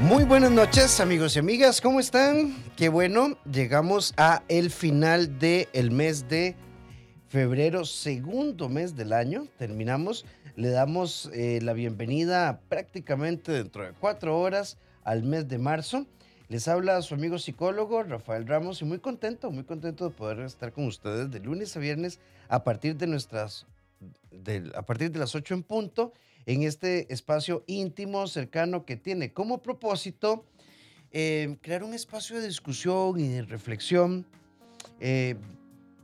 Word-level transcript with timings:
Muy 0.00 0.24
buenas 0.24 0.50
noches 0.50 0.98
amigos 1.00 1.36
y 1.36 1.38
amigas, 1.38 1.80
¿cómo 1.80 2.00
están? 2.00 2.54
Qué 2.76 2.88
bueno, 2.88 3.38
llegamos 3.50 4.12
a 4.16 4.42
el 4.48 4.70
final 4.70 5.38
del 5.38 5.68
el 5.72 5.92
mes 5.92 6.28
de 6.28 6.56
febrero, 7.28 7.84
segundo 7.84 8.68
mes 8.68 8.96
del 8.96 9.12
año. 9.12 9.46
Terminamos, 9.56 10.26
le 10.56 10.70
damos 10.70 11.30
eh, 11.32 11.60
la 11.62 11.72
bienvenida 11.74 12.60
prácticamente 12.68 13.52
dentro 13.52 13.84
de 13.84 13.92
cuatro 13.92 14.38
horas 14.38 14.78
al 15.04 15.22
mes 15.22 15.46
de 15.48 15.58
marzo. 15.58 16.06
Les 16.48 16.66
habla 16.66 17.00
su 17.00 17.14
amigo 17.14 17.38
psicólogo 17.38 18.02
Rafael 18.02 18.46
Ramos 18.46 18.82
y 18.82 18.84
muy 18.84 18.98
contento, 18.98 19.50
muy 19.52 19.64
contento 19.64 20.08
de 20.08 20.14
poder 20.14 20.40
estar 20.40 20.72
con 20.72 20.86
ustedes 20.86 21.30
de 21.30 21.38
lunes 21.38 21.76
a 21.76 21.80
viernes 21.80 22.18
a 22.48 22.64
partir 22.64 22.96
de 22.96 23.06
nuestras, 23.06 23.66
a 24.74 24.82
partir 24.82 25.12
de 25.12 25.20
las 25.20 25.34
8 25.34 25.54
en 25.54 25.62
punto 25.62 26.12
en 26.46 26.62
este 26.62 27.12
espacio 27.12 27.64
íntimo, 27.66 28.26
cercano, 28.26 28.84
que 28.84 28.96
tiene 28.96 29.32
como 29.32 29.62
propósito 29.62 30.44
eh, 31.10 31.56
crear 31.62 31.84
un 31.84 31.94
espacio 31.94 32.40
de 32.40 32.46
discusión 32.46 33.18
y 33.20 33.28
de 33.28 33.42
reflexión. 33.42 34.26
Eh, 35.00 35.36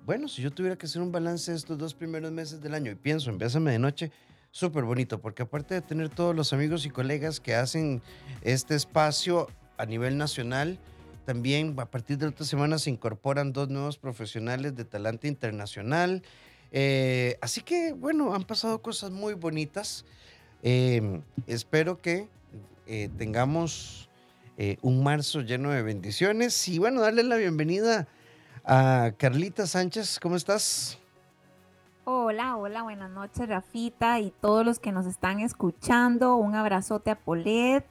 bueno, 0.06 0.28
si 0.28 0.42
yo 0.42 0.50
tuviera 0.50 0.76
que 0.76 0.86
hacer 0.86 1.02
un 1.02 1.12
balance 1.12 1.50
de 1.50 1.56
estos 1.56 1.76
dos 1.78 1.94
primeros 1.94 2.32
meses 2.32 2.60
del 2.60 2.74
año 2.74 2.90
y 2.90 2.94
pienso 2.94 3.30
en 3.30 3.38
Bésame 3.38 3.72
de 3.72 3.78
Noche, 3.78 4.12
súper 4.50 4.84
bonito, 4.84 5.20
porque 5.20 5.42
aparte 5.42 5.74
de 5.74 5.82
tener 5.82 6.08
todos 6.08 6.34
los 6.34 6.52
amigos 6.52 6.86
y 6.86 6.90
colegas 6.90 7.40
que 7.40 7.54
hacen 7.54 8.02
este 8.42 8.74
espacio 8.74 9.48
a 9.76 9.86
nivel 9.86 10.16
nacional, 10.16 10.78
también 11.24 11.74
a 11.78 11.86
partir 11.86 12.18
de 12.18 12.26
otra 12.26 12.44
semana 12.44 12.78
se 12.78 12.90
incorporan 12.90 13.52
dos 13.52 13.68
nuevos 13.68 13.98
profesionales 13.98 14.74
de 14.74 14.84
talante 14.84 15.28
internacional. 15.28 16.22
Eh, 16.72 17.38
así 17.40 17.62
que, 17.62 17.92
bueno, 17.92 18.34
han 18.34 18.44
pasado 18.44 18.80
cosas 18.80 19.10
muy 19.10 19.34
bonitas. 19.34 20.04
Em, 20.62 21.22
espero 21.46 22.00
que 22.00 22.28
eh, 22.86 23.08
tengamos 23.16 24.08
eh, 24.56 24.76
un 24.82 25.02
marzo 25.02 25.40
lleno 25.40 25.70
de 25.70 25.82
bendiciones 25.82 26.68
y 26.68 26.78
bueno, 26.78 27.00
darle 27.00 27.22
la 27.22 27.36
bienvenida 27.36 28.08
a 28.64 29.12
Carlita 29.16 29.66
Sánchez. 29.66 30.20
¿Cómo 30.20 30.36
estás? 30.36 30.98
Hola, 32.04 32.56
hola, 32.56 32.82
buenas 32.82 33.10
noches, 33.10 33.48
Rafita 33.48 34.20
y 34.20 34.32
todos 34.40 34.64
los 34.64 34.78
que 34.78 34.92
nos 34.92 35.06
están 35.06 35.40
escuchando. 35.40 36.36
Un 36.36 36.54
abrazote 36.54 37.10
a 37.10 37.18
Polet. 37.18 37.86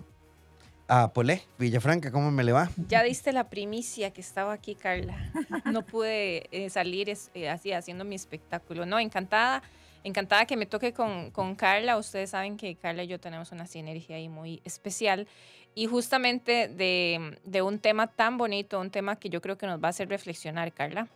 A 0.92 1.14
Polé, 1.14 1.44
Villafranca, 1.60 2.12
¿cómo 2.12 2.32
me 2.32 2.44
le 2.44 2.52
va? 2.52 2.72
Ya 2.88 3.04
diste 3.04 3.32
la 3.32 3.48
primicia 3.48 4.12
que 4.12 4.22
estaba 4.22 4.54
aquí, 4.54 4.74
Carla. 4.74 5.32
No 5.72 5.86
pude 5.86 6.48
eh, 6.52 6.72
salir 6.72 7.16
así 7.48 7.72
haciendo 7.72 8.04
mi 8.06 8.16
espectáculo. 8.16 8.88
No, 8.88 8.98
encantada 8.98 9.62
encantada 10.04 10.46
que 10.46 10.58
me 10.58 10.66
toque 10.66 10.94
con, 10.94 11.30
con, 11.30 11.54
Carla. 11.54 11.98
Ustedes 11.98 12.32
saben 12.32 12.58
que 12.58 12.76
Carla 12.76 13.04
y 13.04 13.08
yo 13.08 13.20
tenemos 13.20 13.52
una 13.52 13.68
sinergia 13.68 14.16
ahí 14.16 14.30
muy 14.30 14.62
especial. 14.66 15.28
Y 15.76 15.86
justamente 15.86 16.68
de, 16.68 17.38
de, 17.46 17.62
un 17.62 17.78
tema 17.78 18.08
tan 18.08 18.38
bonito, 18.38 18.80
un 18.80 18.90
tema 18.90 19.18
que 19.18 19.30
yo 19.30 19.42
creo 19.42 19.58
que 19.58 19.68
nos 19.68 19.82
va 19.82 19.88
a 19.88 19.90
hacer 19.90 20.10
reflexionar, 20.10 20.74
Carla. 20.74 21.08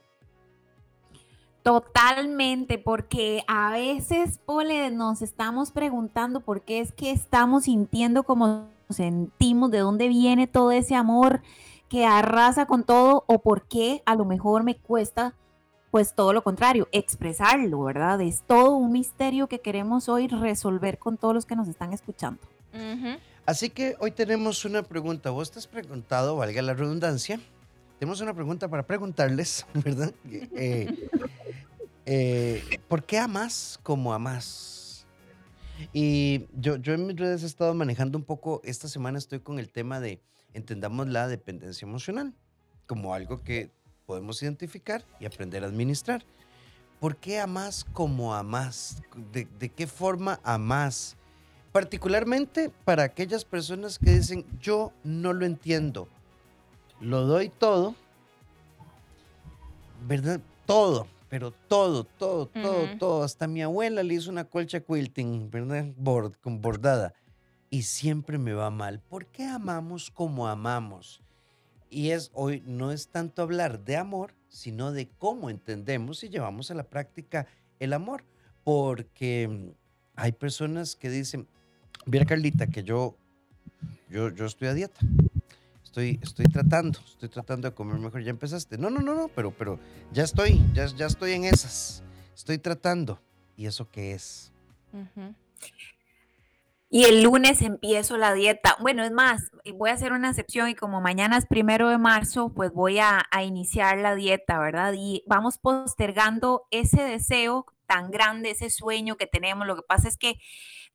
Totalmente, 1.63 2.77
porque 2.77 3.43
a 3.47 3.71
veces, 3.71 4.37
Pole, 4.45 4.91
nos 4.91 5.21
estamos 5.21 5.71
preguntando 5.71 6.41
por 6.41 6.61
qué 6.61 6.81
es 6.81 6.91
que 6.91 7.09
estamos 7.09 7.63
sintiendo 7.63 8.23
como 8.23 8.67
sentimos, 8.89 9.71
de 9.71 9.79
dónde 9.79 10.07
viene 10.07 10.47
todo 10.47 10.71
ese 10.71 10.95
amor 10.95 11.41
que 11.89 12.05
arrasa 12.05 12.65
con 12.65 12.83
todo, 12.83 13.23
o 13.27 13.41
por 13.41 13.67
qué 13.67 14.01
a 14.05 14.15
lo 14.15 14.25
mejor 14.25 14.63
me 14.63 14.77
cuesta 14.77 15.35
pues 15.91 16.15
todo 16.15 16.33
lo 16.33 16.43
contrario, 16.43 16.87
expresarlo, 16.91 17.83
¿verdad? 17.83 18.19
Es 18.19 18.41
todo 18.47 18.75
un 18.75 18.91
misterio 18.91 19.47
que 19.47 19.59
queremos 19.59 20.09
hoy 20.09 20.27
resolver 20.27 20.97
con 20.97 21.17
todos 21.17 21.35
los 21.35 21.45
que 21.45 21.55
nos 21.55 21.67
están 21.67 21.93
escuchando. 21.93 22.41
Así 23.45 23.69
que 23.69 23.95
hoy 23.99 24.09
tenemos 24.09 24.65
una 24.65 24.81
pregunta. 24.81 25.29
Vos 25.29 25.51
te 25.51 25.59
has 25.59 25.67
preguntado, 25.67 26.35
valga 26.35 26.63
la 26.63 26.73
redundancia, 26.73 27.39
tenemos 27.99 28.21
una 28.21 28.33
pregunta 28.33 28.67
para 28.67 28.83
preguntarles, 28.83 29.67
¿verdad? 29.75 30.11
Eh, 30.25 31.09
eh, 32.07 32.79
¿Por 32.87 33.03
qué 33.03 33.19
amas 33.19 33.79
como 33.83 34.13
amas? 34.13 34.82
Y 35.91 36.45
yo, 36.53 36.77
yo 36.77 36.93
en 36.93 37.07
mis 37.07 37.17
redes 37.17 37.43
he 37.43 37.45
estado 37.45 37.73
manejando 37.73 38.17
un 38.17 38.23
poco, 38.23 38.61
esta 38.63 38.87
semana 38.87 39.17
estoy 39.17 39.39
con 39.39 39.59
el 39.59 39.69
tema 39.69 39.99
de 39.99 40.21
entendamos 40.53 41.07
la 41.09 41.27
dependencia 41.27 41.85
emocional 41.85 42.33
como 42.85 43.13
algo 43.13 43.43
que 43.43 43.71
podemos 44.05 44.41
identificar 44.43 45.03
y 45.19 45.25
aprender 45.25 45.63
a 45.63 45.67
administrar. 45.67 46.23
¿Por 46.99 47.17
qué 47.17 47.39
amas 47.39 47.83
como 47.83 48.33
amas? 48.33 49.01
¿De, 49.31 49.69
qué 49.69 49.87
forma 49.87 50.39
amas? 50.43 51.17
Particularmente 51.71 52.69
para 52.85 53.03
aquellas 53.03 53.43
personas 53.43 53.99
que 53.99 54.11
dicen, 54.11 54.45
yo 54.59 54.93
no 55.03 55.33
lo 55.33 55.45
entiendo, 55.45 56.07
lo 57.01 57.25
doy 57.25 57.49
todo, 57.49 57.95
¿verdad? 60.07 60.39
Todo, 60.65 61.07
pero 61.33 61.49
todo, 61.49 62.03
todo, 62.03 62.45
todo, 62.45 62.95
todo. 62.99 63.23
Hasta 63.23 63.47
mi 63.47 63.63
abuela 63.63 64.03
le 64.03 64.13
hizo 64.13 64.29
una 64.29 64.43
colcha 64.43 64.81
quilting, 64.81 65.49
¿verdad? 65.49 65.91
Bord, 65.97 66.33
con 66.39 66.61
bordada. 66.61 67.15
Y 67.71 67.81
siempre 67.81 68.37
me 68.37 68.53
va 68.53 68.69
mal. 68.69 68.99
¿Por 68.99 69.25
qué 69.25 69.45
amamos 69.45 70.11
como 70.11 70.47
amamos? 70.47 71.23
Y 71.89 72.11
es 72.11 72.29
hoy 72.35 72.61
no 72.67 72.91
es 72.91 73.07
tanto 73.07 73.41
hablar 73.41 73.83
de 73.83 73.97
amor, 73.97 74.35
sino 74.47 74.91
de 74.91 75.09
cómo 75.09 75.49
entendemos 75.49 76.23
y 76.23 76.29
llevamos 76.29 76.69
a 76.69 76.75
la 76.75 76.83
práctica 76.83 77.47
el 77.79 77.93
amor. 77.93 78.25
Porque 78.63 79.47
mm, 79.47 79.71
hay 80.15 80.33
personas 80.33 80.95
que 80.95 81.09
dicen, 81.09 81.47
mira 82.05 82.25
Carlita, 82.25 82.67
que 82.67 82.83
yo, 82.83 83.17
yo, 84.07 84.29
yo 84.29 84.45
estoy 84.45 84.67
a 84.67 84.75
dieta. 84.75 84.99
Estoy, 85.93 86.19
estoy 86.23 86.45
tratando, 86.47 86.97
estoy 87.05 87.29
tratando 87.29 87.69
de 87.69 87.75
comer 87.75 87.99
mejor. 87.99 88.23
Ya 88.23 88.31
empezaste. 88.31 88.79
No, 88.79 88.89
no, 88.89 88.99
no, 88.99 89.13
no, 89.13 89.27
pero, 89.27 89.51
pero 89.51 89.79
ya 90.11 90.23
estoy, 90.23 90.59
ya, 90.73 90.87
ya 90.87 91.05
estoy 91.05 91.33
en 91.33 91.43
esas. 91.43 92.01
Estoy 92.33 92.57
tratando. 92.57 93.19
¿Y 93.55 93.67
eso 93.67 93.87
qué 93.91 94.13
es? 94.13 94.51
y 96.89 97.03
el 97.03 97.21
lunes 97.21 97.61
empiezo 97.61 98.17
la 98.17 98.33
dieta. 98.33 98.75
Bueno, 98.81 99.03
es 99.03 99.11
más, 99.11 99.51
voy 99.75 99.91
a 99.91 99.93
hacer 99.93 100.13
una 100.13 100.29
excepción 100.29 100.67
y 100.67 100.73
como 100.73 100.99
mañana 100.99 101.37
es 101.37 101.45
primero 101.45 101.87
de 101.89 101.99
marzo, 101.99 102.49
pues 102.49 102.73
voy 102.73 102.97
a, 102.97 103.27
iniciar 103.45 103.99
la 103.99 104.15
dieta, 104.15 104.57
¿verdad? 104.57 104.95
Y 104.97 105.23
vamos 105.27 105.59
postergando 105.59 106.65
ese 106.71 107.03
deseo 107.03 107.67
tan 107.93 108.09
grande, 108.09 108.49
ese 108.49 108.71
sueño 108.71 109.17
que 109.17 109.27
tenemos. 109.27 109.67
Lo 109.67 109.75
que 109.75 109.83
pasa 109.83 110.07
es 110.07 110.17
que 110.17 110.39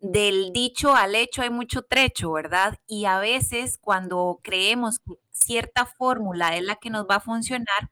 del 0.00 0.52
dicho 0.52 0.96
al 0.96 1.14
hecho 1.14 1.42
hay 1.42 1.50
mucho 1.50 1.82
trecho, 1.82 2.32
¿verdad? 2.32 2.78
Y 2.88 3.04
a 3.04 3.20
veces 3.20 3.78
cuando 3.78 4.40
creemos 4.42 4.98
que 4.98 5.14
cierta 5.30 5.86
fórmula 5.86 6.56
es 6.56 6.64
la 6.64 6.74
que 6.76 6.90
nos 6.90 7.06
va 7.06 7.16
a 7.16 7.20
funcionar, 7.20 7.90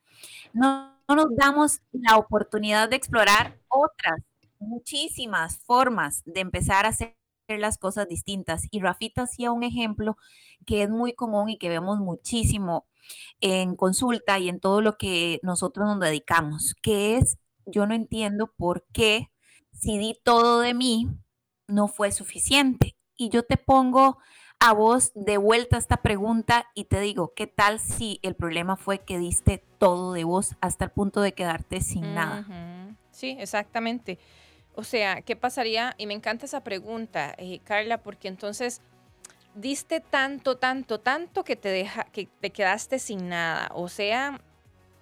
no, 0.53 0.99
no 1.09 1.15
nos 1.15 1.27
damos 1.37 1.81
la 1.93 2.17
oportunidad 2.17 2.89
de 2.89 2.97
explorar 2.97 3.61
otras 3.69 4.21
muchísimas 4.59 5.59
formas 5.59 6.23
de 6.25 6.41
empezar 6.41 6.87
a 6.87 6.89
hacer 6.89 7.15
las 7.49 7.79
cosas 7.79 8.09
distintas. 8.09 8.63
Y 8.73 8.81
Rafita 8.81 9.23
hacía 9.23 9.53
un 9.53 9.63
ejemplo 9.63 10.17
que 10.67 10.83
es 10.83 10.91
muy 10.91 11.13
común 11.15 11.51
y 11.51 11.59
que 11.59 11.69
vemos 11.69 11.99
muchísimo 12.01 12.87
en 13.41 13.77
consulta 13.77 14.41
y 14.41 14.49
en 14.49 14.59
todo 14.59 14.81
lo 14.81 14.97
que 14.97 15.39
nosotros 15.45 15.87
nos 15.87 16.01
dedicamos, 16.01 16.75
que 16.83 17.19
es, 17.19 17.39
yo 17.67 17.87
no 17.87 17.95
entiendo 17.95 18.53
por 18.57 18.87
qué 18.93 19.31
si 19.73 19.99
di 19.99 20.19
todo 20.23 20.61
de 20.61 20.75
mí, 20.75 21.09
no 21.67 21.89
fue 21.89 22.13
suficiente. 22.13 22.97
Y 23.17 23.29
yo 23.29 23.43
te 23.43 23.57
pongo 23.57 24.19
a 24.59 24.73
vos 24.73 25.13
de 25.15 25.37
vuelta 25.37 25.77
esta 25.77 25.99
pregunta 25.99 26.67
y 26.75 26.85
te 26.85 27.01
digo, 27.01 27.33
¿qué 27.35 27.47
tal 27.47 27.79
si 27.79 28.19
el 28.23 28.35
problema 28.35 28.77
fue 28.77 29.01
que 29.01 29.19
diste 29.19 29.63
todo 29.79 30.13
de 30.13 30.25
vos 30.25 30.57
hasta 30.61 30.87
el 30.87 30.91
punto 30.91 31.21
de 31.21 31.33
quedarte 31.33 31.81
sin 31.81 32.15
nada? 32.15 32.47
Sí, 33.11 33.37
exactamente. 33.39 34.19
O 34.75 34.85
sea, 34.85 35.23
¿qué 35.23 35.37
pasaría? 35.37 35.95
Y 35.99 36.07
me 36.07 36.15
encanta 36.15 36.47
esa 36.47 36.63
pregunta, 36.63 37.35
eh, 37.39 37.61
Carla, 37.65 37.99
porque 37.99 38.29
entonces 38.29 38.83
diste 39.55 40.01
tanto, 40.01 40.59
tanto, 40.59 41.01
tanto 41.01 41.45
que 41.45 41.57
te, 41.57 41.71
deja, 41.71 42.05
que 42.05 42.29
te 42.41 42.51
quedaste 42.51 42.99
sin 42.99 43.29
nada. 43.29 43.71
O 43.75 43.89
sea, 43.89 44.41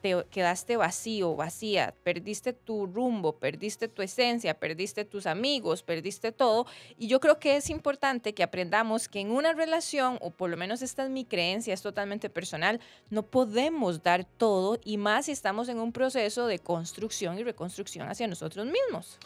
te 0.04 0.26
quedaste 0.30 0.76
vacío, 0.76 1.34
vacía, 1.34 1.94
perdiste 2.04 2.52
tu 2.52 2.84
rumbo, 2.84 3.38
perdiste 3.38 3.88
tu 3.88 4.02
esencia, 4.02 4.52
perdiste 4.52 5.06
tus 5.06 5.24
amigos, 5.24 5.82
perdiste 5.82 6.30
todo. 6.30 6.66
Y 6.98 7.06
yo 7.06 7.20
creo 7.20 7.38
que 7.38 7.56
es 7.56 7.70
importante 7.70 8.34
que 8.34 8.42
aprendamos 8.42 9.08
que 9.08 9.20
en 9.20 9.30
una 9.30 9.54
relación, 9.54 10.18
o 10.20 10.30
por 10.30 10.50
lo 10.50 10.58
menos 10.58 10.82
esta 10.82 11.04
es 11.04 11.10
mi 11.10 11.24
creencia, 11.24 11.72
es 11.72 11.80
totalmente 11.80 12.28
personal, 12.28 12.80
no 13.08 13.22
podemos 13.22 14.02
dar 14.02 14.26
todo 14.26 14.78
y 14.84 14.98
más 14.98 15.24
si 15.24 15.32
estamos 15.32 15.70
en 15.70 15.78
un 15.78 15.90
proceso 15.90 16.46
de 16.48 16.58
construcción 16.58 17.38
y 17.38 17.42
reconstrucción 17.42 18.06
hacia 18.06 18.28
nosotros 18.28 18.66
mismos. 18.66 19.18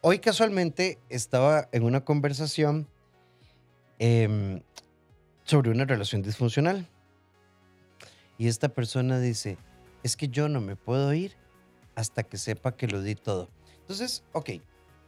Hoy 0.00 0.18
casualmente 0.18 0.98
estaba 1.10 1.68
en 1.72 1.82
una 1.82 2.06
conversación 2.06 2.88
em, 3.98 4.62
sobre 5.44 5.70
una 5.70 5.84
relación 5.84 6.22
disfuncional. 6.22 6.88
Y 8.38 8.48
esta 8.48 8.70
persona 8.70 9.20
dice, 9.20 9.58
es 10.02 10.16
que 10.16 10.28
yo 10.28 10.48
no 10.48 10.60
me 10.60 10.76
puedo 10.76 11.12
ir 11.14 11.36
hasta 11.94 12.22
que 12.22 12.38
sepa 12.38 12.76
que 12.76 12.88
lo 12.88 13.02
di 13.02 13.14
todo. 13.14 13.50
Entonces, 13.80 14.24
ok, 14.32 14.50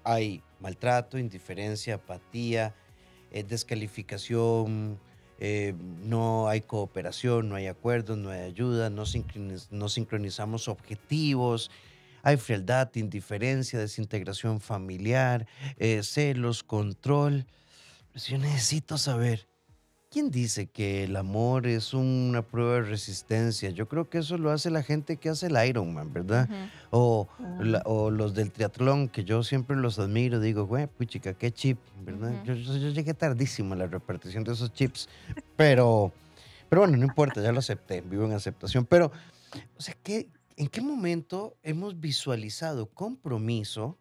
hay 0.05 0.43
maltrato, 0.61 1.19
indiferencia, 1.19 1.97
apatía, 1.97 2.75
eh, 3.31 3.43
descalificación, 3.43 4.99
eh, 5.39 5.75
no 6.05 6.49
hay 6.49 6.61
cooperación, 6.61 7.49
no 7.49 7.57
hay 7.57 7.67
acuerdos, 7.67 8.17
no 8.17 8.31
hay 8.31 8.43
ayuda, 8.43 8.91
no, 8.91 9.05
sincronizamos 9.89 10.69
objetivos, 10.69 11.71
hay 12.23 12.37
frialdad, 12.37 12.91
indiferencia, 12.95 13.79
desintegración 13.79 14.61
familiar, 14.61 15.47
eh, 15.77 16.03
celos, 16.03 16.63
control. 16.63 17.47
Pues 18.13 18.29
yo 18.29 18.39
necesito 18.39 18.97
saber, 18.97 19.49
¿quién 20.15 20.31
dice 20.31 20.67
que 20.67 21.03
el 21.03 21.17
amor 21.17 21.67
es 21.67 21.93
una 21.93 22.43
prueba 22.43 22.75
de 22.75 22.83
resistencia? 22.83 23.71
Yo 23.71 23.89
creo 23.89 24.09
que 24.09 24.19
eso 24.19 24.39
lo 24.39 24.53
hace 24.53 24.71
la 24.71 24.85
gente 24.85 25.17
que 25.17 25.29
hace 25.29 25.49
el 25.49 25.67
Ironman, 25.67 26.13
¿verdad? 26.13 26.49
o, 26.93 27.27
ah. 27.41 27.83
o, 27.85 28.13
los 28.13 28.33
del 28.33 28.53
triatlón, 28.53 29.09
que 29.09 29.25
yo 29.25 29.43
siempre 29.43 29.77
los 29.77 29.99
admiro, 29.99 30.39
digo, 30.39 30.67
güey, 30.67 30.87
puchica, 30.87 31.35
qué 31.35 31.51
chip, 31.51 31.81
¿verdad? 32.05 32.33
yo, 32.45 32.55
yo, 32.55 32.91
llegué 32.91 33.13
tardísimo 33.13 33.75
a 33.75 33.77
la 33.77 33.89
repartición 33.89 34.45
de 34.45 34.53
esos 34.53 34.73
chips, 34.73 35.09
pero, 35.57 36.13
pero 36.69 36.83
bueno, 36.83 36.97
no 36.97 37.03
importa, 37.03 37.43
ya 37.43 37.51
lo 37.51 37.59
acepté, 37.59 38.01
vivo 38.01 38.25
en 38.25 38.35
aceptación, 38.35 38.87
pero, 38.87 39.11
o 39.77 39.83
sea, 39.83 39.97
¿qué, 40.01 40.29
¿En 40.57 40.69
qué 40.69 40.81
momento 40.81 41.57
hemos 41.65 41.99
visualizado 41.99 42.87
compromiso, 42.87 43.99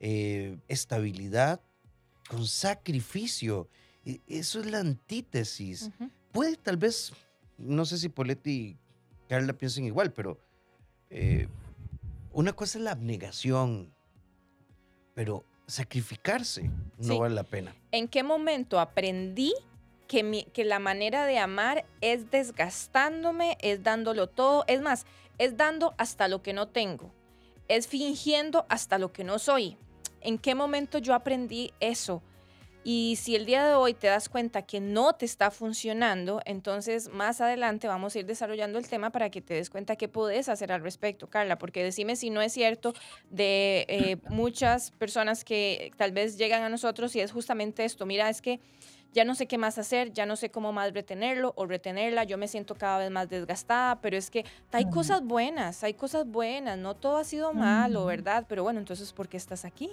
eh, 0.00 0.58
estabilidad 0.66 1.60
con 2.28 2.44
sacrificio? 2.48 3.68
E, 4.04 4.20
eso 4.26 4.60
es 4.60 4.66
la 4.66 4.80
antítesis. 4.80 5.90
Puede 6.32 6.56
tal 6.56 6.76
vez, 6.76 7.12
no 7.58 7.84
sé 7.84 7.98
si 7.98 8.08
Poletti 8.08 8.50
y 8.50 8.78
Carla 9.28 9.52
piensen 9.52 9.84
igual, 9.86 10.12
pero 10.12 10.38
eh, 11.10 11.48
una 12.32 12.52
cosa 12.52 12.78
es 12.78 12.84
la 12.84 12.92
abnegación, 12.92 13.94
pero 15.14 15.44
sacrificarse 15.66 16.70
no 16.98 17.18
vale 17.20 17.34
la 17.34 17.44
pena. 17.44 17.74
¿En 17.92 18.08
qué 18.08 18.22
momento 18.22 18.80
aprendí 18.80 19.54
que, 20.08 20.46
que, 20.52 20.64
la 20.64 20.78
manera 20.78 21.26
de 21.26 21.38
amar 21.38 21.86
es 22.00 22.30
desgastándome, 22.30 23.56
es 23.60 23.82
dándolo 23.82 24.28
todo. 24.28 24.64
Es 24.66 24.82
más, 24.82 25.06
es 25.38 25.56
dando 25.56 25.94
hasta 25.96 26.28
lo 26.28 26.42
que 26.42 26.52
no 26.52 26.68
tengo. 26.68 27.10
Es 27.68 27.88
fingiendo 27.88 28.66
hasta 28.68 28.98
lo 28.98 29.12
que 29.12 29.24
no 29.24 29.38
soy. 29.38 29.76
¿En 30.20 30.38
qué 30.38 30.54
momento 30.54 30.98
yo 30.98 31.14
aprendí 31.14 31.72
eso? 31.80 32.22
Y 32.86 33.16
si 33.16 33.34
el 33.34 33.46
día 33.46 33.66
de 33.66 33.74
hoy 33.74 33.94
te 33.94 34.08
das 34.08 34.28
cuenta 34.28 34.60
que 34.60 34.78
no 34.78 35.14
te 35.14 35.24
está 35.24 35.50
funcionando, 35.50 36.42
entonces 36.44 37.08
más 37.08 37.40
adelante 37.40 37.88
vamos 37.88 38.14
a 38.14 38.18
ir 38.18 38.26
desarrollando 38.26 38.78
el 38.78 38.86
tema 38.86 39.08
para 39.08 39.30
que 39.30 39.40
te 39.40 39.54
des 39.54 39.70
cuenta 39.70 39.96
qué 39.96 40.06
puedes 40.06 40.50
hacer 40.50 40.70
al 40.70 40.82
respecto, 40.82 41.26
Carla, 41.26 41.56
porque 41.56 41.82
decime 41.82 42.14
si 42.14 42.28
no 42.28 42.42
es 42.42 42.52
cierto 42.52 42.92
de 43.30 43.86
eh, 43.88 44.16
muchas 44.28 44.90
personas 44.90 45.44
que 45.44 45.92
tal 45.96 46.12
vez 46.12 46.36
llegan 46.36 46.62
a 46.62 46.68
nosotros 46.68 47.16
y 47.16 47.20
es 47.20 47.32
justamente 47.32 47.86
esto, 47.86 48.04
mira, 48.04 48.28
es 48.28 48.42
que 48.42 48.60
ya 49.14 49.24
no 49.24 49.34
sé 49.34 49.46
qué 49.46 49.56
más 49.56 49.78
hacer, 49.78 50.12
ya 50.12 50.26
no 50.26 50.36
sé 50.36 50.50
cómo 50.50 50.72
más 50.72 50.92
retenerlo 50.92 51.54
o 51.56 51.64
retenerla, 51.66 52.24
yo 52.24 52.36
me 52.36 52.48
siento 52.48 52.74
cada 52.74 52.98
vez 52.98 53.10
más 53.10 53.30
desgastada, 53.30 54.00
pero 54.02 54.16
es 54.18 54.28
que 54.28 54.44
hay 54.72 54.90
cosas 54.90 55.22
buenas, 55.22 55.84
hay 55.84 55.94
cosas 55.94 56.26
buenas, 56.26 56.76
no 56.76 56.94
todo 56.94 57.16
ha 57.16 57.24
sido 57.24 57.54
malo, 57.54 58.04
¿verdad? 58.04 58.44
Pero 58.46 58.64
bueno, 58.64 58.80
entonces, 58.80 59.12
¿por 59.12 59.28
qué 59.28 59.36
estás 59.36 59.64
aquí? 59.64 59.88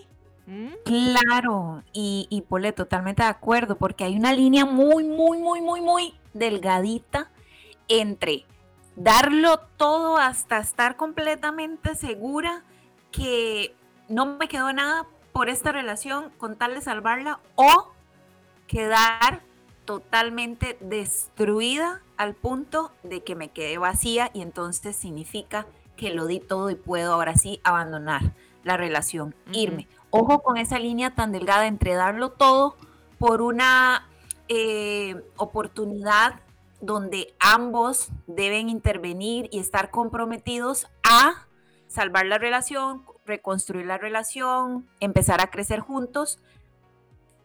¿Mm? 0.48 0.70
Claro, 0.86 1.84
y, 1.94 2.28
y 2.30 2.42
Pole, 2.42 2.74
totalmente 2.74 3.24
de 3.24 3.30
acuerdo, 3.30 3.76
porque 3.76 4.04
hay 4.04 4.16
una 4.18 4.34
línea 4.34 4.66
muy, 4.66 5.04
muy, 5.04 5.40
muy, 5.40 5.62
muy, 5.62 5.82
muy 5.82 6.14
delgadita 6.34 7.30
entre 7.88 8.46
darlo 8.96 9.60
todo 9.78 10.18
hasta 10.18 10.60
estar 10.60 10.96
completamente 10.96 11.96
segura 11.96 12.64
que 13.12 13.76
no 14.10 14.26
me 14.26 14.48
quedó 14.48 14.72
nada 14.74 15.06
por 15.34 15.50
esta 15.50 15.72
relación 15.72 16.32
con 16.38 16.56
tal 16.56 16.76
de 16.76 16.82
salvarla 16.82 17.40
o 17.56 17.92
quedar 18.68 19.42
totalmente 19.86 20.78
destruida 20.82 22.02
al 22.18 22.36
punto 22.36 22.92
de 23.04 23.24
que 23.24 23.36
me 23.36 23.50
quedé 23.50 23.78
vacía 23.78 24.30
y 24.34 24.42
entonces 24.42 24.96
significa 24.96 25.66
que 25.96 26.14
lo 26.14 26.26
di 26.28 26.40
todo 26.40 26.70
y 26.70 26.76
puedo 26.76 27.14
ahora 27.14 27.36
sí 27.36 27.60
abandonar 27.64 28.34
la 28.64 28.78
relación, 28.78 29.36
irme. 29.52 29.88
Ojo 30.12 30.44
con 30.44 30.58
esa 30.58 30.78
línea 30.78 31.16
tan 31.16 31.32
delgada 31.32 31.68
entre 31.68 31.94
darlo 31.94 32.32
todo 32.32 32.76
por 33.18 33.42
una 33.42 34.08
eh, 34.50 35.16
oportunidad 35.38 36.42
donde 36.82 37.34
ambos 37.40 38.10
deben 38.28 38.68
intervenir 38.68 39.48
y 39.52 39.60
estar 39.60 39.90
comprometidos 39.90 40.88
a 41.04 41.48
salvar 41.88 42.26
la 42.26 42.38
relación, 42.38 43.04
reconstruir 43.26 43.86
la 43.86 43.98
relación, 43.98 44.88
empezar 45.00 45.42
a 45.42 45.52
crecer 45.52 45.80
juntos, 45.80 46.40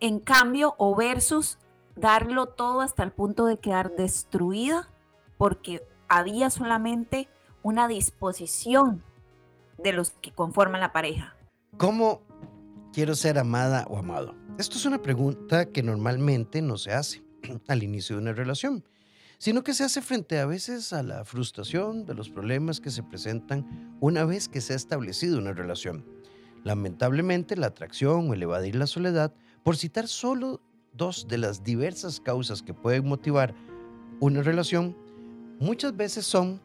en 0.00 0.18
cambio, 0.18 0.74
o 0.78 0.94
versus 0.96 1.58
darlo 1.94 2.46
todo 2.46 2.80
hasta 2.80 3.02
el 3.02 3.12
punto 3.12 3.46
de 3.46 3.58
quedar 3.58 3.92
destruida 3.92 4.88
porque 5.38 5.86
había 6.08 6.50
solamente 6.50 7.28
una 7.62 7.88
disposición 7.88 9.02
de 9.78 9.92
los 9.92 10.10
que 10.10 10.32
conforman 10.32 10.80
la 10.80 10.92
pareja. 10.92 11.36
¿Cómo 11.76 12.22
quiero 12.96 13.14
ser 13.14 13.38
amada 13.38 13.84
o 13.90 13.98
amado? 13.98 14.34
Esto 14.58 14.78
es 14.78 14.86
una 14.86 15.02
pregunta 15.02 15.66
que 15.66 15.82
normalmente 15.82 16.62
no 16.62 16.78
se 16.78 16.94
hace 16.94 17.22
al 17.68 17.82
inicio 17.82 18.16
de 18.16 18.22
una 18.22 18.32
relación, 18.32 18.84
sino 19.36 19.62
que 19.62 19.74
se 19.74 19.84
hace 19.84 20.00
frente 20.00 20.38
a 20.38 20.46
veces 20.46 20.94
a 20.94 21.02
la 21.02 21.26
frustración 21.26 22.06
de 22.06 22.14
los 22.14 22.30
problemas 22.30 22.80
que 22.80 22.90
se 22.90 23.02
presentan 23.02 23.98
una 24.00 24.24
vez 24.24 24.48
que 24.48 24.62
se 24.62 24.72
ha 24.72 24.76
establecido 24.76 25.36
una 25.36 25.52
relación. 25.52 26.06
Lamentablemente, 26.64 27.54
la 27.54 27.66
atracción 27.66 28.30
o 28.30 28.32
el 28.32 28.42
evadir 28.42 28.76
la 28.76 28.86
soledad 28.86 29.34
por 29.62 29.76
citar 29.76 30.08
solo 30.08 30.62
dos 30.94 31.28
de 31.28 31.36
las 31.36 31.62
diversas 31.62 32.18
causas 32.18 32.62
que 32.62 32.72
pueden 32.72 33.06
motivar 33.06 33.54
una 34.20 34.40
relación, 34.40 34.96
muchas 35.60 35.94
veces 35.94 36.24
son 36.24 36.62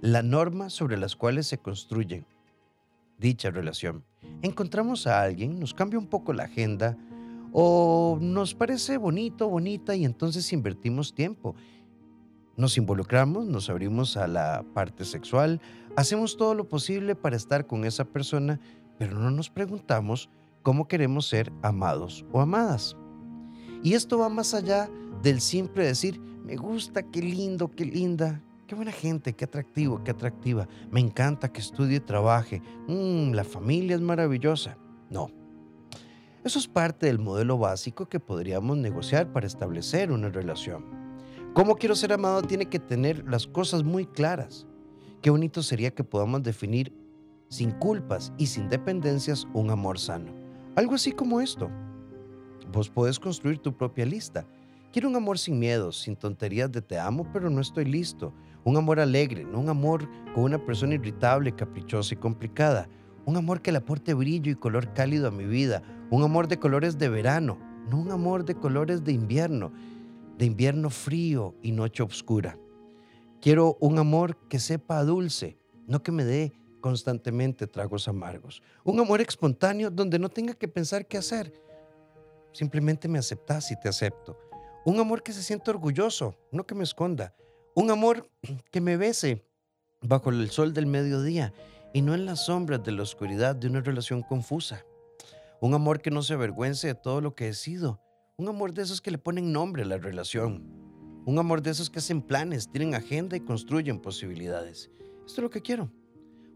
la 0.00 0.24
norma 0.24 0.70
sobre 0.70 0.96
las 0.96 1.14
cuales 1.14 1.46
se 1.46 1.58
construye 1.58 2.26
dicha 3.18 3.50
relación. 3.50 4.04
Encontramos 4.42 5.06
a 5.06 5.22
alguien, 5.22 5.58
nos 5.58 5.74
cambia 5.74 5.98
un 5.98 6.06
poco 6.06 6.32
la 6.32 6.44
agenda 6.44 6.96
o 7.52 8.18
nos 8.20 8.54
parece 8.54 8.96
bonito, 8.96 9.48
bonita 9.48 9.96
y 9.96 10.04
entonces 10.04 10.52
invertimos 10.52 11.14
tiempo. 11.14 11.54
Nos 12.56 12.76
involucramos, 12.76 13.46
nos 13.46 13.70
abrimos 13.70 14.16
a 14.16 14.26
la 14.26 14.64
parte 14.74 15.04
sexual, 15.04 15.60
hacemos 15.96 16.36
todo 16.36 16.54
lo 16.54 16.68
posible 16.68 17.14
para 17.14 17.36
estar 17.36 17.66
con 17.66 17.84
esa 17.84 18.04
persona, 18.04 18.60
pero 18.98 19.18
no 19.18 19.30
nos 19.30 19.48
preguntamos 19.48 20.28
cómo 20.62 20.88
queremos 20.88 21.26
ser 21.26 21.52
amados 21.62 22.24
o 22.32 22.40
amadas. 22.40 22.96
Y 23.82 23.94
esto 23.94 24.18
va 24.18 24.28
más 24.28 24.54
allá 24.54 24.90
del 25.22 25.40
simple 25.40 25.84
decir, 25.84 26.20
me 26.44 26.56
gusta, 26.56 27.02
qué 27.02 27.22
lindo, 27.22 27.70
qué 27.70 27.84
linda, 27.84 28.42
qué 28.68 28.74
buena 28.74 28.92
gente, 28.92 29.32
qué 29.32 29.46
atractivo, 29.46 30.04
qué 30.04 30.10
atractiva, 30.10 30.68
me 30.90 31.00
encanta 31.00 31.50
que 31.50 31.60
estudie 31.60 31.96
y 31.96 32.00
trabaje, 32.00 32.60
mm, 32.86 33.32
la 33.32 33.42
familia 33.42 33.96
es 33.96 34.02
maravillosa. 34.02 34.76
No. 35.08 35.30
Eso 36.44 36.58
es 36.58 36.68
parte 36.68 37.06
del 37.06 37.18
modelo 37.18 37.56
básico 37.56 38.10
que 38.10 38.20
podríamos 38.20 38.76
negociar 38.76 39.32
para 39.32 39.46
establecer 39.46 40.12
una 40.12 40.28
relación. 40.28 40.84
Cómo 41.54 41.76
quiero 41.76 41.96
ser 41.96 42.12
amado 42.12 42.42
tiene 42.42 42.66
que 42.66 42.78
tener 42.78 43.26
las 43.26 43.46
cosas 43.46 43.84
muy 43.84 44.04
claras. 44.04 44.66
Qué 45.22 45.30
bonito 45.30 45.62
sería 45.62 45.90
que 45.90 46.04
podamos 46.04 46.42
definir 46.42 46.92
sin 47.48 47.70
culpas 47.70 48.34
y 48.36 48.46
sin 48.46 48.68
dependencias 48.68 49.48
un 49.54 49.70
amor 49.70 49.98
sano. 49.98 50.30
Algo 50.76 50.94
así 50.94 51.12
como 51.12 51.40
esto. 51.40 51.70
Vos 52.70 52.90
podés 52.90 53.18
construir 53.18 53.58
tu 53.58 53.74
propia 53.74 54.04
lista. 54.04 54.46
Quiero 54.92 55.08
un 55.08 55.16
amor 55.16 55.38
sin 55.38 55.58
miedos, 55.58 55.98
sin 56.00 56.16
tonterías 56.16 56.70
de 56.70 56.82
te 56.82 56.98
amo, 56.98 57.26
pero 57.32 57.48
no 57.48 57.62
estoy 57.62 57.86
listo. 57.86 58.34
Un 58.68 58.76
amor 58.76 59.00
alegre, 59.00 59.44
no 59.44 59.60
un 59.60 59.70
amor 59.70 60.06
con 60.34 60.44
una 60.44 60.62
persona 60.62 60.92
irritable, 60.92 61.56
caprichosa 61.56 62.12
y 62.12 62.18
complicada. 62.18 62.86
Un 63.24 63.38
amor 63.38 63.62
que 63.62 63.72
le 63.72 63.78
aporte 63.78 64.12
brillo 64.12 64.52
y 64.52 64.56
color 64.56 64.92
cálido 64.92 65.26
a 65.26 65.30
mi 65.30 65.46
vida. 65.46 65.82
Un 66.10 66.22
amor 66.22 66.48
de 66.48 66.58
colores 66.58 66.98
de 66.98 67.08
verano, 67.08 67.58
no 67.88 67.96
un 67.96 68.10
amor 68.10 68.44
de 68.44 68.56
colores 68.56 69.02
de 69.04 69.12
invierno, 69.12 69.72
de 70.36 70.44
invierno 70.44 70.90
frío 70.90 71.54
y 71.62 71.72
noche 71.72 72.02
oscura. 72.02 72.58
Quiero 73.40 73.78
un 73.80 73.98
amor 73.98 74.36
que 74.50 74.58
sepa 74.58 75.02
dulce, 75.02 75.56
no 75.86 76.02
que 76.02 76.12
me 76.12 76.26
dé 76.26 76.52
constantemente 76.82 77.66
tragos 77.66 78.06
amargos. 78.06 78.62
Un 78.84 79.00
amor 79.00 79.22
espontáneo 79.22 79.90
donde 79.90 80.18
no 80.18 80.28
tenga 80.28 80.52
que 80.52 80.68
pensar 80.68 81.06
qué 81.06 81.16
hacer. 81.16 81.54
Simplemente 82.52 83.08
me 83.08 83.18
aceptas 83.18 83.70
y 83.70 83.80
te 83.80 83.88
acepto. 83.88 84.38
Un 84.84 85.00
amor 85.00 85.22
que 85.22 85.32
se 85.32 85.42
siente 85.42 85.70
orgulloso, 85.70 86.34
no 86.52 86.66
que 86.66 86.74
me 86.74 86.84
esconda. 86.84 87.34
Un 87.78 87.92
amor 87.92 88.28
que 88.72 88.80
me 88.80 88.96
bese 88.96 89.46
bajo 90.02 90.30
el 90.30 90.50
sol 90.50 90.74
del 90.74 90.86
mediodía 90.86 91.54
y 91.94 92.02
no 92.02 92.12
en 92.12 92.26
las 92.26 92.46
sombras 92.46 92.82
de 92.82 92.90
la 92.90 93.04
oscuridad 93.04 93.54
de 93.54 93.68
una 93.68 93.80
relación 93.80 94.22
confusa. 94.22 94.84
Un 95.60 95.74
amor 95.74 96.00
que 96.02 96.10
no 96.10 96.22
se 96.22 96.34
avergüence 96.34 96.88
de 96.88 96.96
todo 96.96 97.20
lo 97.20 97.36
que 97.36 97.46
he 97.46 97.54
sido. 97.54 98.00
Un 98.36 98.48
amor 98.48 98.74
de 98.74 98.82
esos 98.82 99.00
que 99.00 99.12
le 99.12 99.18
ponen 99.18 99.52
nombre 99.52 99.84
a 99.84 99.86
la 99.86 99.98
relación. 99.98 101.22
Un 101.24 101.38
amor 101.38 101.62
de 101.62 101.70
esos 101.70 101.88
que 101.88 102.00
hacen 102.00 102.20
planes, 102.20 102.68
tienen 102.68 102.96
agenda 102.96 103.36
y 103.36 103.40
construyen 103.42 104.00
posibilidades. 104.00 104.90
Esto 105.24 105.34
es 105.34 105.38
lo 105.38 105.50
que 105.50 105.62
quiero. 105.62 105.88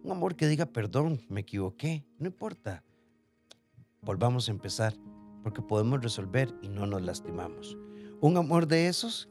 Un 0.02 0.10
amor 0.10 0.34
que 0.34 0.48
diga, 0.48 0.66
perdón, 0.66 1.20
me 1.28 1.42
equivoqué, 1.42 2.04
no 2.18 2.26
importa. 2.26 2.82
Volvamos 4.00 4.48
a 4.48 4.50
empezar, 4.50 4.96
porque 5.44 5.62
podemos 5.62 6.02
resolver 6.02 6.52
y 6.62 6.68
no 6.68 6.84
nos 6.84 7.00
lastimamos. 7.00 7.78
Un 8.20 8.36
amor 8.36 8.66
de 8.66 8.88
esos 8.88 9.28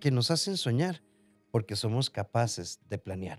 que 0.00 0.10
nos 0.10 0.30
hacen 0.30 0.56
soñar 0.56 1.02
porque 1.50 1.76
somos 1.76 2.10
capaces 2.10 2.80
de 2.88 2.98
planear. 2.98 3.38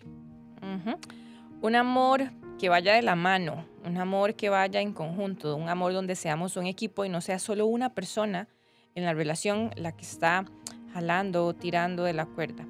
Un 1.61 1.75
amor 1.75 2.31
que 2.57 2.69
vaya 2.69 2.93
de 2.93 3.01
la 3.01 3.15
mano, 3.15 3.65
un 3.85 3.97
amor 3.97 4.35
que 4.35 4.49
vaya 4.49 4.81
en 4.81 4.93
conjunto, 4.93 5.55
un 5.55 5.69
amor 5.69 5.93
donde 5.93 6.15
seamos 6.15 6.57
un 6.57 6.65
equipo 6.65 7.05
y 7.05 7.09
no 7.09 7.21
sea 7.21 7.39
solo 7.39 7.65
una 7.65 7.93
persona 7.93 8.47
en 8.95 9.05
la 9.05 9.13
relación 9.13 9.71
la 9.75 9.91
que 9.95 10.03
está 10.03 10.45
jalando 10.93 11.45
o 11.45 11.53
tirando 11.53 12.03
de 12.03 12.13
la 12.13 12.25
cuerda. 12.25 12.65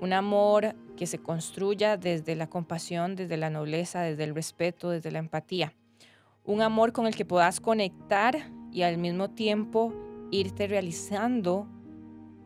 Un 0.00 0.12
amor 0.12 0.74
que 0.96 1.06
se 1.06 1.18
construya 1.18 1.96
desde 1.96 2.36
la 2.36 2.48
compasión, 2.48 3.16
desde 3.16 3.36
la 3.36 3.50
nobleza, 3.50 4.02
desde 4.02 4.24
el 4.24 4.34
respeto, 4.34 4.90
desde 4.90 5.10
la 5.10 5.18
empatía. 5.18 5.74
Un 6.44 6.60
amor 6.60 6.92
con 6.92 7.06
el 7.06 7.16
que 7.16 7.24
puedas 7.24 7.60
conectar 7.60 8.36
y 8.70 8.82
al 8.82 8.98
mismo 8.98 9.30
tiempo 9.30 9.94
irte 10.30 10.66
realizando 10.66 11.66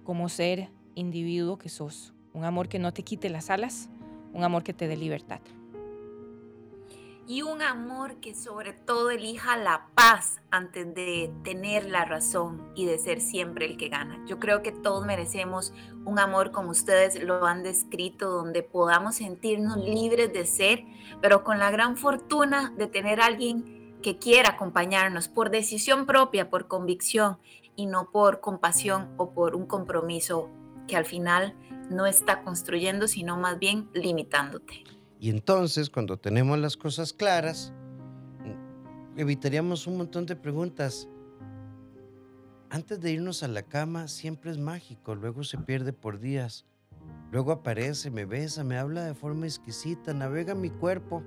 como 0.04 0.28
ser 0.28 0.70
individuo 0.98 1.58
que 1.58 1.68
sos. 1.68 2.12
Un 2.32 2.44
amor 2.44 2.68
que 2.68 2.78
no 2.78 2.92
te 2.92 3.02
quite 3.02 3.30
las 3.30 3.50
alas, 3.50 3.88
un 4.32 4.44
amor 4.44 4.62
que 4.62 4.74
te 4.74 4.86
dé 4.88 4.96
libertad 4.96 5.40
y 7.28 7.42
un 7.42 7.60
amor 7.60 8.16
que 8.16 8.34
sobre 8.34 8.72
todo 8.72 9.10
elija 9.10 9.58
la 9.58 9.88
paz 9.94 10.40
antes 10.50 10.94
de 10.94 11.30
tener 11.44 11.84
la 11.84 12.06
razón 12.06 12.72
y 12.74 12.86
de 12.86 12.96
ser 12.96 13.20
siempre 13.20 13.66
el 13.66 13.76
que 13.76 13.90
gana. 13.90 14.18
Yo 14.26 14.38
creo 14.38 14.62
que 14.62 14.72
todos 14.72 15.04
merecemos 15.04 15.74
un 16.06 16.18
amor 16.18 16.52
como 16.52 16.70
ustedes 16.70 17.22
lo 17.22 17.44
han 17.44 17.62
descrito, 17.62 18.30
donde 18.30 18.62
podamos 18.62 19.16
sentirnos 19.16 19.76
libres 19.76 20.32
de 20.32 20.46
ser, 20.46 20.84
pero 21.20 21.44
con 21.44 21.58
la 21.58 21.70
gran 21.70 21.98
fortuna 21.98 22.72
de 22.78 22.86
tener 22.86 23.20
alguien 23.20 23.98
que 24.02 24.16
quiera 24.16 24.50
acompañarnos 24.50 25.28
por 25.28 25.50
decisión 25.50 26.06
propia, 26.06 26.48
por 26.48 26.66
convicción 26.66 27.36
y 27.76 27.84
no 27.84 28.10
por 28.10 28.40
compasión 28.40 29.12
o 29.18 29.32
por 29.32 29.54
un 29.54 29.66
compromiso 29.66 30.48
que 30.88 30.96
al 30.96 31.04
final 31.04 31.54
no 31.88 32.06
está 32.06 32.42
construyendo, 32.42 33.06
sino 33.06 33.36
más 33.36 33.60
bien 33.60 33.88
limitándote. 33.94 34.82
Y 35.20 35.30
entonces, 35.30 35.90
cuando 35.90 36.16
tenemos 36.16 36.58
las 36.58 36.76
cosas 36.76 37.12
claras, 37.12 37.72
evitaríamos 39.16 39.86
un 39.86 39.98
montón 39.98 40.26
de 40.26 40.34
preguntas. 40.34 41.08
Antes 42.70 43.00
de 43.00 43.12
irnos 43.12 43.42
a 43.42 43.48
la 43.48 43.62
cama, 43.62 44.08
siempre 44.08 44.50
es 44.50 44.58
mágico, 44.58 45.14
luego 45.14 45.44
se 45.44 45.58
pierde 45.58 45.92
por 45.92 46.18
días. 46.18 46.66
Luego 47.30 47.52
aparece, 47.52 48.10
me 48.10 48.24
besa, 48.24 48.64
me 48.64 48.78
habla 48.78 49.04
de 49.04 49.14
forma 49.14 49.46
exquisita, 49.46 50.12
navega 50.14 50.54
mi 50.54 50.70
cuerpo. 50.70 51.22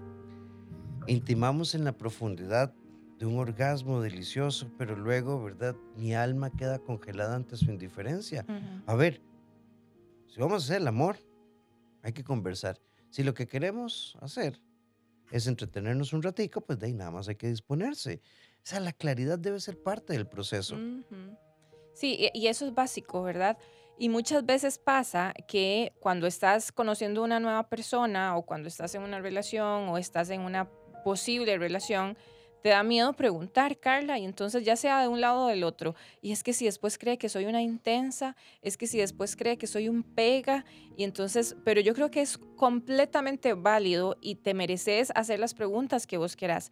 Intimamos 1.07 1.75
en 1.75 1.83
la 1.83 1.93
profundidad 1.93 2.73
de 3.19 3.25
un 3.25 3.37
orgasmo 3.37 4.01
delicioso, 4.01 4.71
pero 4.77 4.95
luego, 4.95 5.43
¿verdad? 5.43 5.75
Mi 5.95 6.15
alma 6.15 6.49
queda 6.49 6.79
congelada 6.79 7.35
ante 7.35 7.55
su 7.55 7.65
indiferencia. 7.65 8.45
A 8.87 8.95
ver, 8.95 9.21
si 10.31 10.39
vamos 10.39 10.63
a 10.63 10.65
hacer 10.65 10.81
el 10.81 10.87
amor, 10.87 11.17
hay 12.01 12.13
que 12.13 12.23
conversar. 12.23 12.79
Si 13.09 13.21
lo 13.21 13.33
que 13.33 13.47
queremos 13.47 14.17
hacer 14.21 14.61
es 15.29 15.45
entretenernos 15.47 16.13
un 16.13 16.23
ratico, 16.23 16.61
pues 16.61 16.79
de 16.79 16.87
ahí 16.87 16.93
nada 16.93 17.11
más 17.11 17.27
hay 17.27 17.35
que 17.35 17.47
disponerse. 17.47 18.21
O 18.57 18.61
sea, 18.63 18.79
la 18.79 18.93
claridad 18.93 19.37
debe 19.37 19.59
ser 19.59 19.81
parte 19.81 20.13
del 20.13 20.27
proceso. 20.27 20.77
Sí, 21.93 22.29
y 22.33 22.47
eso 22.47 22.65
es 22.65 22.73
básico, 22.73 23.21
¿verdad? 23.21 23.57
Y 23.97 24.07
muchas 24.07 24.45
veces 24.45 24.77
pasa 24.79 25.33
que 25.47 25.93
cuando 25.99 26.25
estás 26.27 26.71
conociendo 26.71 27.23
una 27.23 27.39
nueva 27.39 27.67
persona 27.67 28.37
o 28.37 28.45
cuando 28.45 28.69
estás 28.69 28.95
en 28.95 29.01
una 29.01 29.19
relación 29.19 29.89
o 29.89 29.97
estás 29.97 30.29
en 30.29 30.41
una 30.41 30.69
posible 31.03 31.57
relación, 31.57 32.17
te 32.61 32.69
da 32.69 32.83
miedo 32.83 33.13
preguntar, 33.13 33.77
Carla, 33.79 34.19
y 34.19 34.25
entonces 34.25 34.63
ya 34.63 34.75
sea 34.75 35.01
de 35.01 35.07
un 35.07 35.21
lado 35.21 35.45
o 35.45 35.47
del 35.47 35.63
otro. 35.63 35.95
Y 36.21 36.31
es 36.31 36.43
que 36.43 36.53
si 36.53 36.65
después 36.65 36.97
cree 36.97 37.17
que 37.17 37.29
soy 37.29 37.45
una 37.45 37.61
intensa, 37.61 38.35
es 38.61 38.77
que 38.77 38.87
si 38.87 38.99
después 38.99 39.35
cree 39.35 39.57
que 39.57 39.67
soy 39.67 39.89
un 39.89 40.03
pega, 40.03 40.65
y 40.95 41.03
entonces, 41.03 41.55
pero 41.63 41.81
yo 41.81 41.93
creo 41.93 42.11
que 42.11 42.21
es 42.21 42.37
completamente 42.37 43.53
válido 43.53 44.17
y 44.21 44.35
te 44.35 44.53
mereces 44.53 45.11
hacer 45.15 45.39
las 45.39 45.53
preguntas 45.53 46.05
que 46.05 46.17
vos 46.17 46.35
quieras. 46.35 46.71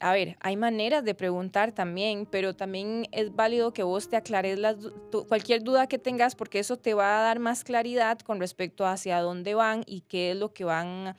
A 0.00 0.12
ver, 0.12 0.36
hay 0.40 0.56
maneras 0.56 1.04
de 1.04 1.14
preguntar 1.16 1.72
también, 1.72 2.24
pero 2.24 2.54
también 2.54 3.08
es 3.10 3.34
válido 3.34 3.72
que 3.72 3.82
vos 3.82 4.08
te 4.08 4.16
aclares 4.16 4.60
cualquier 5.26 5.64
duda 5.64 5.88
que 5.88 5.98
tengas 5.98 6.36
porque 6.36 6.60
eso 6.60 6.76
te 6.76 6.94
va 6.94 7.18
a 7.18 7.22
dar 7.22 7.40
más 7.40 7.64
claridad 7.64 8.20
con 8.20 8.38
respecto 8.38 8.86
a 8.86 8.92
hacia 8.92 9.20
dónde 9.20 9.54
van 9.54 9.82
y 9.86 10.02
qué 10.02 10.30
es 10.30 10.36
lo 10.36 10.52
que 10.52 10.62
van, 10.62 11.16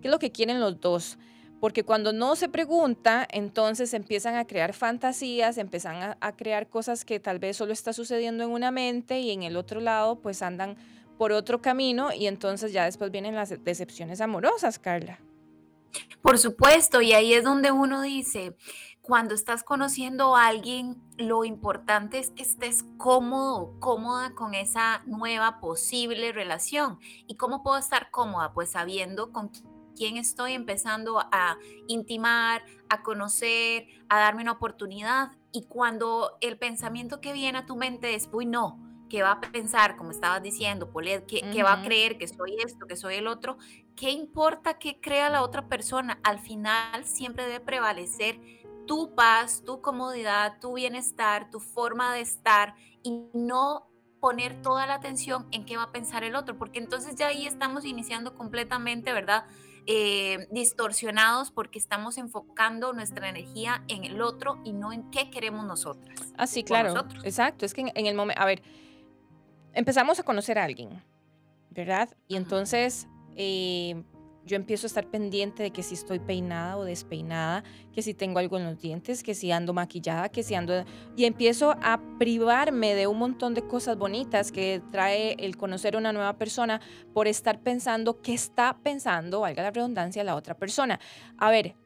qué 0.00 0.08
es 0.08 0.10
lo 0.10 0.18
que 0.18 0.32
quieren 0.32 0.60
los 0.60 0.80
dos 0.80 1.18
porque 1.62 1.84
cuando 1.84 2.12
no 2.12 2.34
se 2.34 2.48
pregunta, 2.48 3.24
entonces 3.30 3.94
empiezan 3.94 4.34
a 4.34 4.48
crear 4.48 4.72
fantasías, 4.72 5.58
empiezan 5.58 6.16
a, 6.20 6.32
crear 6.32 6.68
cosas 6.68 7.04
que 7.04 7.20
tal 7.20 7.38
vez 7.38 7.56
solo 7.56 7.72
está 7.72 7.92
sucediendo 7.92 8.42
en 8.42 8.50
una 8.50 8.72
mente 8.72 9.20
y 9.20 9.30
en 9.30 9.44
el 9.44 9.56
otro 9.56 9.80
lado 9.80 10.18
pues 10.18 10.42
andan 10.42 10.76
por 11.18 11.30
otro 11.30 11.62
camino 11.62 12.12
y 12.12 12.26
entonces 12.26 12.72
ya 12.72 12.84
después 12.84 13.12
vienen 13.12 13.36
las 13.36 13.62
decepciones 13.62 14.20
amorosas, 14.20 14.80
Carla. 14.80 15.20
Por 16.20 16.36
supuesto, 16.40 17.00
y 17.00 17.12
ahí 17.12 17.32
es 17.32 17.44
donde 17.44 17.70
uno 17.70 18.02
dice, 18.02 18.56
cuando 19.00 19.32
estás 19.32 19.62
conociendo 19.62 20.34
a 20.34 20.48
alguien, 20.48 21.00
lo 21.16 21.44
importante 21.44 22.18
es 22.18 22.30
que 22.30 22.42
estés 22.42 22.84
cómodo, 22.96 23.78
cómoda 23.78 24.34
con 24.34 24.54
esa 24.54 25.04
nueva 25.06 25.60
posible 25.60 26.32
relación. 26.32 26.98
¿Y 27.28 27.36
cómo 27.36 27.62
puedo 27.62 27.78
estar 27.78 28.10
cómoda? 28.10 28.52
Pues 28.52 28.72
sabiendo 28.72 29.30
con 29.30 29.50
quién 29.50 29.71
estoy 29.98 30.52
empezando 30.52 31.20
a 31.20 31.56
intimar, 31.88 32.64
a 32.88 33.02
conocer, 33.02 33.86
a 34.08 34.18
darme 34.18 34.42
una 34.42 34.52
oportunidad. 34.52 35.32
Y 35.52 35.64
cuando 35.66 36.36
el 36.40 36.58
pensamiento 36.58 37.20
que 37.20 37.32
viene 37.32 37.58
a 37.58 37.66
tu 37.66 37.76
mente 37.76 38.14
es, 38.14 38.28
uy, 38.32 38.46
no, 38.46 38.78
que 39.08 39.22
va 39.22 39.32
a 39.32 39.40
pensar, 39.40 39.96
como 39.96 40.10
estabas 40.10 40.42
diciendo, 40.42 40.90
Polet, 40.90 41.26
que, 41.26 41.62
va 41.62 41.74
a 41.74 41.82
creer 41.82 42.16
que 42.16 42.26
soy 42.26 42.56
esto, 42.64 42.86
que 42.86 42.96
soy 42.96 43.16
el 43.16 43.26
otro, 43.26 43.58
¿qué 43.94 44.10
importa 44.10 44.78
que 44.78 45.00
crea 45.00 45.28
la 45.28 45.42
otra 45.42 45.68
persona? 45.68 46.18
Al 46.22 46.38
final 46.38 47.04
siempre 47.04 47.44
debe 47.44 47.60
prevalecer 47.60 48.40
tu 48.86 49.14
paz, 49.14 49.62
tu 49.64 49.80
comodidad, 49.80 50.58
tu 50.60 50.74
bienestar, 50.74 51.50
tu 51.50 51.60
forma 51.60 52.14
de 52.14 52.22
estar 52.22 52.74
y 53.02 53.28
no 53.34 53.92
poner 54.22 54.62
toda 54.62 54.86
la 54.86 54.94
atención 54.94 55.48
en 55.50 55.66
qué 55.66 55.76
va 55.76 55.82
a 55.82 55.92
pensar 55.92 56.22
el 56.22 56.36
otro, 56.36 56.56
porque 56.56 56.78
entonces 56.78 57.16
ya 57.16 57.26
ahí 57.26 57.44
estamos 57.44 57.84
iniciando 57.84 58.34
completamente, 58.34 59.12
¿verdad? 59.12 59.46
Eh, 59.86 60.46
distorsionados 60.52 61.50
porque 61.50 61.76
estamos 61.76 62.16
enfocando 62.16 62.92
nuestra 62.92 63.28
energía 63.28 63.82
en 63.88 64.04
el 64.04 64.22
otro 64.22 64.60
y 64.64 64.72
no 64.72 64.92
en 64.92 65.10
qué 65.10 65.28
queremos 65.28 65.66
nosotros. 65.66 66.32
Así, 66.36 66.60
ah, 66.60 66.64
claro. 66.64 66.94
Exacto. 67.24 67.66
Es 67.66 67.74
que 67.74 67.90
en, 67.92 68.06
el 68.06 68.14
momento, 68.14 68.40
a 68.40 68.46
ver, 68.46 68.62
empezamos 69.72 70.20
a 70.20 70.22
conocer 70.22 70.56
a 70.58 70.64
alguien, 70.64 71.02
¿verdad? 71.70 72.08
Y 72.28 72.36
entonces 72.36 73.08
eh, 73.34 74.04
yo 74.44 74.56
empiezo 74.56 74.86
a 74.86 74.88
estar 74.88 75.06
pendiente 75.06 75.62
de 75.62 75.70
que 75.70 75.82
si 75.82 75.94
estoy 75.94 76.18
peinada 76.18 76.76
o 76.76 76.84
despeinada, 76.84 77.62
que 77.92 78.02
si 78.02 78.14
tengo 78.14 78.38
algo 78.38 78.58
en 78.58 78.64
los 78.64 78.80
dientes, 78.80 79.22
que 79.22 79.34
si 79.34 79.52
ando 79.52 79.72
maquillada, 79.72 80.28
que 80.28 80.42
si 80.42 80.54
ando... 80.54 80.84
Y 81.16 81.24
empiezo 81.24 81.76
a 81.82 82.00
privarme 82.18 82.94
de 82.94 83.06
un 83.06 83.18
montón 83.18 83.54
de 83.54 83.62
cosas 83.66 83.96
bonitas 83.96 84.50
que 84.50 84.82
trae 84.90 85.34
el 85.38 85.56
conocer 85.56 85.94
a 85.94 85.98
una 85.98 86.12
nueva 86.12 86.38
persona 86.38 86.80
por 87.12 87.28
estar 87.28 87.60
pensando 87.60 88.20
qué 88.20 88.34
está 88.34 88.78
pensando, 88.82 89.40
valga 89.40 89.62
la 89.62 89.70
redundancia, 89.70 90.24
la 90.24 90.34
otra 90.34 90.56
persona. 90.56 90.98
A 91.38 91.50
ver, 91.50 91.76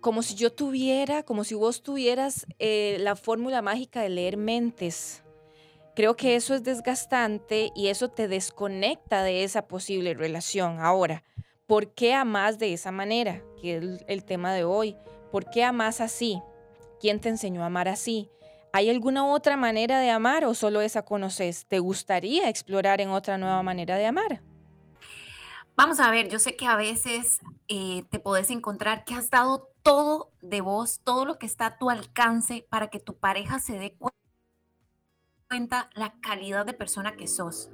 como 0.00 0.22
si 0.22 0.34
yo 0.34 0.52
tuviera, 0.52 1.22
como 1.22 1.44
si 1.44 1.54
vos 1.54 1.82
tuvieras 1.82 2.46
eh, 2.58 2.98
la 3.00 3.16
fórmula 3.16 3.62
mágica 3.62 4.02
de 4.02 4.10
leer 4.10 4.36
mentes. 4.36 5.22
Creo 5.96 6.16
que 6.16 6.36
eso 6.36 6.54
es 6.54 6.62
desgastante 6.62 7.70
y 7.74 7.86
eso 7.86 8.08
te 8.08 8.28
desconecta 8.28 9.22
de 9.22 9.44
esa 9.44 9.66
posible 9.66 10.12
relación. 10.12 10.80
Ahora, 10.80 11.22
¿Por 11.66 11.94
qué 11.94 12.12
amas 12.12 12.58
de 12.58 12.74
esa 12.74 12.90
manera? 12.90 13.42
Que 13.60 13.78
es 13.78 14.04
el 14.06 14.24
tema 14.24 14.52
de 14.52 14.64
hoy. 14.64 14.96
¿Por 15.30 15.48
qué 15.48 15.64
amas 15.64 16.00
así? 16.02 16.42
¿Quién 17.00 17.20
te 17.20 17.30
enseñó 17.30 17.62
a 17.62 17.66
amar 17.66 17.88
así? 17.88 18.30
¿Hay 18.72 18.90
alguna 18.90 19.26
otra 19.26 19.56
manera 19.56 19.98
de 20.00 20.10
amar 20.10 20.44
o 20.44 20.54
solo 20.54 20.82
esa 20.82 21.04
conoces? 21.04 21.64
¿Te 21.66 21.78
gustaría 21.78 22.48
explorar 22.50 23.00
en 23.00 23.10
otra 23.10 23.38
nueva 23.38 23.62
manera 23.62 23.96
de 23.96 24.06
amar? 24.06 24.42
Vamos 25.76 26.00
a 26.00 26.10
ver, 26.10 26.28
yo 26.28 26.38
sé 26.38 26.54
que 26.54 26.66
a 26.66 26.76
veces 26.76 27.40
eh, 27.68 28.04
te 28.10 28.18
puedes 28.20 28.50
encontrar 28.50 29.04
que 29.04 29.14
has 29.14 29.30
dado 29.30 29.70
todo 29.82 30.32
de 30.40 30.60
vos, 30.60 31.00
todo 31.02 31.24
lo 31.24 31.38
que 31.38 31.46
está 31.46 31.66
a 31.66 31.78
tu 31.78 31.88
alcance 31.88 32.66
para 32.68 32.88
que 32.88 33.00
tu 33.00 33.16
pareja 33.16 33.58
se 33.58 33.78
dé 33.78 33.96
cuenta 35.48 35.88
la 35.94 36.12
calidad 36.20 36.66
de 36.66 36.74
persona 36.74 37.16
que 37.16 37.26
sos. 37.26 37.70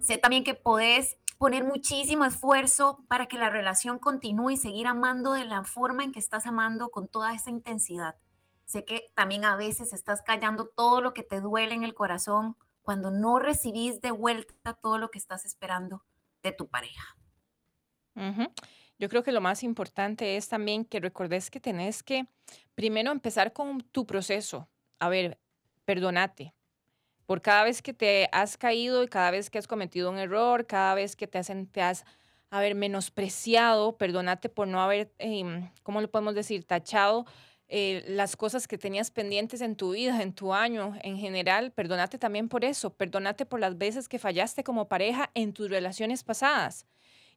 Sé 0.00 0.18
también 0.18 0.44
que 0.44 0.54
podés 0.54 1.16
poner 1.38 1.64
muchísimo 1.64 2.24
esfuerzo 2.24 3.04
para 3.08 3.26
que 3.26 3.38
la 3.38 3.48
relación 3.48 3.98
continúe 3.98 4.50
y 4.50 4.56
seguir 4.56 4.86
amando 4.86 5.32
de 5.32 5.44
la 5.44 5.64
forma 5.64 6.04
en 6.04 6.12
que 6.12 6.18
estás 6.18 6.46
amando 6.46 6.90
con 6.90 7.08
toda 7.08 7.32
esa 7.32 7.50
intensidad. 7.50 8.16
Sé 8.64 8.84
que 8.84 9.10
también 9.14 9.44
a 9.44 9.56
veces 9.56 9.92
estás 9.92 10.22
callando 10.22 10.66
todo 10.66 11.00
lo 11.00 11.14
que 11.14 11.22
te 11.22 11.40
duele 11.40 11.74
en 11.74 11.84
el 11.84 11.94
corazón 11.94 12.56
cuando 12.82 13.10
no 13.10 13.38
recibís 13.38 14.00
de 14.00 14.10
vuelta 14.10 14.74
todo 14.74 14.98
lo 14.98 15.10
que 15.10 15.18
estás 15.18 15.44
esperando 15.44 16.04
de 16.42 16.52
tu 16.52 16.68
pareja. 16.68 17.16
Yo 18.98 19.08
creo 19.08 19.22
que 19.22 19.30
lo 19.30 19.40
más 19.40 19.62
importante 19.62 20.36
es 20.36 20.48
también 20.48 20.84
que 20.84 20.98
recordes 20.98 21.50
que 21.50 21.60
tenés 21.60 22.02
que 22.02 22.26
primero 22.74 23.12
empezar 23.12 23.52
con 23.52 23.80
tu 23.80 24.06
proceso. 24.06 24.68
A 24.98 25.08
ver, 25.08 25.38
perdonate, 25.84 26.54
por 27.28 27.42
cada 27.42 27.62
vez 27.62 27.82
que 27.82 27.92
te 27.92 28.26
has 28.32 28.56
caído 28.56 29.02
y 29.02 29.06
cada 29.06 29.30
vez 29.30 29.50
que 29.50 29.58
has 29.58 29.66
cometido 29.66 30.08
un 30.08 30.16
error, 30.16 30.66
cada 30.66 30.94
vez 30.94 31.14
que 31.14 31.26
te 31.26 31.36
has, 31.36 31.52
te 31.70 31.82
has 31.82 32.06
haber 32.48 32.74
menospreciado, 32.74 33.98
perdónate 33.98 34.48
por 34.48 34.66
no 34.66 34.80
haber, 34.80 35.12
eh, 35.18 35.70
¿cómo 35.82 36.00
lo 36.00 36.10
podemos 36.10 36.34
decir?, 36.34 36.64
tachado 36.64 37.26
eh, 37.68 38.02
las 38.08 38.34
cosas 38.34 38.66
que 38.66 38.78
tenías 38.78 39.10
pendientes 39.10 39.60
en 39.60 39.76
tu 39.76 39.92
vida, 39.92 40.22
en 40.22 40.32
tu 40.32 40.54
año 40.54 40.94
en 41.02 41.18
general. 41.18 41.70
Perdónate 41.70 42.16
también 42.16 42.48
por 42.48 42.64
eso. 42.64 42.94
Perdónate 42.94 43.44
por 43.44 43.60
las 43.60 43.76
veces 43.76 44.08
que 44.08 44.18
fallaste 44.18 44.64
como 44.64 44.88
pareja 44.88 45.30
en 45.34 45.52
tus 45.52 45.68
relaciones 45.68 46.24
pasadas. 46.24 46.86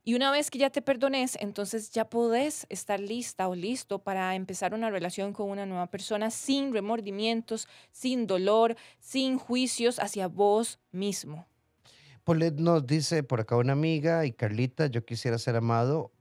Y 0.03 0.15
una 0.15 0.31
vez 0.31 0.49
que 0.49 0.57
ya 0.57 0.71
te 0.71 0.81
perdones, 0.81 1.37
entonces 1.39 1.91
ya 1.91 2.09
podés 2.09 2.65
estar 2.69 2.99
lista 2.99 3.47
o 3.47 3.53
listo 3.53 3.99
para 3.99 4.33
empezar 4.35 4.73
una 4.73 4.89
relación 4.89 5.31
con 5.31 5.49
una 5.49 5.67
nueva 5.67 5.87
persona 5.87 6.31
sin 6.31 6.73
remordimientos, 6.73 7.67
sin 7.91 8.25
dolor, 8.25 8.75
sin 8.99 9.37
juicios 9.37 9.99
hacia 9.99 10.27
vos 10.27 10.79
mismo. 10.91 11.47
Polet 12.23 12.55
nos 12.55 12.85
dice 12.87 13.21
por 13.21 13.41
acá 13.41 13.57
una 13.57 13.73
amiga 13.73 14.25
y 14.25 14.31
Carlita, 14.31 14.87
yo 14.87 15.05
quisiera 15.05 15.37
ser 15.37 15.55
amado 15.55 16.11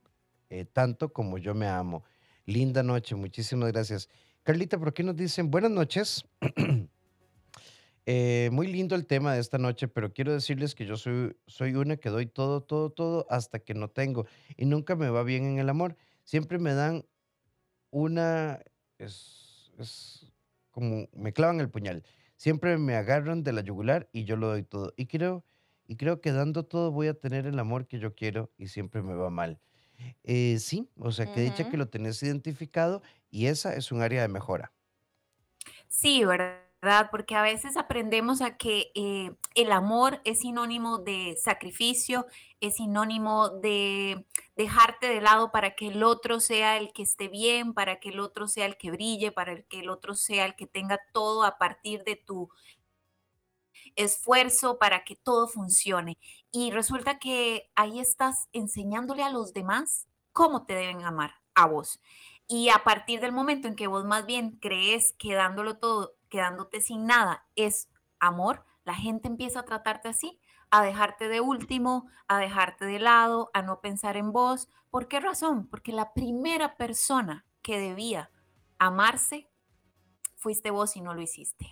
eh, 0.50 0.66
tanto 0.66 1.12
como 1.12 1.38
yo 1.38 1.54
me 1.54 1.66
amo. 1.66 2.04
Linda 2.44 2.82
noche, 2.82 3.14
muchísimas 3.14 3.72
gracias. 3.72 4.08
Carlita, 4.42 4.78
por 4.78 4.88
aquí 4.88 5.02
nos 5.02 5.16
dicen 5.16 5.50
buenas 5.50 5.70
noches. 5.70 6.24
Eh, 8.06 8.48
muy 8.52 8.66
lindo 8.66 8.96
el 8.96 9.06
tema 9.06 9.34
de 9.34 9.40
esta 9.40 9.58
noche, 9.58 9.86
pero 9.88 10.12
quiero 10.12 10.32
decirles 10.32 10.74
que 10.74 10.86
yo 10.86 10.96
soy, 10.96 11.36
soy 11.46 11.74
una 11.74 11.96
que 11.96 12.08
doy 12.10 12.26
todo, 12.26 12.62
todo, 12.62 12.90
todo 12.90 13.26
hasta 13.30 13.60
que 13.60 13.74
no 13.74 13.88
tengo 13.90 14.26
y 14.56 14.64
nunca 14.66 14.96
me 14.96 15.10
va 15.10 15.22
bien 15.22 15.44
en 15.44 15.58
el 15.58 15.68
amor. 15.68 15.96
Siempre 16.24 16.58
me 16.58 16.74
dan 16.74 17.04
una, 17.90 18.60
es, 18.98 19.72
es 19.78 20.32
como 20.70 21.08
me 21.12 21.32
clavan 21.32 21.60
el 21.60 21.70
puñal. 21.70 22.04
Siempre 22.36 22.78
me 22.78 22.96
agarran 22.96 23.42
de 23.44 23.52
la 23.52 23.62
yugular 23.62 24.08
y 24.12 24.24
yo 24.24 24.36
lo 24.36 24.48
doy 24.48 24.62
todo. 24.62 24.92
Y 24.96 25.06
creo, 25.06 25.44
y 25.86 25.96
creo 25.96 26.20
que 26.20 26.32
dando 26.32 26.64
todo 26.64 26.92
voy 26.92 27.08
a 27.08 27.14
tener 27.14 27.46
el 27.46 27.58
amor 27.58 27.86
que 27.86 27.98
yo 27.98 28.14
quiero 28.14 28.52
y 28.56 28.68
siempre 28.68 29.02
me 29.02 29.14
va 29.14 29.30
mal. 29.30 29.60
Eh, 30.24 30.58
sí, 30.60 30.90
o 30.96 31.12
sea, 31.12 31.26
que 31.32 31.42
dicha 31.42 31.68
que 31.70 31.76
lo 31.76 31.88
tenés 31.88 32.22
identificado 32.22 33.02
y 33.30 33.46
esa 33.46 33.74
es 33.74 33.92
un 33.92 34.02
área 34.02 34.22
de 34.22 34.28
mejora. 34.28 34.72
Sí, 35.88 36.24
¿verdad? 36.24 36.69
Porque 37.10 37.36
a 37.36 37.42
veces 37.42 37.76
aprendemos 37.76 38.40
a 38.40 38.56
que 38.56 38.90
eh, 38.94 39.32
el 39.54 39.70
amor 39.70 40.22
es 40.24 40.40
sinónimo 40.40 40.98
de 40.98 41.36
sacrificio, 41.36 42.26
es 42.60 42.76
sinónimo 42.76 43.50
de 43.50 44.26
dejarte 44.56 45.08
de 45.08 45.20
lado 45.20 45.52
para 45.52 45.74
que 45.74 45.88
el 45.88 46.02
otro 46.02 46.40
sea 46.40 46.78
el 46.78 46.92
que 46.92 47.02
esté 47.02 47.28
bien, 47.28 47.74
para 47.74 48.00
que 48.00 48.08
el 48.08 48.20
otro 48.20 48.48
sea 48.48 48.64
el 48.64 48.78
que 48.78 48.90
brille, 48.90 49.30
para 49.30 49.60
que 49.62 49.80
el 49.80 49.90
otro 49.90 50.14
sea 50.14 50.46
el 50.46 50.54
que 50.54 50.66
tenga 50.66 50.98
todo 51.12 51.44
a 51.44 51.58
partir 51.58 52.02
de 52.04 52.16
tu 52.16 52.48
esfuerzo 53.96 54.78
para 54.78 55.04
que 55.04 55.16
todo 55.16 55.48
funcione. 55.48 56.18
Y 56.52 56.70
resulta 56.70 57.18
que 57.18 57.70
ahí 57.74 58.00
estás 58.00 58.48
enseñándole 58.52 59.22
a 59.22 59.30
los 59.30 59.52
demás 59.52 60.06
cómo 60.32 60.64
te 60.64 60.74
deben 60.74 61.04
amar 61.04 61.34
a 61.54 61.66
vos. 61.66 62.00
Y 62.48 62.68
a 62.70 62.82
partir 62.82 63.20
del 63.20 63.32
momento 63.32 63.68
en 63.68 63.76
que 63.76 63.86
vos 63.86 64.04
más 64.04 64.26
bien 64.26 64.58
crees 64.60 65.14
que 65.18 65.34
dándolo 65.34 65.78
todo, 65.78 66.16
quedándote 66.30 66.80
sin 66.80 67.04
nada, 67.04 67.46
es 67.56 67.90
amor, 68.18 68.64
la 68.84 68.94
gente 68.94 69.28
empieza 69.28 69.60
a 69.60 69.64
tratarte 69.64 70.08
así, 70.08 70.40
a 70.70 70.82
dejarte 70.82 71.28
de 71.28 71.40
último, 71.40 72.08
a 72.28 72.38
dejarte 72.38 72.86
de 72.86 72.98
lado, 72.98 73.50
a 73.52 73.62
no 73.62 73.80
pensar 73.80 74.16
en 74.16 74.32
vos. 74.32 74.68
¿Por 74.88 75.08
qué 75.08 75.20
razón? 75.20 75.68
Porque 75.68 75.92
la 75.92 76.14
primera 76.14 76.76
persona 76.76 77.44
que 77.60 77.78
debía 77.78 78.30
amarse 78.78 79.50
fuiste 80.36 80.70
vos 80.70 80.96
y 80.96 81.00
no 81.00 81.12
lo 81.12 81.20
hiciste. 81.20 81.66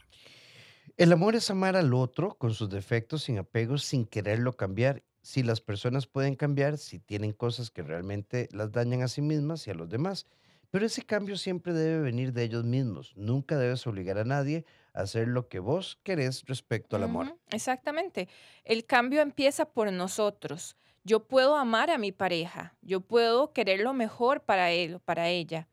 El 0.96 1.12
amor 1.12 1.36
es 1.36 1.50
amar 1.50 1.76
al 1.76 1.94
otro 1.94 2.36
con 2.36 2.52
sus 2.52 2.68
defectos, 2.68 3.22
sin 3.22 3.38
apegos, 3.38 3.84
sin 3.84 4.04
quererlo 4.04 4.56
cambiar. 4.56 5.04
Si 5.22 5.42
las 5.42 5.60
personas 5.60 6.06
pueden 6.06 6.34
cambiar, 6.34 6.76
si 6.76 6.98
tienen 6.98 7.32
cosas 7.32 7.70
que 7.70 7.82
realmente 7.82 8.48
las 8.50 8.72
dañan 8.72 9.02
a 9.02 9.08
sí 9.08 9.22
mismas 9.22 9.66
y 9.66 9.70
a 9.70 9.74
los 9.74 9.88
demás. 9.88 10.26
Pero 10.70 10.84
ese 10.84 11.02
cambio 11.02 11.36
siempre 11.36 11.72
debe 11.72 12.00
venir 12.00 12.32
de 12.32 12.44
ellos 12.44 12.64
mismos. 12.64 13.12
Nunca 13.16 13.56
debes 13.56 13.86
obligar 13.86 14.18
a 14.18 14.24
nadie 14.24 14.66
a 14.92 15.02
hacer 15.02 15.28
lo 15.28 15.48
que 15.48 15.60
vos 15.60 15.98
querés 16.02 16.44
respecto 16.44 16.96
al 16.96 17.04
amor. 17.04 17.38
exactamente. 17.50 18.28
El 18.64 18.84
cambio 18.84 19.22
empieza 19.22 19.64
por 19.64 19.90
nosotros. 19.92 20.76
Yo 21.04 21.26
puedo 21.26 21.56
amar 21.56 21.90
a 21.90 21.96
mi 21.96 22.12
pareja. 22.12 22.76
Yo 22.82 23.00
puedo 23.00 23.52
querer 23.52 23.80
lo 23.80 23.94
mejor 23.94 24.42
para 24.42 24.70
él 24.70 25.00
para 25.00 25.28
ella. 25.30 25.68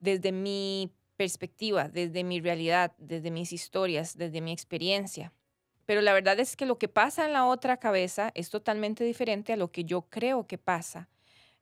Desde 0.00 0.32
mi 0.32 0.92
perspectiva, 1.16 1.88
desde 1.88 2.24
mi 2.24 2.40
realidad, 2.40 2.94
desde 2.98 3.30
mis 3.30 3.52
historias, 3.52 4.16
desde 4.16 4.40
mi 4.40 4.52
experiencia. 4.52 5.32
Pero 5.84 6.00
la 6.00 6.12
verdad 6.12 6.38
es 6.40 6.56
que 6.56 6.66
lo 6.66 6.78
que 6.78 6.88
pasa 6.88 7.26
en 7.26 7.32
la 7.32 7.46
otra 7.46 7.78
cabeza 7.78 8.30
es 8.34 8.50
totalmente 8.50 9.04
diferente 9.04 9.52
a 9.52 9.56
lo 9.56 9.70
que 9.70 9.84
yo 9.84 10.02
creo 10.02 10.46
que 10.46 10.58
pasa. 10.58 11.08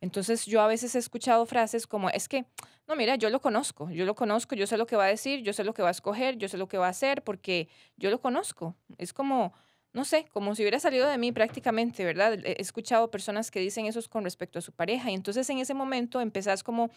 Entonces 0.01 0.47
yo 0.47 0.61
a 0.61 0.67
veces 0.67 0.95
he 0.95 0.99
escuchado 0.99 1.47
frases 1.47 1.87
como, 1.87 2.11
es 2.11 2.29
que, 2.29 2.45
no, 2.87 2.97
mira, 2.97 3.17
yo 3.17 3.31
lo 3.31 3.41
conozco, 3.41 3.91
yo 3.91 4.05
lo 4.05 4.15
conozco, 4.15 4.55
yo 4.55 4.67
sé 4.67 4.77
lo 4.77 4.87
que 4.87 4.97
va 4.97 5.05
a 5.05 5.09
decir, 5.09 5.43
yo 5.43 5.53
sé 5.53 5.65
lo 5.65 5.75
que 5.75 5.83
va 5.83 5.89
a 5.89 5.93
escoger, 5.93 6.37
yo 6.37 6.49
sé 6.49 6.59
lo 6.59 6.69
que 6.69 6.79
va 6.79 6.87
a 6.87 6.91
hacer, 6.91 7.23
porque 7.23 7.69
yo 7.97 8.11
lo 8.11 8.21
conozco. 8.21 8.77
Es 8.99 9.13
como, 9.13 9.55
no 9.93 10.05
sé, 10.05 10.27
como 10.31 10.55
si 10.55 10.63
hubiera 10.63 10.79
salido 10.79 11.09
de 11.09 11.17
mí 11.17 11.33
prácticamente, 11.33 12.05
¿verdad? 12.05 12.39
He 12.45 12.61
escuchado 12.61 13.11
personas 13.11 13.51
que 13.51 13.61
dicen 13.61 13.87
eso 13.87 14.01
con 14.11 14.25
respecto 14.25 14.59
a 14.59 14.63
su 14.63 14.73
pareja 14.73 15.11
y 15.11 15.15
entonces 15.15 15.49
en 15.49 15.59
ese 15.59 15.73
momento 15.73 16.21
empezás 16.21 16.63
como 16.63 16.91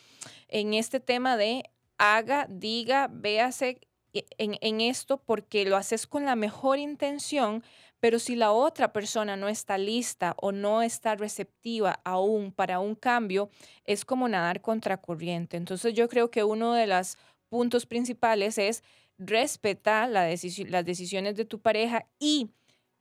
en 0.49 0.73
este 0.73 0.99
tema 0.99 1.37
de 1.37 1.63
haga, 1.97 2.47
diga, 2.49 3.07
véase 3.09 3.79
e, 4.13 4.25
en, 4.37 4.81
esto 4.81 5.17
porque 5.17 5.65
lo 5.65 5.77
haces 5.77 6.07
con 6.07 6.25
la 6.25 6.35
mejor 6.35 6.79
intención, 6.79 7.63
pero 7.99 8.19
si 8.19 8.35
la 8.35 8.51
otra 8.51 8.93
persona 8.93 9.35
no 9.35 9.49
está 9.49 9.77
lista 9.77 10.35
o 10.37 10.51
no 10.51 10.81
está 10.81 11.15
receptiva 11.15 11.99
aún 12.03 12.51
para 12.51 12.79
un 12.79 12.95
cambio, 12.95 13.49
es 13.85 14.05
como 14.05 14.27
nadar 14.27 14.61
contracorriente. 14.61 15.57
Entonces 15.57 15.93
yo 15.93 16.07
creo 16.07 16.31
que 16.31 16.43
uno 16.43 16.73
de 16.73 16.87
los 16.87 17.17
puntos 17.49 17.85
principales 17.85 18.57
es 18.57 18.83
respetar 19.17 20.09
la 20.09 20.29
las 20.29 20.85
decisiones 20.85 21.35
de 21.35 21.45
tu 21.45 21.59
pareja 21.59 22.07
y 22.19 22.51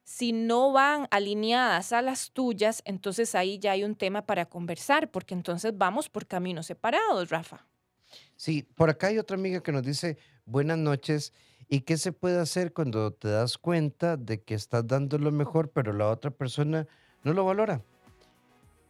si 0.08 0.32
no 0.32 0.72
van 0.72 1.06
alineadas 1.10 1.92
a 1.92 2.00
las 2.00 2.30
tuyas, 2.30 2.80
entonces 2.86 3.34
ahí 3.34 3.58
ya 3.58 3.72
hay 3.72 3.84
un 3.84 3.94
tema 3.94 4.24
para 4.24 4.46
conversar, 4.46 5.10
porque 5.10 5.34
entonces 5.34 5.76
vamos 5.76 6.08
por 6.08 6.26
caminos 6.26 6.64
separados, 6.64 7.28
Rafa. 7.28 7.66
Sí, 8.34 8.62
por 8.62 8.88
acá 8.88 9.08
hay 9.08 9.18
otra 9.18 9.36
amiga 9.36 9.62
que 9.62 9.70
nos 9.70 9.82
dice, 9.82 10.16
buenas 10.46 10.78
noches, 10.78 11.34
¿y 11.68 11.80
qué 11.80 11.96
se 11.96 12.12
puede 12.12 12.40
hacer 12.40 12.72
cuando 12.72 13.12
te 13.12 13.28
das 13.28 13.58
cuenta 13.58 14.16
de 14.16 14.42
que 14.42 14.54
estás 14.54 14.86
dando 14.86 15.18
lo 15.18 15.30
mejor, 15.32 15.70
pero 15.70 15.92
la 15.92 16.08
otra 16.08 16.30
persona 16.30 16.86
no 17.24 17.32
lo 17.32 17.44
valora? 17.44 17.82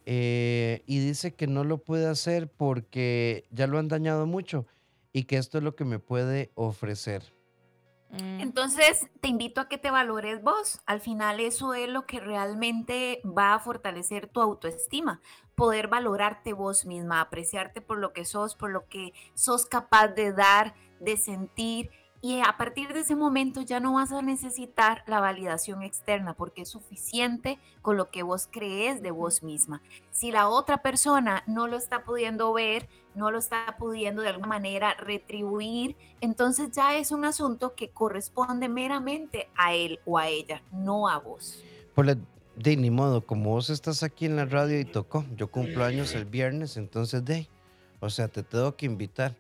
Eh, 0.06 0.82
y 0.86 1.00
dice 1.00 1.34
que 1.34 1.46
no 1.46 1.64
lo 1.64 1.78
puede 1.78 2.06
hacer 2.06 2.48
porque 2.48 3.44
ya 3.50 3.66
lo 3.66 3.78
han 3.78 3.88
dañado 3.88 4.26
mucho 4.26 4.66
y 5.12 5.24
que 5.24 5.36
esto 5.36 5.58
es 5.58 5.64
lo 5.64 5.76
que 5.76 5.84
me 5.84 5.98
puede 5.98 6.50
ofrecer. 6.54 7.34
Mm. 8.10 8.40
Entonces, 8.40 9.06
te 9.20 9.28
invito 9.28 9.60
a 9.60 9.68
que 9.68 9.76
te 9.76 9.90
valores 9.90 10.42
vos. 10.42 10.80
Al 10.86 11.00
final 11.00 11.40
eso 11.40 11.74
es 11.74 11.88
lo 11.88 12.06
que 12.06 12.20
realmente 12.20 13.20
va 13.24 13.54
a 13.54 13.58
fortalecer 13.58 14.28
tu 14.28 14.40
autoestima, 14.40 15.20
poder 15.54 15.88
valorarte 15.88 16.54
vos 16.54 16.86
misma, 16.86 17.20
apreciarte 17.20 17.80
por 17.80 17.98
lo 17.98 18.12
que 18.12 18.24
sos, 18.24 18.54
por 18.54 18.70
lo 18.70 18.86
que 18.88 19.12
sos 19.34 19.66
capaz 19.66 20.08
de 20.08 20.32
dar, 20.32 20.74
de 21.00 21.16
sentir 21.16 21.90
y 22.20 22.40
a 22.40 22.56
partir 22.56 22.92
de 22.92 23.00
ese 23.00 23.14
momento 23.14 23.62
ya 23.62 23.78
no 23.78 23.94
vas 23.94 24.10
a 24.10 24.22
necesitar 24.22 25.04
la 25.06 25.20
validación 25.20 25.82
externa 25.82 26.34
porque 26.34 26.62
es 26.62 26.68
suficiente 26.68 27.58
con 27.80 27.96
lo 27.96 28.10
que 28.10 28.24
vos 28.24 28.48
crees 28.50 29.02
de 29.02 29.12
vos 29.12 29.42
misma. 29.42 29.82
Si 30.10 30.32
la 30.32 30.48
otra 30.48 30.78
persona 30.78 31.44
no 31.46 31.68
lo 31.68 31.76
está 31.76 32.02
pudiendo 32.04 32.52
ver, 32.52 32.88
no 33.14 33.30
lo 33.30 33.38
está 33.38 33.76
pudiendo 33.78 34.22
de 34.22 34.28
alguna 34.28 34.48
manera 34.48 34.94
retribuir, 34.94 35.96
entonces 36.20 36.70
ya 36.72 36.96
es 36.96 37.12
un 37.12 37.24
asunto 37.24 37.74
que 37.74 37.90
corresponde 37.90 38.68
meramente 38.68 39.48
a 39.56 39.74
él 39.74 40.00
o 40.04 40.18
a 40.18 40.28
ella, 40.28 40.62
no 40.72 41.08
a 41.08 41.18
vos. 41.18 41.62
Por 41.94 42.06
la, 42.06 42.16
de 42.56 42.76
ni 42.76 42.90
modo, 42.90 43.24
como 43.24 43.50
vos 43.50 43.70
estás 43.70 44.02
aquí 44.02 44.26
en 44.26 44.34
la 44.34 44.44
radio 44.44 44.80
y 44.80 44.84
tocó, 44.84 45.24
yo 45.36 45.48
cumplo 45.48 45.84
años 45.84 46.14
el 46.14 46.24
viernes, 46.24 46.76
entonces 46.76 47.24
de, 47.24 47.48
o 48.00 48.10
sea, 48.10 48.26
te 48.26 48.42
tengo 48.42 48.74
que 48.74 48.86
invitar. 48.86 49.36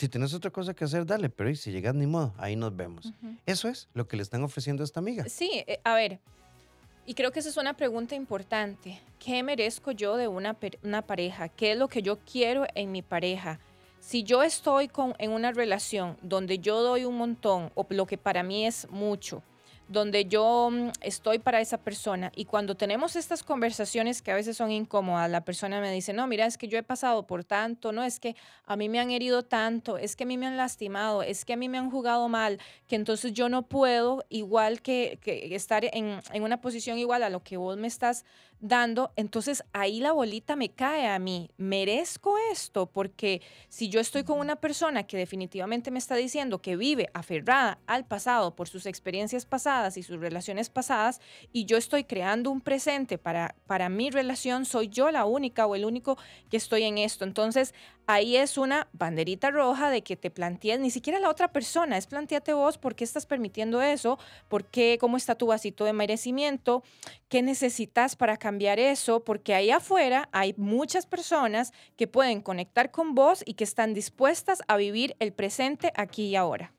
Si 0.00 0.08
tienes 0.08 0.32
otra 0.32 0.50
cosa 0.50 0.72
que 0.72 0.84
hacer, 0.84 1.04
dale, 1.04 1.28
pero 1.28 1.54
si 1.54 1.70
llegas 1.70 1.94
ni 1.94 2.06
modo, 2.06 2.32
ahí 2.38 2.56
nos 2.56 2.74
vemos. 2.74 3.12
Eso 3.44 3.68
es 3.68 3.86
lo 3.92 4.08
que 4.08 4.16
le 4.16 4.22
están 4.22 4.42
ofreciendo 4.42 4.82
a 4.82 4.84
esta 4.84 4.98
amiga. 4.98 5.28
Sí, 5.28 5.62
eh, 5.66 5.78
a 5.84 5.94
ver, 5.94 6.20
y 7.04 7.12
creo 7.12 7.32
que 7.32 7.40
esa 7.40 7.50
es 7.50 7.58
una 7.58 7.74
pregunta 7.74 8.14
importante. 8.14 8.98
¿Qué 9.18 9.42
merezco 9.42 9.90
yo 9.90 10.16
de 10.16 10.26
una, 10.26 10.56
una 10.82 11.02
pareja? 11.02 11.50
¿Qué 11.50 11.72
es 11.72 11.78
lo 11.78 11.88
que 11.88 12.00
yo 12.00 12.18
quiero 12.20 12.66
en 12.74 12.92
mi 12.92 13.02
pareja? 13.02 13.60
Si 14.00 14.22
yo 14.22 14.42
estoy 14.42 14.88
con, 14.88 15.12
en 15.18 15.32
una 15.32 15.52
relación 15.52 16.16
donde 16.22 16.60
yo 16.60 16.80
doy 16.80 17.04
un 17.04 17.18
montón 17.18 17.70
o 17.74 17.86
lo 17.90 18.06
que 18.06 18.16
para 18.16 18.42
mí 18.42 18.64
es 18.64 18.88
mucho, 18.88 19.42
donde 19.90 20.26
yo 20.26 20.70
mm, 20.70 20.90
estoy 21.02 21.40
para 21.40 21.60
esa 21.60 21.76
persona. 21.76 22.30
Y 22.36 22.44
cuando 22.44 22.76
tenemos 22.76 23.16
estas 23.16 23.42
conversaciones 23.42 24.22
que 24.22 24.30
a 24.30 24.36
veces 24.36 24.56
son 24.56 24.70
incómodas, 24.70 25.28
la 25.28 25.44
persona 25.44 25.80
me 25.80 25.92
dice, 25.92 26.12
no, 26.12 26.28
mira, 26.28 26.46
es 26.46 26.56
que 26.56 26.68
yo 26.68 26.78
he 26.78 26.82
pasado 26.84 27.26
por 27.26 27.42
tanto, 27.42 27.90
no, 27.90 28.04
es 28.04 28.20
que 28.20 28.36
a 28.66 28.76
mí 28.76 28.88
me 28.88 29.00
han 29.00 29.10
herido 29.10 29.42
tanto, 29.42 29.98
es 29.98 30.14
que 30.14 30.22
a 30.22 30.26
mí 30.28 30.38
me 30.38 30.46
han 30.46 30.56
lastimado, 30.56 31.24
es 31.24 31.44
que 31.44 31.54
a 31.54 31.56
mí 31.56 31.68
me 31.68 31.76
han 31.76 31.90
jugado 31.90 32.28
mal, 32.28 32.60
que 32.86 32.94
entonces 32.94 33.32
yo 33.32 33.48
no 33.48 33.62
puedo, 33.62 34.24
igual 34.28 34.80
que, 34.80 35.18
que 35.20 35.52
estar 35.56 35.84
en, 35.84 36.20
en 36.32 36.42
una 36.44 36.60
posición 36.60 36.96
igual 36.96 37.24
a 37.24 37.30
lo 37.30 37.42
que 37.42 37.56
vos 37.56 37.76
me 37.76 37.88
estás 37.88 38.24
dando, 38.60 39.12
entonces 39.16 39.64
ahí 39.72 40.00
la 40.00 40.12
bolita 40.12 40.54
me 40.54 40.70
cae 40.70 41.08
a 41.08 41.18
mí. 41.18 41.50
Merezco 41.56 42.36
esto 42.52 42.86
porque 42.86 43.40
si 43.68 43.88
yo 43.88 44.00
estoy 44.00 44.24
con 44.24 44.38
una 44.38 44.56
persona 44.56 45.06
que 45.06 45.16
definitivamente 45.16 45.90
me 45.90 45.98
está 45.98 46.14
diciendo 46.14 46.60
que 46.60 46.76
vive 46.76 47.08
aferrada 47.14 47.78
al 47.86 48.04
pasado 48.04 48.54
por 48.54 48.68
sus 48.68 48.86
experiencias 48.86 49.46
pasadas 49.46 49.96
y 49.96 50.02
sus 50.02 50.20
relaciones 50.20 50.68
pasadas 50.68 51.20
y 51.52 51.64
yo 51.64 51.76
estoy 51.76 52.04
creando 52.04 52.50
un 52.50 52.60
presente 52.60 53.18
para, 53.18 53.54
para 53.66 53.88
mi 53.88 54.10
relación, 54.10 54.66
soy 54.66 54.88
yo 54.88 55.10
la 55.10 55.24
única 55.24 55.66
o 55.66 55.74
el 55.74 55.84
único 55.84 56.18
que 56.50 56.58
estoy 56.58 56.82
en 56.82 56.98
esto. 56.98 57.24
Entonces 57.24 57.74
ahí 58.06 58.36
es 58.36 58.58
una 58.58 58.88
banderita 58.92 59.50
roja 59.50 59.88
de 59.88 60.02
que 60.02 60.16
te 60.16 60.30
plantees, 60.30 60.80
ni 60.80 60.90
siquiera 60.90 61.18
la 61.20 61.30
otra 61.30 61.48
persona, 61.52 61.96
es 61.96 62.06
planteate 62.06 62.52
vos 62.52 62.76
por 62.76 62.94
qué 62.94 63.04
estás 63.04 63.24
permitiendo 63.24 63.80
eso, 63.80 64.18
por 64.48 64.64
qué, 64.64 64.98
cómo 65.00 65.16
está 65.16 65.36
tu 65.36 65.46
vasito 65.46 65.84
de 65.84 65.92
merecimiento, 65.92 66.82
qué 67.28 67.40
necesitas 67.42 68.16
para 68.16 68.36
cambiar 68.36 68.49
eso, 68.58 69.24
porque 69.24 69.54
ahí 69.54 69.70
afuera 69.70 70.28
hay 70.32 70.54
muchas 70.56 71.06
personas 71.06 71.72
que 71.96 72.06
pueden 72.06 72.40
conectar 72.40 72.90
con 72.90 73.14
vos 73.14 73.42
y 73.46 73.54
que 73.54 73.64
están 73.64 73.94
dispuestas 73.94 74.62
a 74.68 74.76
vivir 74.76 75.14
el 75.18 75.32
presente 75.32 75.92
aquí 75.96 76.26
y 76.26 76.36
ahora. 76.36 76.74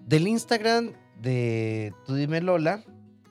Del 0.00 0.26
Instagram 0.28 0.92
de 1.20 1.94
Tú 2.04 2.14
Dime 2.14 2.40
Lola, 2.40 2.82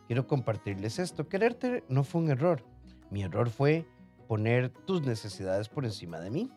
quiero 0.08 0.28
compartirles 0.28 1.00
esto. 1.00 1.28
Quererte 1.28 1.84
no 1.90 2.04
fue 2.04 2.22
un 2.22 2.32
error. 2.32 2.64
Mi 3.10 3.24
error 3.24 3.50
fue 3.50 3.86
poner 4.28 4.70
tus 4.70 5.02
necesidades 5.02 5.70
por 5.70 5.86
encima 5.86 6.20
de 6.20 6.30
mí. 6.30 6.52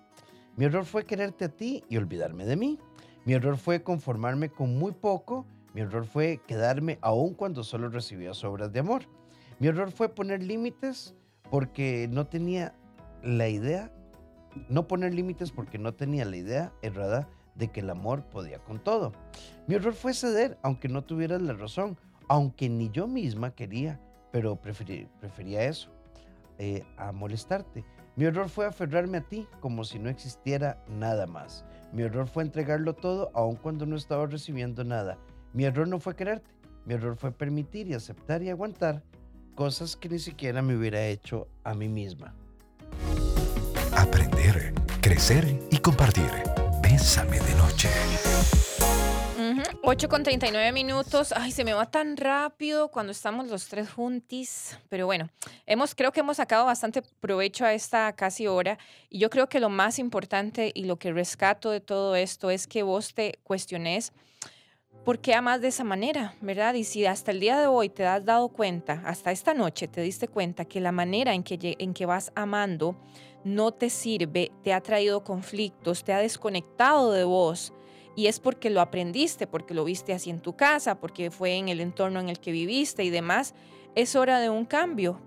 Mi 0.56 0.66
error 0.66 0.84
fue 0.84 1.04
quererte 1.04 1.46
a 1.46 1.48
ti 1.48 1.82
y 1.88 1.96
olvidarme 1.96 2.46
de 2.46 2.56
mí. 2.56 2.78
Mi 3.24 3.32
error 3.32 3.56
fue 3.56 3.82
conformarme 3.82 4.50
con 4.50 4.76
muy 4.78 4.92
poco. 4.92 5.46
Mi 5.74 5.80
error 5.80 6.06
fue 6.06 6.40
quedarme 6.46 6.98
aún 7.02 7.34
cuando 7.34 7.64
solo 7.64 7.88
recibía 7.88 8.32
sobras 8.32 8.72
de 8.72 8.80
amor. 8.80 9.02
Mi 9.58 9.66
error 9.66 9.90
fue 9.90 10.08
poner 10.08 10.42
límites 10.42 11.14
porque 11.50 12.08
no 12.10 12.26
tenía 12.26 12.74
la 13.22 13.48
idea, 13.48 13.92
no 14.68 14.86
poner 14.86 15.12
límites 15.12 15.50
porque 15.50 15.78
no 15.78 15.92
tenía 15.92 16.24
la 16.24 16.36
idea 16.36 16.72
errada 16.80 17.28
de 17.56 17.68
que 17.68 17.80
el 17.80 17.90
amor 17.90 18.24
podía 18.26 18.60
con 18.60 18.78
todo. 18.78 19.12
Mi 19.66 19.74
error 19.74 19.94
fue 19.94 20.14
ceder 20.14 20.58
aunque 20.62 20.88
no 20.88 21.02
tuvieras 21.02 21.42
la 21.42 21.54
razón, 21.54 21.98
aunque 22.28 22.68
ni 22.68 22.90
yo 22.90 23.08
misma 23.08 23.54
quería, 23.54 24.00
pero 24.30 24.56
prefería 24.56 25.64
eso. 25.64 25.90
Eh, 26.58 26.84
a 26.98 27.10
molestarte. 27.10 27.84
Mi 28.14 28.26
error 28.26 28.48
fue 28.48 28.64
aferrarme 28.64 29.18
a 29.18 29.22
ti 29.22 29.48
como 29.58 29.82
si 29.82 29.98
no 29.98 30.08
existiera 30.08 30.80
nada 30.88 31.26
más. 31.26 31.64
Mi 31.92 32.02
error 32.04 32.28
fue 32.28 32.44
entregarlo 32.44 32.92
todo 32.92 33.32
aun 33.34 33.56
cuando 33.56 33.86
no 33.86 33.96
estaba 33.96 34.26
recibiendo 34.26 34.84
nada. 34.84 35.18
Mi 35.54 35.64
error 35.64 35.86
no 35.86 36.00
fue 36.00 36.16
quererte. 36.16 36.50
Mi 36.84 36.94
error 36.94 37.16
fue 37.16 37.30
permitir 37.30 37.86
y 37.86 37.94
aceptar 37.94 38.42
y 38.42 38.50
aguantar 38.50 39.04
cosas 39.54 39.94
que 39.94 40.08
ni 40.08 40.18
siquiera 40.18 40.60
me 40.62 40.76
hubiera 40.76 41.06
hecho 41.06 41.46
a 41.62 41.74
mí 41.74 41.88
misma. 41.88 42.34
Aprender, 43.96 44.74
crecer 45.00 45.56
y 45.70 45.78
compartir. 45.78 46.28
Bésame 46.82 47.38
de 47.38 47.54
noche. 47.54 47.88
8 49.84 50.08
con 50.08 50.24
39 50.24 50.72
minutos. 50.72 51.32
Ay, 51.36 51.52
se 51.52 51.62
me 51.62 51.72
va 51.72 51.88
tan 51.88 52.16
rápido 52.16 52.88
cuando 52.90 53.12
estamos 53.12 53.46
los 53.48 53.68
tres 53.68 53.88
juntis. 53.88 54.76
Pero 54.88 55.06
bueno, 55.06 55.28
hemos, 55.66 55.94
creo 55.94 56.10
que 56.10 56.20
hemos 56.20 56.38
sacado 56.38 56.64
bastante 56.64 57.00
provecho 57.20 57.64
a 57.64 57.74
esta 57.74 58.12
casi 58.14 58.48
hora. 58.48 58.76
Y 59.08 59.20
yo 59.20 59.30
creo 59.30 59.48
que 59.48 59.60
lo 59.60 59.68
más 59.68 60.00
importante 60.00 60.72
y 60.74 60.84
lo 60.86 60.96
que 60.96 61.12
rescato 61.12 61.70
de 61.70 61.80
todo 61.80 62.16
esto 62.16 62.50
es 62.50 62.66
que 62.66 62.82
vos 62.82 63.14
te 63.14 63.38
cuestiones 63.44 64.12
por 65.04 65.18
qué 65.18 65.34
amas 65.34 65.60
de 65.60 65.68
esa 65.68 65.84
manera, 65.84 66.34
¿verdad? 66.40 66.74
Y 66.74 66.84
si 66.84 67.04
hasta 67.04 67.30
el 67.30 67.40
día 67.40 67.60
de 67.60 67.66
hoy 67.66 67.90
te 67.90 68.06
has 68.06 68.24
dado 68.24 68.48
cuenta, 68.48 69.02
hasta 69.04 69.32
esta 69.32 69.52
noche 69.52 69.86
te 69.86 70.00
diste 70.00 70.28
cuenta 70.28 70.64
que 70.64 70.80
la 70.80 70.92
manera 70.92 71.34
en 71.34 71.42
que, 71.42 71.76
en 71.78 71.92
que 71.92 72.06
vas 72.06 72.32
amando 72.34 72.96
no 73.44 73.72
te 73.72 73.90
sirve, 73.90 74.50
te 74.62 74.72
ha 74.72 74.80
traído 74.80 75.22
conflictos, 75.22 76.04
te 76.04 76.14
ha 76.14 76.18
desconectado 76.18 77.12
de 77.12 77.24
vos 77.24 77.74
y 78.16 78.28
es 78.28 78.40
porque 78.40 78.70
lo 78.70 78.80
aprendiste, 78.80 79.46
porque 79.46 79.74
lo 79.74 79.84
viste 79.84 80.14
así 80.14 80.30
en 80.30 80.40
tu 80.40 80.56
casa, 80.56 80.98
porque 80.98 81.30
fue 81.30 81.56
en 81.56 81.68
el 81.68 81.80
entorno 81.80 82.20
en 82.20 82.30
el 82.30 82.40
que 82.40 82.52
viviste 82.52 83.04
y 83.04 83.10
demás, 83.10 83.54
es 83.94 84.16
hora 84.16 84.40
de 84.40 84.50
un 84.50 84.64
cambio. 84.64 85.20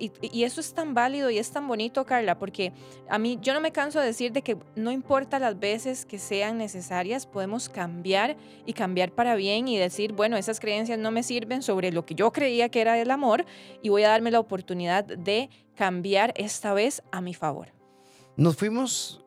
Y, 0.00 0.12
y, 0.20 0.44
eso 0.44 0.60
es 0.60 0.74
tan 0.74 0.94
válido 0.94 1.30
y 1.30 1.38
es 1.38 1.50
tan 1.50 1.66
bonito, 1.68 2.04
Carla, 2.04 2.38
porque 2.38 2.72
a 3.08 3.18
mí 3.18 3.38
yo 3.40 3.54
no 3.54 3.60
me 3.60 3.72
canso 3.72 4.00
de 4.00 4.06
decir 4.06 4.32
de 4.32 4.42
que 4.42 4.56
no 4.76 4.90
importa 4.90 5.38
las 5.38 5.58
veces 5.58 6.04
que 6.04 6.18
sean 6.18 6.58
necesarias, 6.58 7.26
podemos 7.26 7.68
cambiar 7.68 8.36
y 8.66 8.72
cambiar 8.72 9.12
para 9.12 9.34
bien 9.34 9.68
y 9.68 9.78
decir, 9.78 10.12
bueno, 10.12 10.36
esas 10.36 10.60
creencias 10.60 10.98
no 10.98 11.10
me 11.10 11.22
sirven 11.22 11.62
sobre 11.62 11.92
lo 11.92 12.04
que 12.04 12.14
yo 12.14 12.32
creía 12.32 12.68
que 12.68 12.80
era 12.80 12.98
el 12.98 13.10
amor 13.10 13.44
y 13.82 13.88
voy 13.88 14.04
a 14.04 14.08
darme 14.08 14.30
la 14.30 14.40
oportunidad 14.40 15.04
de 15.04 15.50
cambiar 15.74 16.34
esta 16.36 16.74
vez 16.74 17.02
a 17.12 17.20
mi 17.20 17.34
favor. 17.34 17.68
Nos 18.36 18.56
fuimos 18.56 19.24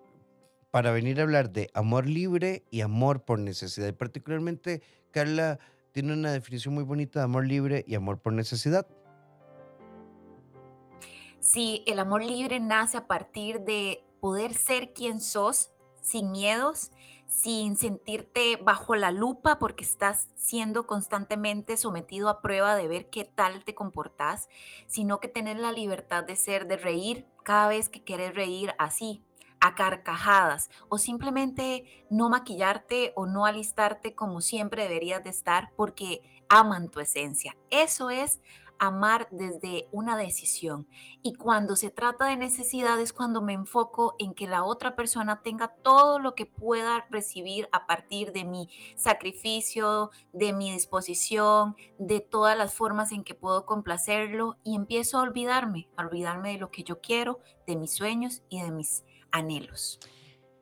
para 0.72 0.92
venir 0.92 1.20
a 1.20 1.24
hablar 1.24 1.52
de 1.52 1.70
amor 1.74 2.08
libre 2.08 2.64
y 2.72 2.82
amor 2.82 3.24
por 3.24 3.40
necesidad. 3.40 3.88
Y 3.90 3.92
particularmente, 3.92 4.82
Carla 5.12 5.60
tiene 5.92 6.14
una 6.14 6.32
definición 6.32 6.74
muy 6.74 6.84
bonita 6.84 7.20
de 7.20 7.26
amor 7.26 7.46
libre 7.46 7.84
y 7.88 7.96
amor 7.96 8.20
por 8.20 8.34
necesidad. 8.34 8.88
Sí, 11.40 11.84
el 11.88 12.00
amor 12.00 12.24
libre 12.24 12.60
nace 12.60 12.98
a 12.98 13.08
partir 13.08 13.62
de 13.62 14.04
poder 14.20 14.54
ser 14.54 14.94
quien 14.94 15.20
sos 15.20 15.72
sin 16.02 16.32
miedos, 16.32 16.92
sin 17.28 17.78
sentirte 17.78 18.58
bajo 18.58 18.96
la 18.96 19.12
lupa 19.12 19.58
porque 19.58 19.84
estás 19.84 20.28
siendo 20.36 20.86
constantemente 20.86 21.78
sometido 21.78 22.30
a 22.30 22.42
prueba 22.42 22.76
de 22.76 22.88
ver 22.88 23.10
qué 23.10 23.24
tal 23.24 23.64
te 23.64 23.74
comportas, 23.74 24.50
sino 24.88 25.20
que 25.20 25.30
tener 25.30 25.58
la 25.58 25.72
libertad 25.72 26.24
de 26.24 26.36
ser, 26.36 26.68
de 26.68 26.78
reír 26.78 27.26
cada 27.44 27.70
vez 27.70 27.90
que 27.90 28.04
quieres 28.04 28.36
reír 28.36 28.74
así, 28.78 29.24
a 29.62 29.76
carcajadas 29.76 30.70
o 30.90 30.98
simplemente 30.98 32.06
no 32.10 32.30
maquillarte 32.30 33.14
o 33.16 33.28
no 33.28 33.46
alistarte 33.46 34.16
como 34.16 34.42
siempre 34.42 34.84
deberías 34.84 35.24
de 35.24 35.30
estar 35.30 35.72
porque 35.76 36.22
aman 36.50 36.90
tu 36.90 37.00
esencia. 37.00 37.56
Eso 37.70 38.10
es 38.10 38.42
amar 38.82 39.28
desde 39.30 39.88
una 39.92 40.18
decisión. 40.18 40.88
Y 41.22 41.36
cuando 41.36 41.76
se 41.76 41.92
trata 41.92 42.26
de 42.26 42.36
necesidades, 42.36 43.14
cuando 43.14 43.40
me 43.40 43.54
enfoco 43.54 44.16
en 44.18 44.34
que 44.34 44.48
la 44.48 44.64
otra 44.64 44.96
persona 44.96 45.44
tenga 45.44 45.68
todo 45.68 46.18
lo 46.18 46.34
que 46.34 46.48
pueda 46.48 47.06
recibir 47.12 47.70
a 47.72 47.86
partir 47.86 48.32
de 48.32 48.44
mi 48.44 48.70
sacrificio, 48.96 50.10
de 50.34 50.52
mi 50.54 50.72
disposición, 50.72 51.76
de 52.00 52.22
todas 52.22 52.58
las 52.58 52.74
formas 52.74 53.12
en 53.12 53.24
que 53.24 53.36
puedo 53.36 53.68
complacerlo 53.68 54.58
y 54.64 54.76
empiezo 54.76 55.20
a 55.20 55.22
olvidarme, 55.22 55.88
a 55.96 56.02
olvidarme 56.02 56.54
de 56.54 56.58
lo 56.58 56.72
que 56.72 56.84
yo 56.84 57.02
quiero, 57.02 57.40
de 57.68 57.76
mis 57.76 57.94
sueños 57.94 58.42
y 58.50 58.64
de 58.64 58.72
mis 58.72 59.06
anhelos. 59.32 60.00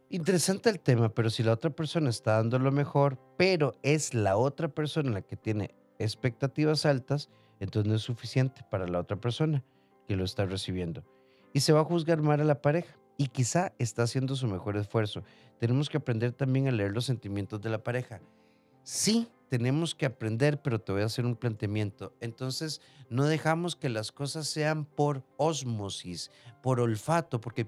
Interesante 0.10 0.70
el 0.70 0.80
tema, 0.80 1.10
pero 1.10 1.30
si 1.30 1.44
la 1.44 1.54
otra 1.54 1.70
persona 1.70 2.10
está 2.10 2.38
dando 2.38 2.58
lo 2.58 2.72
mejor, 2.72 3.20
pero 3.38 3.76
es 3.84 4.14
la 4.14 4.38
otra 4.38 4.68
persona 4.68 5.12
la 5.12 5.22
que 5.22 5.36
tiene 5.36 5.76
expectativas 6.00 6.86
altas, 6.86 7.30
entonces 7.60 7.90
no 7.90 7.96
es 7.96 8.02
suficiente 8.02 8.64
para 8.72 8.88
la 8.88 9.00
otra 9.00 9.18
persona 9.18 9.64
que 10.08 10.16
lo 10.16 10.24
está 10.24 10.46
recibiendo. 10.46 11.04
Y 11.54 11.60
se 11.60 11.74
va 11.74 11.82
a 11.82 11.86
juzgar 11.86 12.22
mal 12.22 12.42
a 12.42 12.46
la 12.46 12.62
pareja 12.62 12.98
y 13.18 13.28
quizá 13.28 13.74
está 13.78 14.04
haciendo 14.04 14.36
su 14.36 14.48
mejor 14.48 14.78
esfuerzo. 14.78 15.24
Tenemos 15.60 15.90
que 15.90 15.98
aprender 15.98 16.32
también 16.32 16.68
a 16.68 16.72
leer 16.72 16.92
los 16.92 17.06
sentimientos 17.06 17.62
de 17.62 17.70
la 17.70 17.84
pareja. 17.84 18.22
Sí, 18.82 19.28
tenemos 19.50 19.94
que 19.94 20.06
aprender, 20.06 20.62
pero 20.62 20.80
te 20.80 20.92
voy 20.92 21.02
a 21.02 21.06
hacer 21.06 21.26
un 21.26 21.36
planteamiento. 21.36 22.16
Entonces, 22.22 22.82
no 23.10 23.26
dejamos 23.26 23.76
que 23.76 23.90
las 23.90 24.12
cosas 24.12 24.48
sean 24.48 24.86
por 24.86 25.24
osmosis, 25.38 26.32
por 26.64 26.80
olfato, 26.80 27.42
porque 27.42 27.68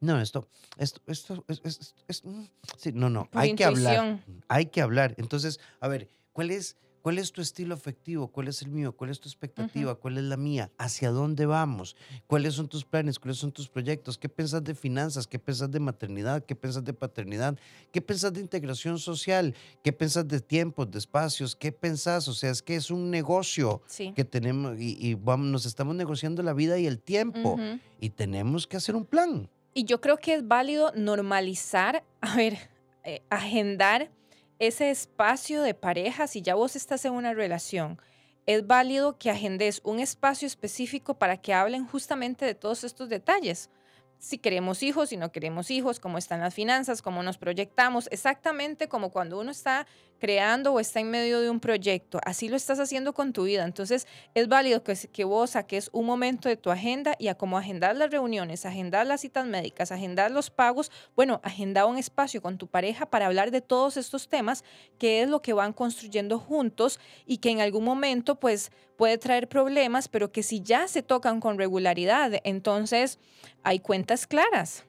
no, 0.00 0.20
esto, 0.20 0.48
esto, 0.78 1.00
esto, 1.06 1.44
es, 1.48 2.24
mm, 2.24 2.42
sí, 2.76 2.92
no, 2.92 3.10
no, 3.10 3.28
hay 3.32 3.54
que 3.54 3.64
hablar, 3.64 4.24
hay 4.48 4.66
que 4.66 4.80
hablar. 4.80 5.14
Entonces, 5.18 5.60
a 5.80 5.88
ver, 5.88 6.08
¿cuál 6.32 6.50
es, 6.50 6.76
cuál 7.02 7.18
es 7.18 7.32
tu 7.32 7.40
estilo 7.40 7.74
afectivo? 7.74 8.28
¿Cuál 8.28 8.48
es 8.48 8.62
el 8.62 8.68
mío? 8.68 8.96
¿Cuál 8.96 9.10
es 9.10 9.20
tu 9.20 9.28
expectativa? 9.28 9.96
¿Cuál 9.96 10.18
es 10.18 10.24
la 10.24 10.36
mía? 10.36 10.70
¿Hacia 10.78 11.10
dónde 11.10 11.46
vamos? 11.46 11.96
¿Cuáles 12.26 12.54
son 12.54 12.68
tus 12.68 12.84
planes? 12.84 13.18
¿Cuáles 13.18 13.38
son 13.38 13.52
tus 13.52 13.68
proyectos? 13.68 14.16
¿Qué 14.16 14.28
piensas 14.28 14.62
de 14.64 14.74
finanzas? 14.74 15.26
¿Qué 15.26 15.38
piensas 15.38 15.70
de 15.70 15.80
maternidad? 15.80 16.44
¿Qué 16.44 16.54
piensas 16.54 16.84
de 16.84 16.94
paternidad? 16.94 17.58
¿Qué 17.90 18.00
piensas 18.00 18.32
de 18.32 18.40
integración 18.40 18.98
social? 18.98 19.54
¿Qué 19.82 19.92
piensas 19.92 20.26
de 20.28 20.40
tiempos, 20.40 20.90
de 20.90 20.98
espacios? 20.98 21.56
¿Qué 21.56 21.72
piensas? 21.72 22.28
O 22.28 22.34
sea, 22.34 22.50
es 22.50 22.62
que 22.62 22.76
es 22.76 22.90
un 22.90 23.10
negocio 23.10 23.82
que 24.14 24.24
tenemos 24.24 24.76
y, 24.78 25.14
vamos, 25.14 25.48
nos 25.48 25.66
estamos 25.66 25.94
negociando 25.96 26.42
la 26.42 26.52
vida 26.52 26.78
y 26.78 26.86
el 26.86 27.00
tiempo 27.00 27.58
y 28.00 28.10
tenemos 28.10 28.66
que 28.66 28.76
hacer 28.76 28.94
un 28.94 29.04
plan. 29.04 29.48
Y 29.74 29.84
yo 29.84 30.00
creo 30.00 30.18
que 30.18 30.34
es 30.34 30.46
válido 30.46 30.92
normalizar, 30.94 32.04
a 32.20 32.36
ver, 32.36 32.70
eh, 33.04 33.22
agendar 33.30 34.10
ese 34.58 34.90
espacio 34.90 35.62
de 35.62 35.74
pareja, 35.74 36.26
si 36.26 36.42
ya 36.42 36.54
vos 36.54 36.76
estás 36.76 37.04
en 37.04 37.14
una 37.14 37.34
relación, 37.34 38.00
es 38.46 38.66
válido 38.66 39.18
que 39.18 39.30
agendes 39.30 39.80
un 39.84 40.00
espacio 40.00 40.46
específico 40.46 41.14
para 41.14 41.36
que 41.36 41.54
hablen 41.54 41.86
justamente 41.86 42.44
de 42.44 42.54
todos 42.54 42.84
estos 42.84 43.08
detalles. 43.08 43.70
Si 44.18 44.38
queremos 44.38 44.82
hijos, 44.82 45.08
si 45.08 45.16
no 45.16 45.32
queremos 45.32 45.70
hijos, 45.70 45.98
cómo 45.98 46.18
están 46.18 46.40
las 46.40 46.54
finanzas, 46.54 47.02
cómo 47.02 47.22
nos 47.22 47.38
proyectamos, 47.38 48.08
exactamente 48.12 48.88
como 48.88 49.10
cuando 49.10 49.40
uno 49.40 49.50
está 49.50 49.86
creando 50.22 50.72
o 50.72 50.78
está 50.78 51.00
en 51.00 51.10
medio 51.10 51.40
de 51.40 51.50
un 51.50 51.58
proyecto. 51.58 52.20
Así 52.24 52.48
lo 52.48 52.54
estás 52.54 52.78
haciendo 52.78 53.12
con 53.12 53.32
tu 53.32 53.42
vida. 53.42 53.64
Entonces, 53.64 54.06
es 54.34 54.46
válido 54.46 54.84
que, 54.84 55.24
vos 55.24 55.50
saques 55.50 55.90
un 55.92 56.06
momento 56.06 56.48
de 56.48 56.56
tu 56.56 56.70
agenda 56.70 57.16
y 57.18 57.26
a 57.26 57.34
cómo 57.34 57.58
agendar 57.58 57.96
las 57.96 58.12
reuniones, 58.12 58.64
agendar 58.64 59.04
las 59.04 59.22
citas 59.22 59.46
médicas, 59.46 59.90
agendar 59.90 60.30
los 60.30 60.48
pagos, 60.48 60.92
bueno, 61.16 61.40
agendar 61.42 61.86
un 61.86 61.98
espacio 61.98 62.40
con 62.40 62.56
tu 62.56 62.68
pareja 62.68 63.04
para 63.04 63.26
hablar 63.26 63.50
de 63.50 63.62
todos 63.62 63.96
estos 63.96 64.28
temas, 64.28 64.62
que 64.96 65.22
es 65.22 65.28
lo 65.28 65.42
que 65.42 65.54
van 65.54 65.72
construyendo 65.72 66.38
juntos 66.38 67.00
y 67.26 67.38
que 67.38 67.50
en 67.50 67.60
algún 67.60 67.82
momento, 67.82 68.38
pues, 68.38 68.70
puede 68.96 69.18
traer 69.18 69.48
problemas, 69.48 70.06
pero 70.06 70.30
que 70.30 70.44
si 70.44 70.60
ya 70.60 70.86
se 70.86 71.02
tocan 71.02 71.40
con 71.40 71.58
regularidad, 71.58 72.30
entonces 72.44 73.18
hay 73.64 73.80
cuentas 73.80 74.28
claras. 74.28 74.84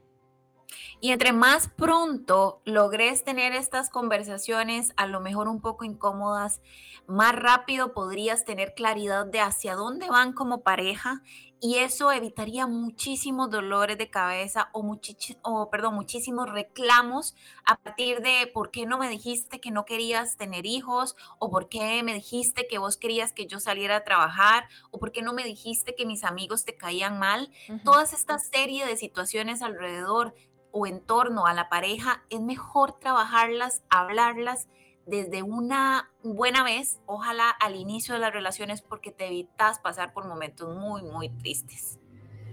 Y 1.00 1.12
entre 1.12 1.34
más 1.34 1.68
pronto 1.68 2.62
logres 2.66 3.24
tener 3.24 3.54
estas 3.54 3.90
conversaciones, 3.90 4.94
a 4.96 5.08
lo 5.08 5.20
mejor 5.20 5.48
un 5.48 5.62
poco 5.62 5.86
incómodas, 5.86 6.62
más 7.08 7.36
rápido 7.36 7.94
podrías 7.94 8.46
tener 8.46 8.74
claridad 8.74 9.26
de 9.26 9.40
hacia 9.40 9.76
dónde 9.76 10.10
van 10.10 10.34
como 10.34 10.64
pareja 10.64 11.22
y 11.64 11.78
eso 11.78 12.12
evitaría 12.12 12.68
muchísimos 12.68 13.50
dolores 13.50 13.98
de 13.98 14.10
cabeza 14.10 14.68
o, 14.74 15.00
o 15.44 15.70
perdón, 15.70 15.96
muchísimos 15.96 16.52
reclamos 16.52 17.36
a 17.64 17.78
partir 17.78 18.20
de 18.20 18.52
por 18.54 18.70
qué 18.70 18.86
no 18.86 18.98
me 18.98 19.08
dijiste 19.08 19.62
que 19.62 19.72
no 19.72 19.86
querías 19.86 20.36
tener 20.36 20.66
hijos 20.66 21.16
o 21.40 21.50
por 21.50 21.70
qué 21.70 22.04
me 22.04 22.16
dijiste 22.16 22.68
que 22.68 22.80
vos 22.80 22.98
querías 22.98 23.32
que 23.32 23.48
yo 23.48 23.62
saliera 23.62 23.96
a 23.96 24.04
trabajar 24.04 24.68
o 24.92 25.00
por 25.00 25.14
qué 25.14 25.22
no 25.22 25.32
me 25.32 25.46
dijiste 25.46 25.96
que 25.96 26.06
mis 26.06 26.26
amigos 26.26 26.66
te 26.66 26.76
caían 26.76 27.18
mal. 27.18 27.50
Todas 27.86 28.12
esta 28.12 28.40
serie 28.40 28.86
de 28.86 28.98
situaciones 28.98 29.62
alrededor 29.62 30.36
o 30.72 30.86
en 30.86 31.00
torno 31.00 31.46
a 31.46 31.54
la 31.54 31.70
pareja, 31.70 32.26
es 32.30 32.42
mejor 32.42 33.00
trabajarlas, 33.00 33.84
hablarlas 33.90 34.68
desde 35.06 35.44
una 35.44 36.10
buena 36.24 36.64
vez, 36.64 37.00
ojalá 37.06 37.50
al 37.50 37.76
inicio 37.76 38.14
de 38.14 38.20
las 38.20 38.34
relaciones, 38.34 38.82
porque 38.82 39.12
te 39.12 39.28
evitas 39.28 39.80
pasar 39.80 40.14
por 40.14 40.28
momentos 40.28 40.76
muy, 40.78 41.04
muy 41.04 41.30
tristes. 41.30 42.00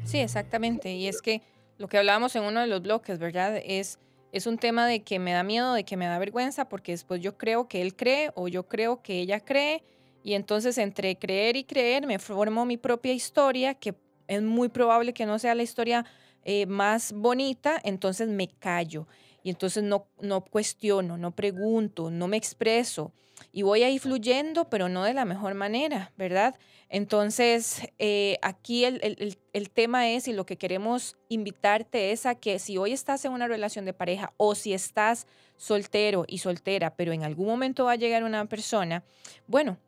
Sí, 0.04 0.18
exactamente. 0.18 0.92
Y 0.92 1.06
es 1.06 1.22
que 1.22 1.42
lo 1.78 1.88
que 1.88 1.98
hablábamos 1.98 2.34
en 2.36 2.44
uno 2.44 2.60
de 2.60 2.66
los 2.66 2.82
bloques, 2.82 3.18
¿verdad? 3.18 3.60
Es, 3.64 3.98
es 4.32 4.46
un 4.46 4.58
tema 4.58 4.86
de 4.86 5.02
que 5.02 5.18
me 5.18 5.32
da 5.32 5.42
miedo, 5.42 5.74
de 5.74 5.84
que 5.84 5.96
me 5.96 6.06
da 6.06 6.18
vergüenza, 6.18 6.68
porque 6.68 6.92
después 6.92 7.20
yo 7.20 7.38
creo 7.38 7.68
que 7.68 7.82
él 7.82 7.94
cree 7.94 8.32
o 8.34 8.48
yo 8.48 8.68
creo 8.68 9.02
que 9.02 9.20
ella 9.20 9.40
cree. 9.40 9.82
Y 10.22 10.34
entonces 10.34 10.76
entre 10.78 11.16
creer 11.16 11.56
y 11.56 11.64
creer 11.64 12.06
me 12.06 12.18
formo 12.18 12.64
mi 12.64 12.76
propia 12.76 13.12
historia, 13.12 13.74
que 13.74 13.94
es 14.26 14.42
muy 14.42 14.68
probable 14.68 15.12
que 15.12 15.26
no 15.26 15.38
sea 15.38 15.54
la 15.54 15.62
historia 15.62 16.04
eh, 16.44 16.66
más 16.66 17.12
bonita, 17.12 17.80
entonces 17.82 18.28
me 18.28 18.48
callo. 18.48 19.06
Y 19.42 19.50
entonces 19.50 19.82
no, 19.82 20.06
no 20.20 20.42
cuestiono, 20.42 21.16
no 21.16 21.34
pregunto, 21.34 22.10
no 22.10 22.28
me 22.28 22.36
expreso. 22.36 23.12
Y 23.52 23.62
voy 23.62 23.82
ahí 23.82 23.98
fluyendo, 23.98 24.68
pero 24.68 24.88
no 24.88 25.04
de 25.04 25.14
la 25.14 25.24
mejor 25.24 25.54
manera, 25.54 26.12
¿verdad? 26.16 26.54
Entonces, 26.90 27.82
eh, 27.98 28.36
aquí 28.42 28.84
el, 28.84 29.00
el, 29.02 29.38
el, 29.52 29.70
tema 29.70 30.10
es, 30.10 30.28
y 30.28 30.32
lo 30.32 30.44
que 30.44 30.58
queremos 30.58 31.16
invitarte 31.28 32.12
es 32.12 32.26
a 32.26 32.34
que 32.34 32.58
si 32.58 32.76
hoy 32.76 32.92
estás 32.92 33.24
en 33.24 33.32
una 33.32 33.48
relación 33.48 33.84
de 33.86 33.94
pareja 33.94 34.34
o 34.36 34.54
si 34.54 34.74
estás 34.74 35.26
soltero 35.56 36.24
y 36.28 36.38
soltera, 36.38 36.94
pero 36.94 37.12
en 37.12 37.22
algún 37.22 37.46
momento 37.46 37.84
va 37.84 37.92
a 37.92 37.96
llegar 37.96 38.24
una 38.24 38.44
persona, 38.46 39.04
bueno, 39.46 39.78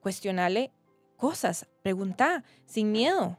cuestionale 0.00 0.70
cosas, 1.16 1.66
pregunta 1.82 2.44
sin 2.66 2.92
miedo, 2.92 3.38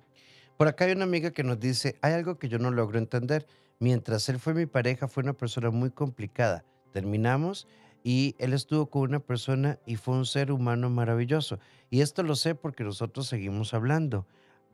por 0.60 0.67
acá 0.67 0.84
hay 0.84 0.91
una 0.91 1.05
amiga 1.05 1.32
que 1.32 1.41
nos 1.41 1.58
dice, 1.58 1.95
hay 2.01 2.12
algo 2.12 2.38
que 2.38 2.49
yo 2.49 2.60
no 2.60 2.69
logro 2.69 2.99
entender. 2.99 3.47
Mientras 3.80 4.28
él 4.30 4.39
fue 4.39 4.54
mi 4.54 4.65
pareja, 4.65 5.08
fue 5.08 5.24
una 5.24 5.34
persona 5.34 5.70
muy 5.70 5.89
complicada. 5.92 6.65
Terminamos 6.92 7.68
y 8.04 8.36
él 8.38 8.54
estuvo 8.54 8.89
con 8.89 9.04
una 9.04 9.20
persona 9.20 9.80
y 9.86 9.96
fue 9.96 10.15
un 10.15 10.26
ser 10.26 10.52
humano 10.52 10.89
maravilloso. 10.89 11.60
Y 11.89 12.02
esto 12.02 12.24
lo 12.24 12.36
sé 12.36 12.56
porque 12.56 12.84
nosotros 12.84 13.28
seguimos 13.28 13.74
hablando. 13.74 14.28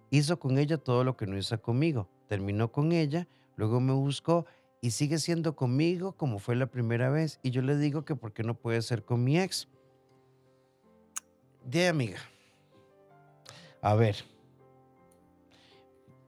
Hizo 0.10 0.40
con 0.40 0.58
ella 0.58 0.78
todo 0.78 1.04
lo 1.04 1.16
que 1.18 1.28
no 1.28 1.38
hizo 1.38 1.62
conmigo. 1.62 2.10
Terminó 2.28 2.72
con 2.72 2.92
ella, 2.92 3.28
luego 3.56 3.80
me 3.80 3.94
buscó 3.94 4.46
y 4.82 4.92
sigue 4.92 5.20
siendo 5.20 5.56
conmigo 5.56 6.14
como 6.14 6.40
fue 6.40 6.56
la 6.56 6.68
primera 6.68 7.10
vez. 7.10 7.40
Y 7.44 7.52
yo 7.52 7.62
le 7.62 7.78
digo 7.78 8.06
que 8.06 8.16
por 8.16 8.34
qué 8.34 8.44
no 8.44 8.56
puede 8.56 8.82
ser 8.82 9.04
con 9.04 9.24
mi 9.24 9.40
ex. 9.40 9.68
De 11.64 11.88
amiga. 11.88 12.20
A 13.82 13.94
ver, 13.94 14.16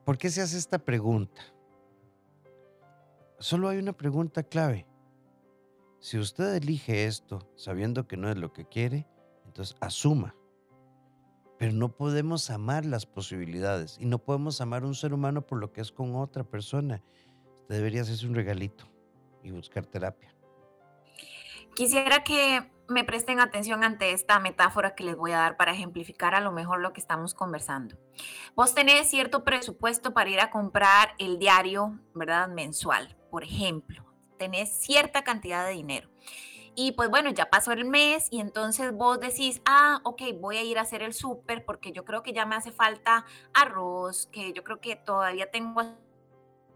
¿Por 0.07 0.17
qué 0.17 0.29
se 0.29 0.41
hace 0.41 0.57
esta 0.57 0.79
pregunta? 0.79 1.41
Solo 3.39 3.69
hay 3.69 3.77
una 3.77 3.93
pregunta 3.93 4.43
clave. 4.43 4.87
Si 5.99 6.17
usted 6.17 6.55
elige 6.55 7.05
esto 7.05 7.47
sabiendo 7.55 8.07
que 8.07 8.17
no 8.17 8.29
es 8.29 8.37
lo 8.37 8.51
que 8.51 8.65
quiere, 8.65 9.07
entonces 9.45 9.75
asuma. 9.79 10.35
Pero 11.59 11.73
no 11.73 11.95
podemos 11.95 12.49
amar 12.49 12.85
las 12.85 13.05
posibilidades 13.05 13.97
y 13.99 14.05
no 14.05 14.19
podemos 14.19 14.59
amar 14.61 14.83
a 14.83 14.87
un 14.87 14.95
ser 14.95 15.13
humano 15.13 15.45
por 15.45 15.59
lo 15.59 15.71
que 15.71 15.81
es 15.81 15.91
con 15.91 16.15
otra 16.15 16.43
persona. 16.43 17.03
Usted 17.61 17.75
debería 17.75 18.01
hacerse 18.01 18.27
un 18.27 18.35
regalito 18.35 18.85
y 19.43 19.51
buscar 19.51 19.85
terapia. 19.85 20.33
Quisiera 21.75 22.23
que 22.23 22.71
me 22.89 23.03
presten 23.03 23.39
atención 23.39 23.83
ante 23.83 24.11
esta 24.11 24.39
metáfora 24.39 24.95
que 24.95 25.03
les 25.03 25.15
voy 25.15 25.31
a 25.31 25.39
dar 25.39 25.57
para 25.57 25.73
ejemplificar 25.73 26.35
a 26.35 26.41
lo 26.41 26.51
mejor 26.51 26.79
lo 26.79 26.93
que 26.93 27.01
estamos 27.01 27.33
conversando. 27.33 27.97
Vos 28.55 28.73
tenés 28.73 29.09
cierto 29.09 29.43
presupuesto 29.43 30.13
para 30.13 30.29
ir 30.29 30.39
a 30.39 30.51
comprar 30.51 31.13
el 31.17 31.37
diario, 31.39 31.99
¿verdad? 32.13 32.47
Mensual, 32.47 33.17
por 33.29 33.43
ejemplo. 33.43 34.05
Tenés 34.37 34.69
cierta 34.77 35.23
cantidad 35.23 35.65
de 35.65 35.73
dinero. 35.73 36.09
Y 36.79 36.91
pues 36.91 37.09
bueno, 37.09 37.31
ya 37.31 37.49
pasó 37.49 37.71
el 37.71 37.85
mes 37.85 38.27
y 38.29 38.39
entonces 38.39 38.93
vos 38.93 39.19
decís, 39.19 39.63
ah, 39.65 39.99
ok, 40.03 40.21
voy 40.39 40.57
a 40.57 40.63
ir 40.63 40.77
a 40.77 40.81
hacer 40.81 41.01
el 41.01 41.13
súper 41.13 41.65
porque 41.65 41.91
yo 41.91 42.05
creo 42.05 42.21
que 42.21 42.33
ya 42.33 42.45
me 42.45 42.55
hace 42.55 42.71
falta 42.71 43.25
arroz, 43.51 44.27
que 44.31 44.53
yo 44.53 44.63
creo 44.63 44.79
que 44.79 44.95
todavía 44.95 45.49
tengo 45.49 45.81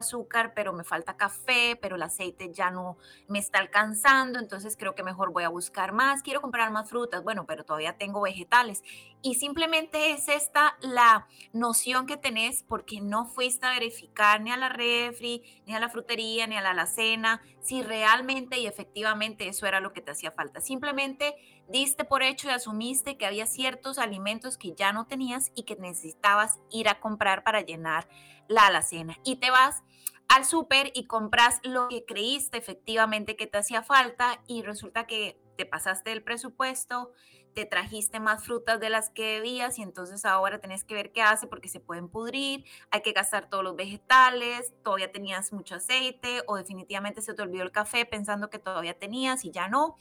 azúcar, 0.02 0.54
pero 0.54 0.74
me 0.74 0.84
falta 0.84 1.18
café, 1.18 1.78
pero 1.82 1.96
el 1.96 2.04
aceite 2.04 2.52
ya 2.54 2.70
no 2.70 2.98
me 3.28 3.40
está 3.40 3.60
alcanzando, 3.60 4.40
entonces 4.40 4.76
creo 4.78 4.94
que 4.94 5.04
mejor 5.04 5.32
voy 5.32 5.44
a 5.44 5.50
buscar 5.50 5.94
más, 5.94 6.22
quiero 6.22 6.42
comprar 6.42 6.72
más 6.72 6.90
frutas, 6.90 7.24
bueno, 7.24 7.46
pero 7.46 7.64
todavía 7.64 7.98
tengo 7.98 8.22
vegetales. 8.22 8.84
Y 9.22 9.36
simplemente 9.36 10.12
es 10.12 10.28
esta 10.28 10.78
la 10.82 11.28
noción 11.54 12.08
que 12.08 12.18
tenés 12.18 12.64
porque 12.64 13.02
no 13.02 13.26
fuiste 13.26 13.66
a 13.66 13.74
verificar 13.74 14.42
ni 14.42 14.52
a 14.52 14.58
la 14.58 14.70
refri, 14.70 15.44
ni 15.66 15.76
a 15.76 15.80
la 15.80 15.90
frutería, 15.90 16.48
ni 16.48 16.58
a 16.58 16.62
la 16.62 16.72
alacena, 16.72 17.42
si 17.62 17.84
realmente 17.84 18.60
y 18.60 18.68
efectivamente 18.68 19.48
eso 19.48 19.68
era 19.68 19.80
lo 19.80 19.94
que 19.94 20.02
te 20.02 20.12
hacía 20.12 20.32
falta. 20.32 20.62
Simplemente 20.62 21.36
diste 21.68 22.04
por 22.04 22.24
hecho 22.24 22.48
y 22.48 22.52
asumiste 22.52 23.18
que 23.18 23.26
había 23.26 23.46
ciertos 23.46 23.98
alimentos 23.98 24.58
que 24.58 24.74
ya 24.74 24.92
no 24.92 25.06
tenías 25.06 25.52
y 25.56 25.64
que 25.64 25.76
necesitabas 25.76 26.60
ir 26.70 26.90
a 26.90 27.00
comprar 27.00 27.44
para 27.44 27.62
llenar 27.62 28.08
la 28.48 28.68
alacena. 28.68 29.18
Y 29.24 29.38
te 29.38 29.50
vas 29.50 29.84
al 30.32 30.46
súper 30.46 30.92
y 30.94 31.08
compras 31.08 31.60
lo 31.64 31.90
que 31.90 32.06
creíste 32.06 32.58
efectivamente 32.58 33.36
que 33.36 33.48
te 33.48 33.58
hacía 33.58 33.84
falta 33.84 34.42
y 34.48 34.62
resulta 34.62 35.06
que 35.06 35.38
te 35.58 35.66
pasaste 35.66 36.14
el 36.14 36.24
presupuesto, 36.24 37.12
te 37.54 37.66
trajiste 37.66 38.22
más 38.22 38.46
frutas 38.46 38.80
de 38.80 38.90
las 38.90 39.10
que 39.10 39.34
debías 39.34 39.78
y 39.78 39.82
entonces 39.82 40.24
ahora 40.24 40.60
tenés 40.60 40.86
que 40.86 40.94
ver 40.94 41.12
qué 41.12 41.22
hace 41.22 41.48
porque 41.48 41.68
se 41.68 41.82
pueden 41.82 42.08
pudrir, 42.08 42.64
hay 42.92 43.02
que 43.02 43.12
gastar 43.12 43.50
todos 43.50 43.62
los 43.62 43.76
vegetales, 43.76 44.74
todavía 44.84 45.12
tenías 45.12 45.52
mucho 45.52 45.76
aceite 45.76 46.44
o 46.48 46.56
definitivamente 46.56 47.22
se 47.22 47.34
te 47.34 47.42
olvidó 47.42 47.64
el 47.64 47.72
café 47.74 48.06
pensando 48.06 48.50
que 48.50 48.58
todavía 48.58 48.98
tenías 48.98 49.44
y 49.44 49.52
ya 49.52 49.68
no. 49.68 49.98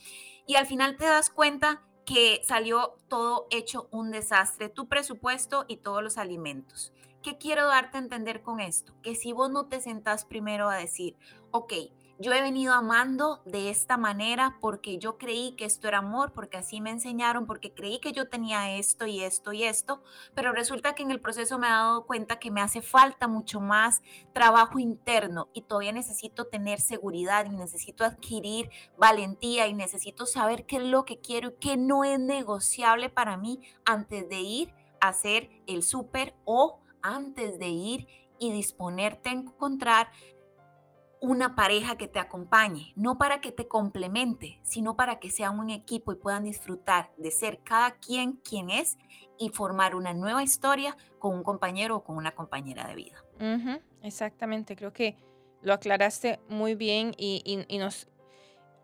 Y 0.46 0.54
al 0.54 0.66
final 0.66 0.96
te 0.96 1.06
das 1.06 1.28
cuenta 1.28 1.82
que 2.06 2.40
salió 2.44 2.96
todo 3.08 3.48
hecho 3.50 3.88
un 3.90 4.12
desastre, 4.12 4.68
tu 4.68 4.86
presupuesto 4.88 5.64
y 5.66 5.78
todos 5.78 6.04
los 6.04 6.18
alimentos. 6.18 6.92
¿Qué 7.22 7.36
quiero 7.36 7.66
darte 7.66 7.98
a 7.98 8.00
entender 8.00 8.42
con 8.42 8.60
esto? 8.60 8.94
Que 9.02 9.14
si 9.14 9.32
vos 9.32 9.50
no 9.50 9.66
te 9.66 9.82
sentás 9.82 10.24
primero 10.24 10.70
a 10.70 10.76
decir, 10.76 11.18
ok, 11.50 11.72
yo 12.18 12.32
he 12.32 12.40
venido 12.40 12.72
amando 12.72 13.42
de 13.44 13.68
esta 13.68 13.98
manera 13.98 14.56
porque 14.60 14.98
yo 14.98 15.18
creí 15.18 15.52
que 15.52 15.66
esto 15.66 15.86
era 15.86 15.98
amor, 15.98 16.32
porque 16.32 16.56
así 16.56 16.80
me 16.80 16.90
enseñaron, 16.90 17.46
porque 17.46 17.74
creí 17.74 17.98
que 17.98 18.12
yo 18.12 18.28
tenía 18.28 18.76
esto 18.76 19.04
y 19.06 19.22
esto 19.22 19.52
y 19.52 19.64
esto, 19.64 20.02
pero 20.34 20.52
resulta 20.52 20.94
que 20.94 21.02
en 21.02 21.10
el 21.10 21.20
proceso 21.20 21.58
me 21.58 21.66
he 21.66 21.70
dado 21.70 22.06
cuenta 22.06 22.38
que 22.38 22.50
me 22.50 22.62
hace 22.62 22.80
falta 22.80 23.28
mucho 23.28 23.60
más 23.60 24.00
trabajo 24.32 24.78
interno 24.78 25.48
y 25.52 25.62
todavía 25.62 25.92
necesito 25.92 26.46
tener 26.46 26.80
seguridad 26.80 27.44
y 27.46 27.50
necesito 27.50 28.04
adquirir 28.04 28.70
valentía 28.96 29.66
y 29.66 29.74
necesito 29.74 30.24
saber 30.24 30.64
qué 30.64 30.76
es 30.76 30.84
lo 30.84 31.04
que 31.04 31.20
quiero 31.20 31.50
y 31.50 31.54
qué 31.60 31.76
no 31.76 32.04
es 32.04 32.18
negociable 32.18 33.10
para 33.10 33.36
mí 33.36 33.60
antes 33.84 34.26
de 34.28 34.40
ir 34.40 34.74
a 35.00 35.08
hacer 35.08 35.50
el 35.66 35.82
súper 35.82 36.34
o 36.44 36.79
antes 37.02 37.58
de 37.58 37.68
ir 37.68 38.06
y 38.38 38.52
disponerte 38.52 39.28
a 39.28 39.32
encontrar 39.32 40.08
una 41.20 41.54
pareja 41.54 41.96
que 41.96 42.08
te 42.08 42.18
acompañe, 42.18 42.92
no 42.96 43.18
para 43.18 43.40
que 43.40 43.52
te 43.52 43.68
complemente, 43.68 44.58
sino 44.62 44.96
para 44.96 45.18
que 45.18 45.30
sea 45.30 45.50
un 45.50 45.68
equipo 45.68 46.12
y 46.12 46.16
puedan 46.16 46.44
disfrutar 46.44 47.10
de 47.18 47.30
ser 47.30 47.60
cada 47.62 47.92
quien 47.98 48.32
quien 48.36 48.70
es 48.70 48.96
y 49.38 49.50
formar 49.50 49.94
una 49.94 50.14
nueva 50.14 50.42
historia 50.42 50.96
con 51.18 51.34
un 51.34 51.42
compañero 51.42 51.96
o 51.96 52.04
con 52.04 52.16
una 52.16 52.32
compañera 52.32 52.86
de 52.86 52.94
vida. 52.94 53.24
exactamente, 54.02 54.76
creo 54.76 54.92
que 54.92 55.16
lo 55.60 55.74
aclaraste 55.74 56.40
muy 56.48 56.74
bien 56.74 57.12
y, 57.18 57.42
y 57.68 57.78
nos 57.78 58.08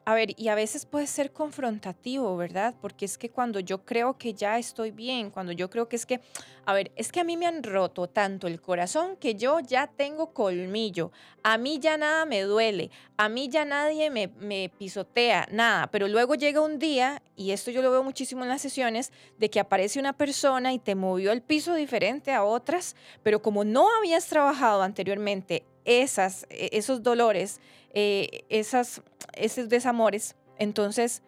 a 0.09 0.15
ver, 0.15 0.35
y 0.37 0.47
a 0.49 0.55
veces 0.55 0.87
puede 0.87 1.09
ser 1.09 1.33
confrontativo, 1.33 2.37
¿verdad? 2.37 2.77
Porque 2.81 3.05
es 3.05 3.19
que 3.19 3.29
cuando 3.29 3.59
yo 3.59 3.85
creo 3.85 4.17
que 4.17 4.35
ya 4.35 4.57
estoy 4.57 4.93
bien, 4.93 5.31
cuando 5.31 5.51
yo 5.51 5.69
creo 5.69 5.89
que 5.89 5.97
es 5.97 6.07
que, 6.07 6.21
a 6.65 6.73
ver, 6.75 6.93
es 6.95 7.11
que 7.11 7.19
a 7.19 7.25
mí 7.25 7.37
me 7.37 7.45
han 7.45 7.65
roto 7.65 8.07
tanto 8.07 8.47
el 8.47 8.61
corazón 8.61 9.17
que 9.17 9.35
yo 9.35 9.59
ya 9.59 9.89
tengo 9.89 10.33
colmillo, 10.33 11.11
a 11.43 11.59
mí 11.59 11.81
ya 11.81 11.99
nada 11.99 12.25
me 12.25 12.43
duele, 12.43 12.93
a 13.17 13.29
mí 13.29 13.49
ya 13.49 13.65
nadie 13.65 14.09
me, 14.11 14.69
pisotea, 14.79 15.49
nada, 15.51 15.89
pero 15.89 16.07
luego 16.07 16.37
llega 16.37 16.61
un 16.61 16.79
día, 16.79 17.21
y 17.35 17.51
esto 17.51 17.73
yo 17.73 17.83
lo 17.83 17.91
veo 17.91 18.05
muchísimo 18.05 18.45
en 18.45 18.49
las 18.49 18.63
sesiones, 18.63 19.11
de 19.39 19.51
que 19.51 19.59
aparece 19.59 19.99
una 19.99 20.13
persona 20.13 20.73
y 20.73 20.79
te 20.79 20.95
movió 20.95 21.33
el 21.33 21.43
piso 21.43 21.75
diferente 21.75 22.31
a 22.31 22.45
otras, 22.45 22.95
pero 23.25 23.43
como 23.43 23.65
no 23.65 23.89
habías 23.99 24.29
trabajado 24.29 24.83
anteriormente 24.83 25.65
esas, 25.85 26.47
e, 26.51 26.69
esos 26.73 27.03
dolores, 27.03 27.61
eh, 27.99 28.45
esas, 28.51 29.01
esos 29.33 29.71
desamores, 29.71 30.37
entonces 30.59 31.23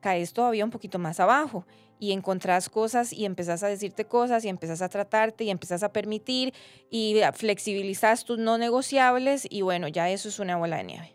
caes 0.00 0.32
todavía 0.32 0.64
un 0.64 0.70
poquito 0.70 0.98
más 0.98 1.20
abajo 1.20 1.66
y 1.98 2.12
encontrás 2.12 2.70
cosas 2.70 3.12
y 3.12 3.26
empezás 3.26 3.62
a 3.62 3.68
decirte 3.68 4.06
cosas 4.06 4.42
y 4.46 4.48
empezás 4.48 4.80
a 4.80 4.88
tratarte 4.88 5.44
y 5.44 5.50
empezás 5.50 5.82
a 5.82 5.92
permitir 5.92 6.54
y 6.90 7.20
flexibilizas 7.34 8.24
tus 8.24 8.38
no 8.38 8.56
negociables 8.56 9.46
y 9.50 9.60
bueno, 9.60 9.88
ya 9.88 10.08
eso 10.08 10.30
es 10.30 10.38
una 10.38 10.56
bola 10.56 10.78
de 10.78 10.84
nieve. 10.84 11.12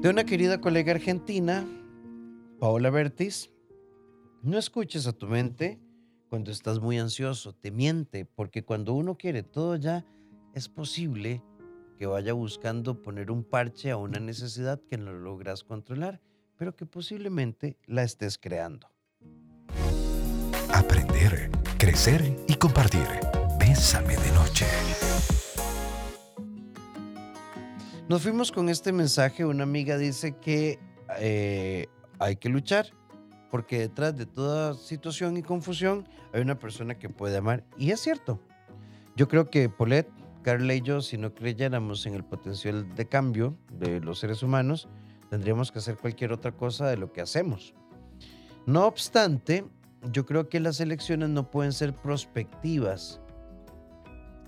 De 0.00 0.08
una 0.08 0.24
querida 0.24 0.58
colega 0.58 0.92
argentina, 0.92 1.66
Paola 2.58 2.88
Bertis, 2.88 3.50
no 4.42 4.56
escuches 4.56 5.06
a 5.06 5.12
tu 5.12 5.26
mente 5.26 5.78
cuando 6.30 6.50
estás 6.50 6.80
muy 6.80 6.98
ansioso, 6.98 7.52
te 7.52 7.70
miente, 7.70 8.24
porque 8.24 8.64
cuando 8.64 8.94
uno 8.94 9.18
quiere 9.18 9.42
todo 9.42 9.76
ya, 9.76 10.06
es 10.54 10.66
posible 10.70 11.42
que 11.96 12.06
vaya 12.06 12.32
buscando 12.32 13.02
poner 13.02 13.30
un 13.30 13.42
parche 13.42 13.90
a 13.90 13.96
una 13.96 14.20
necesidad 14.20 14.80
que 14.88 14.98
no 14.98 15.12
logras 15.12 15.64
controlar, 15.64 16.20
pero 16.56 16.76
que 16.76 16.86
posiblemente 16.86 17.78
la 17.86 18.02
estés 18.02 18.38
creando. 18.38 18.88
Aprender, 20.72 21.50
crecer 21.78 22.36
y 22.46 22.54
compartir. 22.54 23.06
Bésame 23.58 24.16
de 24.16 24.32
noche. 24.32 24.66
Nos 28.08 28.22
fuimos 28.22 28.52
con 28.52 28.68
este 28.68 28.92
mensaje. 28.92 29.44
Una 29.44 29.64
amiga 29.64 29.98
dice 29.98 30.36
que 30.36 30.78
eh, 31.18 31.88
hay 32.18 32.36
que 32.36 32.48
luchar 32.48 32.86
porque 33.50 33.78
detrás 33.78 34.16
de 34.16 34.26
toda 34.26 34.74
situación 34.74 35.36
y 35.36 35.42
confusión 35.42 36.06
hay 36.32 36.42
una 36.42 36.58
persona 36.58 36.98
que 36.98 37.08
puede 37.08 37.36
amar. 37.38 37.64
Y 37.78 37.90
es 37.90 38.00
cierto. 38.00 38.40
Yo 39.16 39.28
creo 39.28 39.50
que 39.50 39.68
Paulette 39.68 40.10
Carla 40.46 40.74
y 40.74 40.80
yo, 40.80 41.00
si 41.00 41.18
no 41.18 41.34
creyéramos 41.34 42.06
en 42.06 42.14
el 42.14 42.22
potencial 42.22 42.94
de 42.94 43.08
cambio 43.08 43.58
de 43.68 43.98
los 43.98 44.20
seres 44.20 44.44
humanos, 44.44 44.88
tendríamos 45.28 45.72
que 45.72 45.80
hacer 45.80 45.96
cualquier 45.96 46.32
otra 46.32 46.52
cosa 46.52 46.86
de 46.86 46.96
lo 46.96 47.12
que 47.12 47.20
hacemos. 47.20 47.74
No 48.64 48.86
obstante, 48.86 49.64
yo 50.12 50.24
creo 50.24 50.48
que 50.48 50.60
las 50.60 50.78
elecciones 50.78 51.30
no 51.30 51.50
pueden 51.50 51.72
ser 51.72 51.96
prospectivas, 51.96 53.20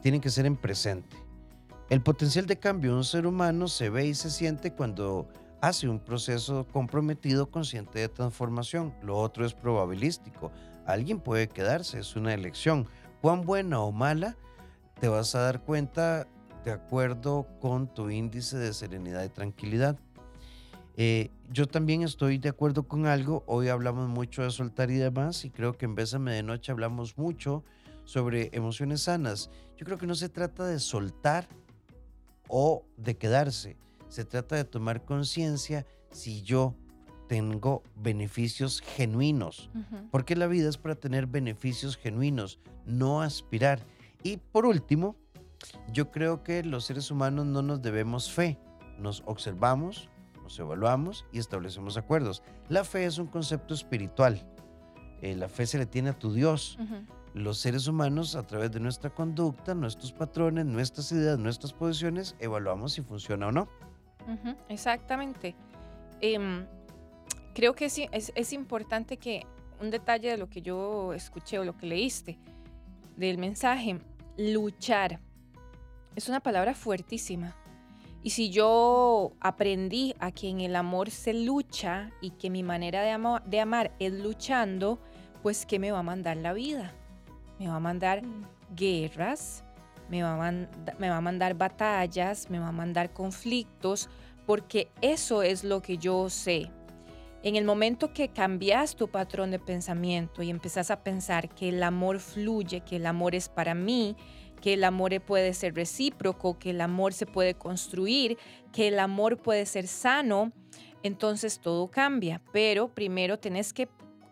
tienen 0.00 0.20
que 0.20 0.30
ser 0.30 0.46
en 0.46 0.54
presente. 0.54 1.16
El 1.90 2.00
potencial 2.00 2.46
de 2.46 2.60
cambio 2.60 2.92
de 2.92 2.98
un 2.98 3.04
ser 3.04 3.26
humano 3.26 3.66
se 3.66 3.90
ve 3.90 4.06
y 4.06 4.14
se 4.14 4.30
siente 4.30 4.72
cuando 4.74 5.26
hace 5.60 5.88
un 5.88 5.98
proceso 5.98 6.64
comprometido 6.70 7.50
consciente 7.50 7.98
de 7.98 8.08
transformación. 8.08 8.94
Lo 9.02 9.18
otro 9.18 9.44
es 9.44 9.52
probabilístico. 9.52 10.52
Alguien 10.86 11.18
puede 11.18 11.48
quedarse, 11.48 11.98
es 11.98 12.14
una 12.14 12.34
elección. 12.34 12.86
Cuán 13.20 13.42
buena 13.42 13.80
o 13.80 13.90
mala 13.90 14.36
te 15.00 15.08
vas 15.08 15.34
a 15.34 15.40
dar 15.40 15.62
cuenta 15.62 16.26
de 16.64 16.72
acuerdo 16.72 17.46
con 17.60 17.92
tu 17.92 18.10
índice 18.10 18.58
de 18.58 18.72
serenidad 18.72 19.24
y 19.24 19.28
tranquilidad. 19.28 19.98
Eh, 20.96 21.30
yo 21.50 21.66
también 21.66 22.02
estoy 22.02 22.38
de 22.38 22.48
acuerdo 22.48 22.82
con 22.82 23.06
algo. 23.06 23.44
Hoy 23.46 23.68
hablamos 23.68 24.08
mucho 24.08 24.42
de 24.42 24.50
soltar 24.50 24.90
y 24.90 24.96
demás, 24.96 25.44
y 25.44 25.50
creo 25.50 25.76
que 25.76 25.84
en 25.84 25.94
Bésame 25.94 26.32
de 26.32 26.42
Noche 26.42 26.72
hablamos 26.72 27.16
mucho 27.16 27.62
sobre 28.04 28.50
emociones 28.52 29.02
sanas. 29.02 29.50
Yo 29.76 29.86
creo 29.86 29.98
que 29.98 30.06
no 30.06 30.16
se 30.16 30.28
trata 30.28 30.66
de 30.66 30.80
soltar 30.80 31.46
o 32.48 32.84
de 32.96 33.16
quedarse. 33.16 33.76
Se 34.08 34.24
trata 34.24 34.56
de 34.56 34.64
tomar 34.64 35.04
conciencia 35.04 35.86
si 36.10 36.42
yo 36.42 36.74
tengo 37.28 37.84
beneficios 37.94 38.80
genuinos. 38.80 39.70
Porque 40.10 40.34
la 40.34 40.48
vida 40.48 40.68
es 40.68 40.78
para 40.78 40.96
tener 40.96 41.26
beneficios 41.26 41.96
genuinos, 41.96 42.58
no 42.86 43.22
aspirar. 43.22 43.86
Y 44.22 44.38
por 44.38 44.66
último, 44.66 45.16
yo 45.92 46.10
creo 46.10 46.42
que 46.42 46.62
los 46.62 46.84
seres 46.84 47.10
humanos 47.10 47.46
no 47.46 47.62
nos 47.62 47.82
debemos 47.82 48.30
fe. 48.30 48.58
Nos 48.98 49.22
observamos, 49.26 50.08
nos 50.42 50.58
evaluamos 50.58 51.24
y 51.32 51.38
establecemos 51.38 51.96
acuerdos. 51.96 52.42
La 52.68 52.84
fe 52.84 53.04
es 53.04 53.18
un 53.18 53.26
concepto 53.26 53.74
espiritual. 53.74 54.44
Eh, 55.22 55.34
la 55.36 55.48
fe 55.48 55.66
se 55.66 55.78
le 55.78 55.86
tiene 55.86 56.10
a 56.10 56.18
tu 56.18 56.32
Dios. 56.32 56.78
Los 57.34 57.58
seres 57.58 57.86
humanos, 57.86 58.34
a 58.34 58.46
través 58.46 58.72
de 58.72 58.80
nuestra 58.80 59.10
conducta, 59.10 59.74
nuestros 59.74 60.12
patrones, 60.12 60.64
nuestras 60.66 61.12
ideas, 61.12 61.38
nuestras 61.38 61.72
posiciones, 61.72 62.34
evaluamos 62.40 62.92
si 62.92 63.02
funciona 63.02 63.48
o 63.48 63.52
no. 63.52 63.68
exactamente. 64.68 65.54
Em, 66.20 66.66
creo 67.54 67.74
que 67.74 67.84
es, 67.84 68.32
es 68.34 68.52
importante 68.52 69.16
que 69.16 69.46
un 69.80 69.90
detalle 69.90 70.30
de 70.30 70.38
lo 70.38 70.48
que 70.48 70.62
yo 70.62 71.12
escuché 71.12 71.58
o 71.58 71.64
lo 71.64 71.76
que 71.76 71.86
leíste, 71.86 72.38
del 73.18 73.36
mensaje, 73.36 73.98
luchar. 74.36 75.20
Es 76.14 76.28
una 76.28 76.40
palabra 76.40 76.74
fuertísima. 76.74 77.56
Y 78.22 78.30
si 78.30 78.50
yo 78.50 79.32
aprendí 79.40 80.14
a 80.18 80.32
que 80.32 80.48
en 80.48 80.60
el 80.60 80.76
amor 80.76 81.10
se 81.10 81.34
lucha 81.34 82.10
y 82.20 82.30
que 82.30 82.50
mi 82.50 82.62
manera 82.62 83.02
de, 83.02 83.40
de 83.46 83.60
amar 83.60 83.92
es 83.98 84.12
luchando, 84.12 84.98
pues 85.42 85.66
¿qué 85.66 85.78
me 85.78 85.92
va 85.92 86.00
a 86.00 86.02
mandar 86.02 86.36
la 86.36 86.52
vida? 86.52 86.92
Me 87.58 87.68
va 87.68 87.76
a 87.76 87.80
mandar 87.80 88.24
mm. 88.24 88.44
guerras, 88.76 89.64
me 90.08 90.22
va, 90.22 90.50
me 90.98 91.10
va 91.10 91.16
a 91.16 91.20
mandar 91.20 91.54
batallas, 91.54 92.50
me 92.50 92.58
va 92.58 92.68
a 92.68 92.72
mandar 92.72 93.12
conflictos, 93.12 94.08
porque 94.46 94.90
eso 95.00 95.42
es 95.42 95.64
lo 95.64 95.82
que 95.82 95.98
yo 95.98 96.28
sé. 96.30 96.70
En 97.42 97.54
el 97.54 97.64
momento 97.64 98.12
que 98.12 98.28
cambias 98.28 98.96
tu 98.96 99.08
patrón 99.08 99.52
de 99.52 99.60
pensamiento 99.60 100.42
y 100.42 100.50
empezás 100.50 100.90
a 100.90 101.04
pensar 101.04 101.48
que 101.48 101.68
el 101.68 101.82
amor 101.84 102.18
fluye, 102.18 102.80
que 102.80 102.96
el 102.96 103.06
amor 103.06 103.36
es 103.36 103.48
para 103.48 103.74
mí, 103.74 104.16
que 104.60 104.74
el 104.74 104.82
amor 104.82 105.20
puede 105.20 105.54
ser 105.54 105.74
recíproco, 105.74 106.58
que 106.58 106.70
el 106.70 106.80
amor 106.80 107.12
se 107.12 107.26
puede 107.26 107.54
construir, 107.54 108.36
que 108.72 108.88
el 108.88 108.98
amor 108.98 109.38
puede 109.38 109.66
ser 109.66 109.86
sano, 109.86 110.52
entonces 111.04 111.60
todo 111.60 111.88
cambia. 111.88 112.42
Pero 112.52 112.88
primero 112.92 113.38
tenés 113.38 113.72
que 113.72 113.88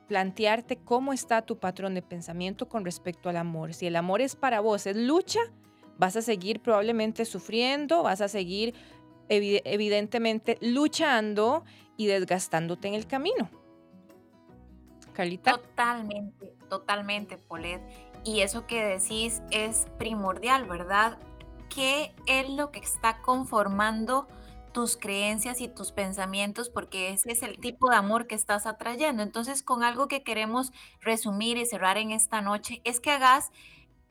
plantearte 0.09 0.77
cómo 0.77 1.13
está 1.13 1.43
tu 1.43 1.59
patrón 1.59 1.95
de 1.95 2.03
pensamiento 2.03 2.69
con 2.69 2.85
respecto 2.85 3.29
al 3.29 3.37
amor. 3.37 3.73
Si 3.73 3.87
el 3.87 3.95
amor 3.95 4.21
es 4.21 4.35
para 4.35 4.61
vos, 4.61 4.87
es 4.87 4.97
lucha, 4.97 5.41
vas 5.99 6.17
a 6.17 6.23
seguir 6.23 6.61
probablemente 6.61 7.25
sufriendo, 7.25 8.03
vas 8.03 8.21
a 8.21 8.29
seguir 8.29 8.75
evidentemente 9.29 10.59
luchando 10.61 11.65
y 11.97 12.07
desgastándote 12.07 12.89
en 12.89 12.95
el 12.95 13.07
camino. 13.07 13.51
Carlita. 15.13 15.53
Totalmente, 15.53 16.55
totalmente, 16.69 17.39
Polet. 17.39 17.81
Y 18.25 18.41
eso 18.41 18.67
que 18.67 18.85
decís 18.85 19.41
es 19.51 19.87
primordial, 19.99 20.67
¿verdad? 20.67 21.19
¿Qué 21.69 22.15
es 22.27 22.51
lo 22.51 22.71
que 22.71 22.81
está 22.81 23.23
conformando 23.23 24.29
tus 24.73 24.97
creencias 24.97 25.61
y 25.61 25.69
tus 25.69 25.93
pensamientos? 25.93 26.69
Porque 26.69 27.11
ese 27.11 27.33
es 27.33 27.43
el 27.43 27.59
tipo 27.59 27.89
de 27.89 27.97
amor 27.97 28.27
que 28.27 28.35
estás 28.35 28.67
atrayendo. 28.67 29.23
Entonces, 29.23 29.63
con 29.63 29.83
algo 29.83 30.07
que 30.07 30.23
queremos 30.23 30.73
resumir 31.01 31.57
y 31.57 31.67
cerrar 31.67 31.97
en 31.97 32.11
esta 32.11 32.43
noche, 32.43 32.83
es 32.85 33.01
que 33.01 33.13
hagas 33.13 33.51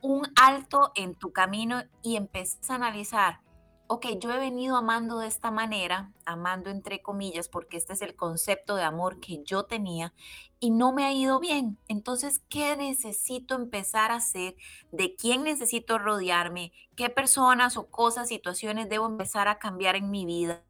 un 0.00 0.26
alto 0.34 0.92
en 0.96 1.14
tu 1.14 1.32
camino 1.32 1.84
y 2.02 2.16
empieces 2.16 2.68
a 2.70 2.74
analizar 2.74 3.45
ok, 3.88 4.06
yo 4.18 4.32
he 4.32 4.38
venido 4.38 4.76
amando 4.76 5.18
de 5.18 5.28
esta 5.28 5.50
manera, 5.50 6.12
amando 6.24 6.70
entre 6.70 7.02
comillas, 7.02 7.48
porque 7.48 7.76
este 7.76 7.92
es 7.92 8.02
el 8.02 8.16
concepto 8.16 8.76
de 8.76 8.82
amor 8.82 9.20
que 9.20 9.42
yo 9.44 9.64
tenía 9.64 10.12
y 10.60 10.70
no 10.70 10.92
me 10.92 11.04
ha 11.04 11.12
ido 11.12 11.38
bien. 11.40 11.78
Entonces, 11.88 12.40
¿qué 12.48 12.76
necesito 12.76 13.54
empezar 13.54 14.10
a 14.10 14.16
hacer? 14.16 14.56
¿De 14.92 15.14
quién 15.14 15.44
necesito 15.44 15.98
rodearme? 15.98 16.72
qué 16.96 17.10
personas 17.10 17.76
o 17.76 17.88
cosas, 17.88 18.28
situaciones 18.28 18.88
debo 18.88 19.06
empezar 19.06 19.48
a 19.48 19.58
cambiar 19.58 19.96
en 19.96 20.10
mi 20.10 20.24
vida, 20.24 20.64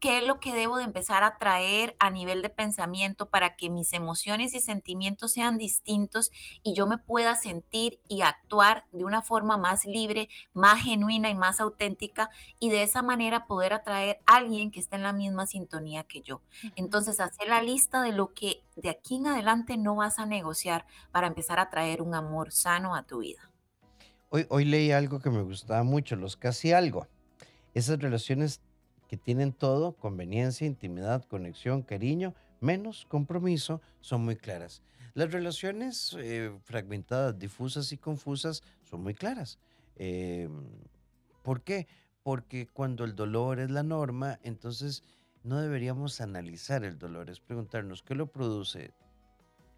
qué 0.00 0.18
es 0.18 0.26
lo 0.26 0.40
que 0.40 0.52
debo 0.52 0.76
de 0.76 0.84
empezar 0.84 1.22
a 1.22 1.38
traer 1.38 1.96
a 2.00 2.10
nivel 2.10 2.42
de 2.42 2.50
pensamiento 2.50 3.30
para 3.30 3.54
que 3.54 3.70
mis 3.70 3.92
emociones 3.92 4.54
y 4.54 4.60
sentimientos 4.60 5.32
sean 5.32 5.56
distintos 5.56 6.32
y 6.64 6.74
yo 6.74 6.86
me 6.88 6.98
pueda 6.98 7.36
sentir 7.36 8.00
y 8.08 8.22
actuar 8.22 8.86
de 8.90 9.04
una 9.04 9.22
forma 9.22 9.56
más 9.56 9.86
libre, 9.86 10.28
más 10.52 10.82
genuina 10.82 11.30
y 11.30 11.36
más 11.36 11.60
auténtica 11.60 12.28
y 12.58 12.70
de 12.70 12.82
esa 12.82 13.02
manera 13.02 13.46
poder 13.46 13.72
atraer 13.72 14.18
a 14.26 14.36
alguien 14.36 14.72
que 14.72 14.80
esté 14.80 14.96
en 14.96 15.04
la 15.04 15.12
misma 15.12 15.46
sintonía 15.46 16.02
que 16.02 16.22
yo. 16.22 16.42
Entonces, 16.74 17.20
hacer 17.20 17.48
la 17.48 17.62
lista 17.62 18.02
de 18.02 18.12
lo 18.12 18.34
que 18.34 18.64
de 18.80 18.90
aquí 18.90 19.16
en 19.16 19.26
adelante 19.26 19.76
no 19.76 19.96
vas 19.96 20.18
a 20.18 20.26
negociar 20.26 20.86
para 21.10 21.26
empezar 21.26 21.58
a 21.58 21.68
traer 21.68 22.00
un 22.00 22.14
amor 22.14 22.52
sano 22.52 22.94
a 22.94 23.02
tu 23.02 23.18
vida. 23.18 23.50
Hoy, 24.30 24.46
hoy 24.50 24.64
leí 24.64 24.92
algo 24.92 25.20
que 25.20 25.30
me 25.30 25.42
gustaba 25.42 25.82
mucho, 25.82 26.16
los 26.16 26.36
casi 26.36 26.72
algo. 26.72 27.08
Esas 27.74 27.98
relaciones 27.98 28.60
que 29.08 29.16
tienen 29.16 29.52
todo, 29.52 29.92
conveniencia, 29.92 30.66
intimidad, 30.66 31.24
conexión, 31.24 31.82
cariño, 31.82 32.34
menos 32.60 33.06
compromiso, 33.08 33.80
son 34.00 34.24
muy 34.24 34.36
claras. 34.36 34.82
Las 35.14 35.32
relaciones 35.32 36.14
eh, 36.18 36.56
fragmentadas, 36.62 37.38
difusas 37.38 37.90
y 37.92 37.96
confusas 37.96 38.62
son 38.84 39.02
muy 39.02 39.14
claras. 39.14 39.58
Em, 39.96 40.66
¿Por 41.42 41.62
qué? 41.62 41.88
Porque 42.22 42.68
cuando 42.68 43.04
el 43.04 43.16
dolor 43.16 43.58
es 43.58 43.70
la 43.70 43.82
norma, 43.82 44.38
entonces 44.42 45.02
no 45.48 45.60
deberíamos 45.60 46.20
analizar 46.20 46.84
el 46.84 46.98
dolor, 46.98 47.30
es 47.30 47.40
preguntarnos 47.40 48.02
qué 48.02 48.14
lo 48.14 48.26
produce. 48.26 48.92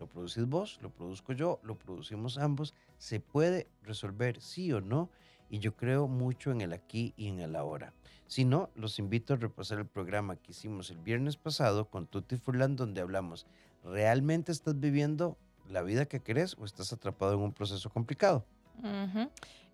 ¿Lo 0.00 0.08
producís 0.08 0.46
vos? 0.46 0.78
¿Lo 0.82 0.90
produzco 0.90 1.32
yo? 1.32 1.60
¿Lo 1.62 1.78
producimos 1.78 2.38
ambos? 2.38 2.74
¿Se 2.98 3.20
puede 3.20 3.68
resolver 3.82 4.40
sí 4.40 4.72
o 4.72 4.80
no? 4.80 5.10
Y 5.48 5.58
yo 5.58 5.76
creo 5.76 6.08
mucho 6.08 6.50
en 6.50 6.60
el 6.60 6.72
aquí 6.72 7.14
y 7.16 7.28
en 7.28 7.38
el 7.38 7.54
ahora. 7.54 7.92
Si 8.26 8.44
no, 8.44 8.70
los 8.74 8.98
invito 8.98 9.34
a 9.34 9.36
repasar 9.36 9.78
el 9.78 9.86
programa 9.86 10.36
que 10.36 10.52
hicimos 10.52 10.90
el 10.90 10.98
viernes 10.98 11.36
pasado 11.36 11.88
con 11.88 12.06
Tutti 12.06 12.36
Furlan, 12.36 12.76
donde 12.76 13.00
hablamos, 13.00 13.46
¿realmente 13.84 14.52
estás 14.52 14.78
viviendo 14.80 15.36
la 15.68 15.82
vida 15.82 16.06
que 16.06 16.20
querés 16.20 16.56
o 16.58 16.64
estás 16.64 16.92
atrapado 16.92 17.34
en 17.34 17.40
un 17.40 17.52
proceso 17.52 17.90
complicado? 17.90 18.44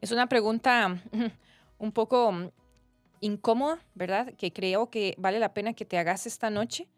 Es 0.01 0.13
una 0.13 0.29
pregunta 0.29 1.03
un 1.79 1.93
poco 1.93 2.51
incómoda, 3.21 3.79
¿verdad? 3.95 4.35
Que 4.35 4.53
creo 4.53 4.91
que 4.91 5.15
vale 5.19 5.39
la 5.39 5.55
pena 5.55 5.73
que 5.73 5.85
te 5.85 5.99
hagas 5.99 6.27
esta 6.27 6.51
noche 6.51 6.89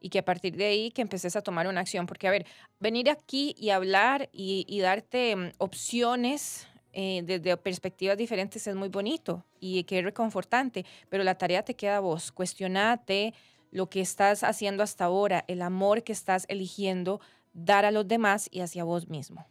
y 0.00 0.08
que 0.08 0.18
a 0.18 0.24
partir 0.24 0.56
de 0.56 0.66
ahí 0.66 0.90
que 0.90 1.02
empeces 1.02 1.36
a 1.36 1.42
tomar 1.42 1.66
una 1.66 1.80
acción. 1.80 2.06
Porque, 2.06 2.26
a 2.26 2.30
ver, 2.30 2.46
venir 2.78 3.10
aquí 3.10 3.54
y 3.58 3.70
hablar 3.70 4.28
y, 4.32 4.80
darte 4.80 5.36
mm, 5.36 5.52
opciones 5.58 6.66
eh, 6.92 7.22
desde 7.24 7.56
perspectivas 7.56 8.16
diferentes 8.16 8.66
es 8.66 8.74
muy 8.74 8.88
bonito 8.88 9.44
y 9.60 9.84
que 9.84 9.98
es 9.98 10.04
reconfortante, 10.04 10.84
pero 11.08 11.22
la 11.22 11.36
tarea 11.36 11.62
te 11.62 11.74
queda 11.74 11.98
a 11.98 12.00
vos. 12.00 12.32
Cuestionate 12.32 13.34
lo 13.70 13.88
que 13.88 14.00
estás 14.00 14.42
haciendo 14.42 14.82
hasta 14.82 15.04
ahora, 15.04 15.44
el 15.46 15.62
amor 15.62 16.02
que 16.02 16.12
estás 16.12 16.46
eligiendo 16.48 17.20
dar 17.52 17.84
a 17.84 17.90
los 17.90 18.06
demás 18.08 18.48
y 18.50 18.60
hacia 18.60 18.84
vos 18.84 19.08
mismo. 19.08 19.46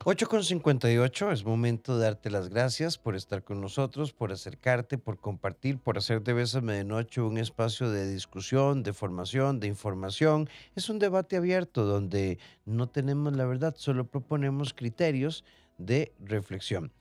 8.58, 0.00 1.32
es 1.32 1.44
momento 1.46 1.96
de 1.96 2.04
darte 2.04 2.28
las 2.28 2.50
gracias 2.50 2.98
por 2.98 3.16
estar 3.16 3.42
con 3.42 3.62
nosotros, 3.62 4.12
por 4.12 4.32
acercarte, 4.32 4.98
por 4.98 5.18
compartir, 5.18 5.78
por 5.78 5.96
hacer 5.96 6.22
de 6.22 6.34
Bésame 6.34 6.74
de 6.74 6.84
Noche 6.84 7.22
un 7.22 7.38
espacio 7.38 7.90
de 7.90 8.12
discusión, 8.12 8.82
de 8.82 8.92
formación, 8.92 9.60
de 9.60 9.68
información. 9.68 10.50
Es 10.76 10.90
un 10.90 10.98
debate 10.98 11.38
abierto 11.38 11.86
donde 11.86 12.38
no 12.66 12.86
tenemos 12.86 13.34
la 13.34 13.46
verdad, 13.46 13.74
solo 13.78 14.06
proponemos 14.06 14.74
criterios 14.74 15.42
de 15.78 16.12
reflexión. 16.20 16.92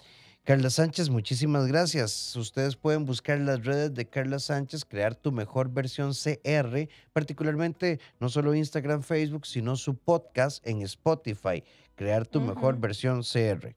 Carla 0.46 0.70
Sánchez, 0.70 1.10
muchísimas 1.10 1.68
gracias. 1.68 2.36
Ustedes 2.36 2.76
pueden 2.76 3.06
buscar 3.06 3.40
las 3.40 3.64
redes 3.64 3.94
de 3.94 4.06
Carla 4.06 4.40
Sánchez, 4.40 4.84
crear 4.84 5.16
tu 5.16 5.32
mejor 5.32 5.70
versión 5.70 6.12
CR, 6.12 6.90
particularmente 7.14 8.02
no 8.20 8.28
solo 8.28 8.54
Instagram, 8.54 9.04
Facebook, 9.04 9.46
sino 9.46 9.78
su 9.78 9.96
podcast 9.96 10.66
en 10.68 10.82
Spotify 10.82 11.64
crear 11.96 12.26
tu 12.26 12.42
mejor 12.42 12.78
versión 12.78 13.22
CR. 13.22 13.76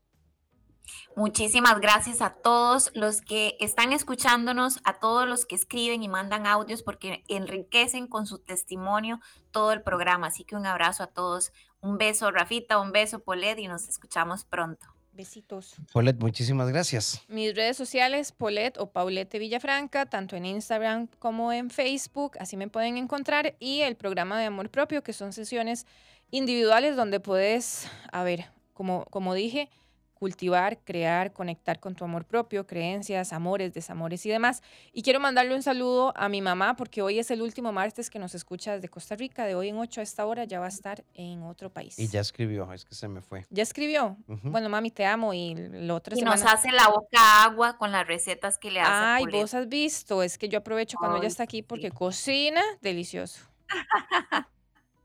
Muchísimas 1.16 1.80
gracias 1.80 2.20
a 2.20 2.30
todos 2.30 2.90
los 2.94 3.20
que 3.20 3.56
están 3.58 3.92
escuchándonos, 3.92 4.80
a 4.84 4.98
todos 4.98 5.26
los 5.26 5.46
que 5.46 5.54
escriben 5.54 6.02
y 6.02 6.08
mandan 6.08 6.46
audios 6.46 6.82
porque 6.82 7.24
enriquecen 7.28 8.06
con 8.06 8.26
su 8.26 8.38
testimonio 8.38 9.20
todo 9.50 9.72
el 9.72 9.82
programa. 9.82 10.28
Así 10.28 10.44
que 10.44 10.56
un 10.56 10.66
abrazo 10.66 11.02
a 11.02 11.06
todos. 11.08 11.52
Un 11.80 11.98
beso, 11.98 12.30
Rafita, 12.30 12.78
un 12.78 12.92
beso, 12.92 13.20
Polet, 13.20 13.58
y 13.58 13.68
nos 13.68 13.88
escuchamos 13.88 14.44
pronto. 14.44 14.86
Besitos. 15.12 15.74
Polet, 15.94 16.18
muchísimas 16.18 16.68
gracias. 16.68 17.22
Mis 17.28 17.54
redes 17.54 17.78
sociales, 17.78 18.32
Polet 18.32 18.76
o 18.76 18.90
Paulette 18.90 19.38
Villafranca, 19.38 20.04
tanto 20.04 20.36
en 20.36 20.44
Instagram 20.44 21.08
como 21.18 21.52
en 21.52 21.70
Facebook, 21.70 22.36
así 22.38 22.58
me 22.58 22.68
pueden 22.68 22.98
encontrar. 22.98 23.56
Y 23.58 23.80
el 23.80 23.96
programa 23.96 24.38
de 24.38 24.44
amor 24.44 24.68
propio, 24.68 25.02
que 25.02 25.14
son 25.14 25.32
sesiones 25.32 25.86
individuales 26.30 26.96
donde 26.96 27.20
puedes, 27.20 27.88
a 28.12 28.22
ver, 28.24 28.46
como, 28.72 29.04
como 29.06 29.34
dije, 29.34 29.70
cultivar, 30.16 30.78
crear, 30.78 31.32
conectar 31.32 31.78
con 31.78 31.94
tu 31.94 32.04
amor 32.04 32.24
propio, 32.24 32.66
creencias, 32.66 33.34
amores, 33.34 33.74
desamores 33.74 34.24
y 34.24 34.30
demás. 34.30 34.62
Y 34.92 35.02
quiero 35.02 35.20
mandarle 35.20 35.54
un 35.54 35.62
saludo 35.62 36.12
a 36.16 36.28
mi 36.28 36.40
mamá 36.40 36.74
porque 36.74 37.02
hoy 37.02 37.18
es 37.18 37.30
el 37.30 37.42
último 37.42 37.70
martes 37.70 38.08
que 38.08 38.18
nos 38.18 38.34
escucha 38.34 38.72
desde 38.72 38.88
Costa 38.88 39.14
Rica. 39.14 39.44
De 39.44 39.54
hoy 39.54 39.68
en 39.68 39.76
8 39.76 40.00
a 40.00 40.02
esta 40.02 40.24
hora 40.24 40.44
ya 40.44 40.58
va 40.58 40.66
a 40.66 40.70
estar 40.70 41.04
en 41.14 41.42
otro 41.42 41.70
país. 41.70 41.98
Y 41.98 42.08
ya 42.08 42.20
escribió, 42.20 42.72
es 42.72 42.84
que 42.86 42.94
se 42.94 43.08
me 43.08 43.20
fue. 43.20 43.46
¿Ya 43.50 43.62
escribió? 43.62 44.16
Bueno, 44.26 44.70
mami, 44.70 44.90
te 44.90 45.04
amo 45.04 45.34
y 45.34 45.54
lo 45.54 45.96
otro 45.96 46.16
Y 46.16 46.22
nos 46.22 46.42
hace 46.44 46.72
la 46.72 46.88
boca 46.88 47.44
agua 47.44 47.76
con 47.76 47.92
las 47.92 48.06
recetas 48.06 48.58
que 48.58 48.70
le 48.70 48.80
hace. 48.80 48.90
Ay, 48.90 49.26
vos 49.30 49.52
has 49.52 49.68
visto, 49.68 50.22
es 50.22 50.38
que 50.38 50.48
yo 50.48 50.58
aprovecho 50.58 50.96
cuando 50.98 51.18
ella 51.18 51.28
está 51.28 51.42
aquí 51.42 51.62
porque 51.62 51.90
cocina 51.90 52.62
delicioso. 52.80 53.42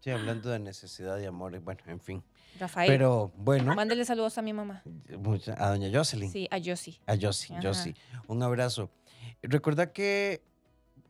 Sí, 0.02 0.10
hablando 0.10 0.50
de 0.50 0.60
necesidad 0.60 1.18
de 1.18 1.28
amor, 1.28 1.58
bueno, 1.60 1.82
en 1.86 2.00
fin. 2.00 2.24
Rafael. 2.60 2.90
Pero 2.90 3.32
bueno. 3.38 3.76
Mándele 3.76 4.04
saludos 4.04 4.36
a 4.38 4.42
mi 4.42 4.52
mamá. 4.52 4.84
A 5.58 5.70
doña 5.70 5.90
Jocelyn. 5.94 6.32
Sí, 6.32 6.48
a 6.50 6.58
Josie. 6.58 7.00
A 7.06 7.16
Josie, 7.16 7.56
Josie. 7.62 7.94
Un 8.28 8.42
abrazo. 8.42 8.90
Recuerda 9.44 9.94
que 9.94 10.42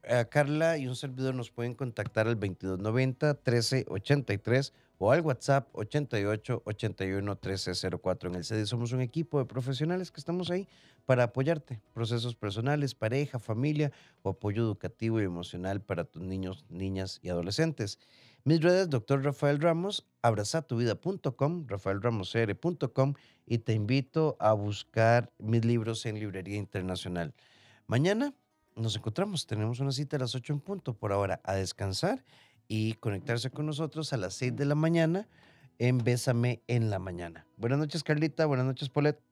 a 0.03 0.21
eh, 0.21 0.29
Carla 0.29 0.77
y 0.77 0.87
un 0.87 0.95
servidor 0.95 1.35
nos 1.35 1.51
pueden 1.51 1.73
contactar 1.73 2.27
al 2.27 2.39
2290-1383 2.39 4.71
o 4.97 5.11
al 5.11 5.21
WhatsApp 5.21 5.69
88 5.73 6.63
81 6.65 7.31
1304. 7.31 8.29
En 8.29 8.35
el 8.35 8.43
CD 8.43 8.65
somos 8.65 8.91
un 8.91 8.99
equipo 9.01 9.39
de 9.39 9.45
profesionales 9.45 10.11
que 10.11 10.19
estamos 10.19 10.51
ahí 10.51 10.67
para 11.05 11.23
apoyarte. 11.23 11.79
Procesos 11.93 12.35
personales, 12.35 12.93
pareja, 12.93 13.39
familia 13.39 13.93
o 14.21 14.31
apoyo 14.31 14.63
educativo 14.63 15.21
y 15.21 15.23
emocional 15.23 15.79
para 15.81 16.03
tus 16.03 16.21
niños, 16.21 16.65
niñas 16.69 17.21
y 17.23 17.29
adolescentes. 17.29 17.99
Mis 18.43 18.59
redes, 18.59 18.89
doctor 18.89 19.23
Rafael 19.23 19.61
Ramos, 19.61 20.07
abrazatuvida.com, 20.23 21.67
rafaelramosr.com 21.67 23.13
y 23.45 23.59
te 23.59 23.73
invito 23.73 24.35
a 24.39 24.53
buscar 24.53 25.31
mis 25.37 25.63
libros 25.63 26.07
en 26.07 26.19
Librería 26.19 26.57
Internacional. 26.57 27.35
Mañana 27.85 28.33
nos 28.75 28.95
encontramos, 28.95 29.45
tenemos 29.45 29.79
una 29.79 29.91
cita 29.91 30.17
a 30.17 30.21
las 30.21 30.33
8 30.33 30.53
en 30.53 30.59
punto 30.59 30.95
por 30.95 31.11
ahora, 31.11 31.39
a 31.43 31.53
descansar 31.53 32.25
y 32.67 32.93
conectarse 32.93 33.51
con 33.51 33.67
nosotros 33.67 34.11
a 34.11 34.17
las 34.17 34.33
6 34.33 34.55
de 34.55 34.65
la 34.65 34.75
mañana 34.75 35.27
en 35.77 35.99
Bésame 35.99 36.63
en 36.67 36.89
la 36.89 36.97
mañana. 36.97 37.45
Buenas 37.57 37.77
noches, 37.77 38.03
Carlita. 38.03 38.47
Buenas 38.47 38.65
noches, 38.65 38.89
Polet. 38.89 39.30